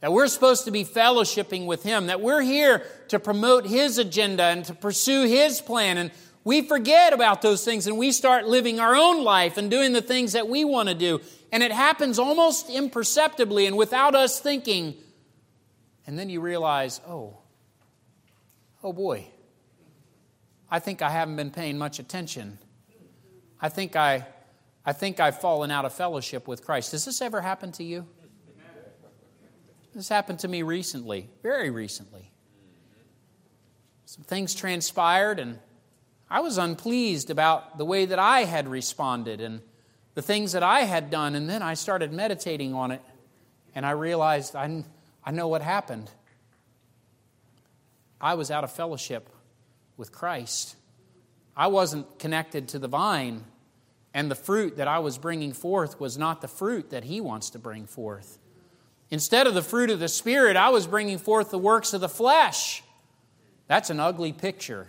That 0.01 0.13
we're 0.13 0.27
supposed 0.27 0.67
to 0.67 0.71
be 0.71 0.85
fellowshipping 0.85 1.67
with 1.67 1.83
Him. 1.83 2.09
That 2.09 2.21
we're 2.21 2.43
here 2.43 2.85
to 3.09 3.19
promote 3.19 3.67
His 3.67 3.99
agenda 3.99 4.45
and 4.45 4.65
to 4.67 4.75
pursue 4.75 5.25
His 5.27 5.61
plan. 5.61 5.97
And 5.97 6.11
we 6.45 6.63
forget 6.63 7.13
about 7.13 7.43
those 7.43 7.65
things 7.65 7.87
and 7.87 7.97
we 7.97 8.13
start 8.13 8.47
living 8.47 8.79
our 8.79 8.95
own 8.95 9.25
life 9.25 9.57
and 9.57 9.71
doing 9.71 9.93
the 9.93 10.03
things 10.03 10.33
that 10.33 10.47
we 10.47 10.65
want 10.65 10.91
to 10.91 10.95
do. 10.95 11.21
And 11.51 11.63
it 11.63 11.73
happens 11.73 12.19
almost 12.19 12.69
imperceptibly 12.69 13.67
and 13.67 13.77
without 13.77 14.15
us 14.15 14.39
thinking. 14.39 14.95
And 16.07 16.19
then 16.19 16.29
you 16.29 16.41
realize, 16.41 17.01
oh, 17.09 17.39
oh 18.83 18.93
boy, 18.93 19.27
I 20.71 20.79
think 20.79 21.01
I 21.01 21.09
haven't 21.09 21.37
been 21.37 21.51
paying 21.51 21.79
much 21.79 21.99
attention. 21.99 22.59
I 23.61 23.71
think 23.71 23.97
I 23.97 24.27
I 24.87 24.93
think 24.93 25.19
I've 25.19 25.41
fallen 25.41 25.71
out 25.71 25.87
of 25.87 25.95
fellowship 25.95 26.47
with 26.47 26.65
Christ. 26.65 26.91
Does 26.91 27.07
this 27.07 27.23
ever 27.23 27.41
happen 27.41 27.73
to 27.73 27.85
you? 27.85 28.07
This 29.95 30.09
happened 30.09 30.41
to 30.41 30.49
me 30.49 30.63
recently, 30.63 31.31
very 31.43 31.71
recently. 31.71 32.33
Some 34.05 34.25
things 34.25 34.55
transpired, 34.55 35.39
and 35.39 35.59
I 36.31 36.41
was 36.41 36.59
unpleased 36.59 37.31
about 37.31 37.79
the 37.79 37.85
way 37.85 38.07
that 38.07 38.19
I 38.19 38.45
had 38.45 38.69
responded 38.69 39.41
and 39.41 39.61
the 40.15 40.23
things 40.23 40.53
that 40.53 40.63
I 40.63 40.81
had 40.81 41.11
done. 41.11 41.35
And 41.35 41.49
then 41.49 41.63
I 41.63 41.75
started 41.75 42.13
meditating 42.13 42.75
on 42.75 42.91
it, 42.91 43.03
and 43.75 43.85
I 43.85 43.91
realized 43.93 44.57
I, 44.57 44.85
I 45.25 45.31
know 45.31 45.49
what 45.49 45.63
happened. 45.63 46.11
I 48.21 48.35
was 48.35 48.51
out 48.51 48.65
of 48.65 48.73
fellowship 48.73 49.29
with 49.97 50.13
Christ. 50.13 50.77
I 51.57 51.67
wasn't 51.67 52.19
connected 52.19 52.69
to 52.69 52.79
the 52.79 52.89
vine 52.89 53.45
and 54.15 54.31
the 54.31 54.37
fruit 54.37 54.77
that 54.77 54.87
I 54.87 55.01
was 55.01 55.19
bringing 55.19 55.53
forth 55.53 55.99
was 55.99 56.17
not 56.17 56.41
the 56.41 56.49
fruit 56.49 56.91
that 56.91 57.05
He 57.05 57.21
wants 57.21 57.51
to 57.51 57.59
bring 57.59 57.87
forth. 57.87 58.39
Instead 59.11 59.49
of 59.49 59.55
the 59.55 59.63
fruit 59.63 59.91
of 59.91 59.99
the 59.99 60.09
Spirit, 60.09 60.57
I 60.57 60.71
was 60.71 60.87
bringing 60.87 61.19
forth 61.19 61.51
the 61.51 61.59
works 61.59 61.93
of 61.93 62.01
the 62.01 62.09
flesh. 62.09 62.85
That's 63.67 63.91
an 63.91 63.99
ugly 63.99 64.33
picture. 64.33 64.87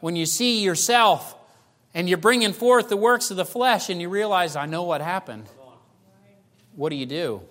When 0.00 0.16
you 0.16 0.26
see 0.26 0.62
yourself 0.62 1.34
and 1.94 2.08
you're 2.08 2.18
bringing 2.18 2.52
forth 2.52 2.88
the 2.88 2.96
works 2.96 3.30
of 3.30 3.36
the 3.36 3.44
flesh 3.44 3.90
and 3.90 4.00
you 4.00 4.08
realize, 4.08 4.56
I 4.56 4.66
know 4.66 4.84
what 4.84 5.00
happened, 5.00 5.46
what 6.74 6.90
do 6.90 6.96
you 6.96 7.06
do? 7.06 7.42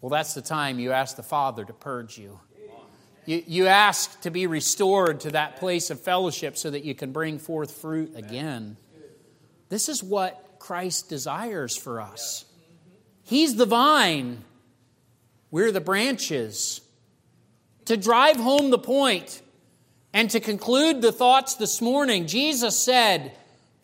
Well, 0.00 0.10
that's 0.10 0.34
the 0.34 0.42
time 0.42 0.78
you 0.78 0.92
ask 0.92 1.16
the 1.16 1.22
Father 1.22 1.64
to 1.64 1.72
purge 1.72 2.18
you. 2.18 2.38
You, 3.24 3.42
you 3.46 3.66
ask 3.66 4.20
to 4.22 4.30
be 4.30 4.46
restored 4.46 5.20
to 5.20 5.32
that 5.32 5.56
place 5.56 5.90
of 5.90 6.00
fellowship 6.00 6.56
so 6.56 6.70
that 6.70 6.84
you 6.84 6.94
can 6.94 7.12
bring 7.12 7.38
forth 7.38 7.72
fruit 7.72 8.16
again. 8.16 8.76
This 9.68 9.88
is 9.88 10.02
what 10.02 10.56
Christ 10.58 11.08
desires 11.08 11.76
for 11.76 12.00
us. 12.00 12.44
He's 13.24 13.56
the 13.56 13.66
vine, 13.66 14.44
we're 15.50 15.72
the 15.72 15.80
branches. 15.80 16.80
To 17.86 17.96
drive 17.96 18.36
home 18.36 18.70
the 18.70 18.78
point 18.78 19.40
and 20.12 20.30
to 20.30 20.40
conclude 20.40 21.02
the 21.02 21.12
thoughts 21.12 21.54
this 21.54 21.80
morning, 21.80 22.26
Jesus 22.26 22.78
said, 22.78 23.32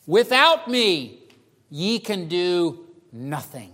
Without 0.07 0.69
me, 0.69 1.19
ye 1.71 1.99
can 1.99 2.29
do 2.29 2.87
nothing. 3.13 3.71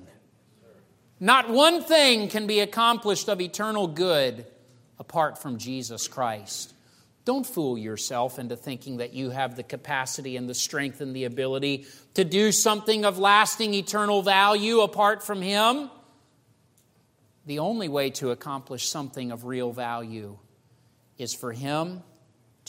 Not 1.19 1.51
one 1.51 1.83
thing 1.83 2.29
can 2.29 2.47
be 2.47 2.61
accomplished 2.61 3.29
of 3.29 3.41
eternal 3.41 3.87
good 3.87 4.47
apart 4.99 5.41
from 5.41 5.59
Jesus 5.59 6.09
Christ. 6.09 6.73
Don't 7.25 7.47
fool 7.47 7.77
yourself 7.77 8.39
into 8.39 8.57
thinking 8.57 8.97
that 8.97 9.13
you 9.13 9.31
have 9.31 9.55
the 9.55 9.63
capacity 9.63 10.37
and 10.37 10.49
the 10.49 10.55
strength 10.55 11.01
and 11.01 11.15
the 11.15 11.25
ability 11.25 11.87
to 12.15 12.25
do 12.25 12.51
something 12.51 13.05
of 13.05 13.19
lasting 13.19 13.75
eternal 13.75 14.23
value 14.23 14.81
apart 14.81 15.23
from 15.23 15.43
Him. 15.43 15.91
The 17.47 17.59
only 17.59 17.89
way 17.89 18.11
to 18.11 18.31
accomplish 18.31 18.89
something 18.89 19.31
of 19.31 19.45
real 19.45 19.73
value 19.73 20.39
is 21.19 21.35
for 21.35 21.53
Him 21.53 22.03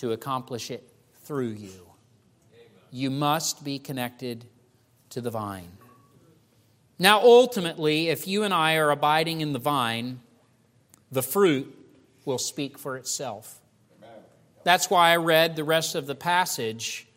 to 0.02 0.14
accomplish 0.14 0.72
it 0.72 0.91
through 1.24 1.49
you. 1.49 1.88
You 2.89 3.12
must 3.12 3.64
be 3.64 3.78
connected 3.78 4.45
to 5.12 5.22
the 5.22 5.30
vine. 5.30 5.70
Now, 6.97 7.22
ultimately, 7.22 8.10
if 8.10 8.28
you 8.28 8.41
and 8.41 8.52
I 8.52 8.78
are 8.78 8.89
abiding 8.89 9.41
in 9.41 9.54
the 9.54 9.60
vine, 9.60 10.20
the 11.12 11.22
fruit 11.22 11.72
will 12.26 12.39
speak 12.39 12.80
for 12.80 12.97
itself. 12.97 13.60
That's 14.64 14.89
why 14.89 15.12
I 15.12 15.18
read 15.18 15.56
the 15.56 15.64
rest 15.64 15.93
of 15.93 16.08
the 16.08 16.16
passage, 16.16 17.08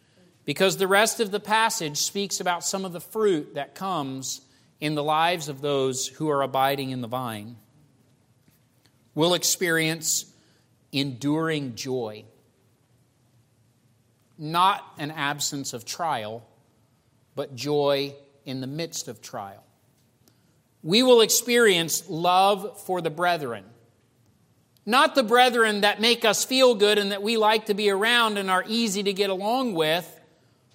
because 0.45 0.76
the 0.76 0.87
rest 0.87 1.20
of 1.20 1.30
the 1.30 1.41
passage 1.41 1.97
speaks 1.97 2.39
about 2.39 2.66
some 2.66 2.85
of 2.85 2.93
the 2.93 3.01
fruit 3.01 3.55
that 3.55 3.74
comes 3.74 4.43
in 4.78 4.95
the 4.95 5.03
lives 5.03 5.49
of 5.49 5.62
those 5.62 6.07
who 6.07 6.28
are 6.28 6.43
abiding 6.43 6.91
in 6.91 7.01
the 7.01 7.09
vine. 7.09 7.57
We'll 9.14 9.32
experience 9.32 10.26
enduring 10.93 11.76
joy, 11.76 12.24
not 14.39 14.85
an 14.99 15.11
absence 15.11 15.72
of 15.72 15.85
trial, 15.85 16.47
but 17.35 17.55
joy 17.55 18.14
in 18.45 18.61
the 18.61 18.66
midst 18.66 19.09
of 19.09 19.20
trial. 19.22 19.64
we 20.85 21.03
will 21.03 21.22
experience 21.22 22.09
love 22.11 22.78
for 22.82 23.01
the 23.01 23.11
brethren. 23.11 23.64
Not 24.85 25.14
the 25.14 25.22
brethren 25.22 25.80
that 25.80 25.99
make 25.99 26.26
us 26.26 26.45
feel 26.45 26.74
good 26.74 26.99
and 26.99 27.11
that 27.11 27.22
we 27.22 27.39
like 27.39 27.66
to 27.66 27.74
be 27.74 27.89
around 27.89 28.37
and 28.37 28.51
are 28.51 28.62
easy 28.68 29.03
to 29.03 29.14
get 29.14 29.30
along 29.30 29.72
with, 29.72 30.20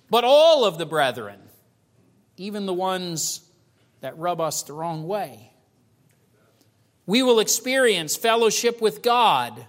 but 0.09 0.23
all 0.23 0.65
of 0.65 0.79
the 0.79 0.85
brethren, 0.87 1.39
even 2.37 2.65
the 2.65 2.73
ones 2.73 3.41
that 4.01 4.17
rub 4.17 4.41
us 4.41 4.63
the 4.63 4.73
wrong 4.73 5.07
way. 5.07 5.53
We 7.05 7.21
will 7.21 7.39
experience 7.39 8.15
fellowship 8.15 8.81
with 8.81 9.03
God, 9.03 9.63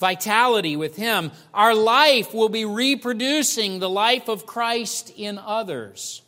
vitality 0.00 0.76
with 0.76 0.96
Him. 0.96 1.30
Our 1.54 1.74
life 1.74 2.34
will 2.34 2.48
be 2.48 2.64
reproducing 2.64 3.78
the 3.78 3.90
life 3.90 4.28
of 4.28 4.46
Christ 4.46 5.12
in 5.16 5.38
others. 5.38 6.22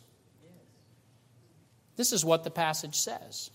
This 1.95 2.13
is 2.13 2.23
what 2.23 2.43
the 2.43 2.51
passage 2.51 2.95
says. 2.95 3.51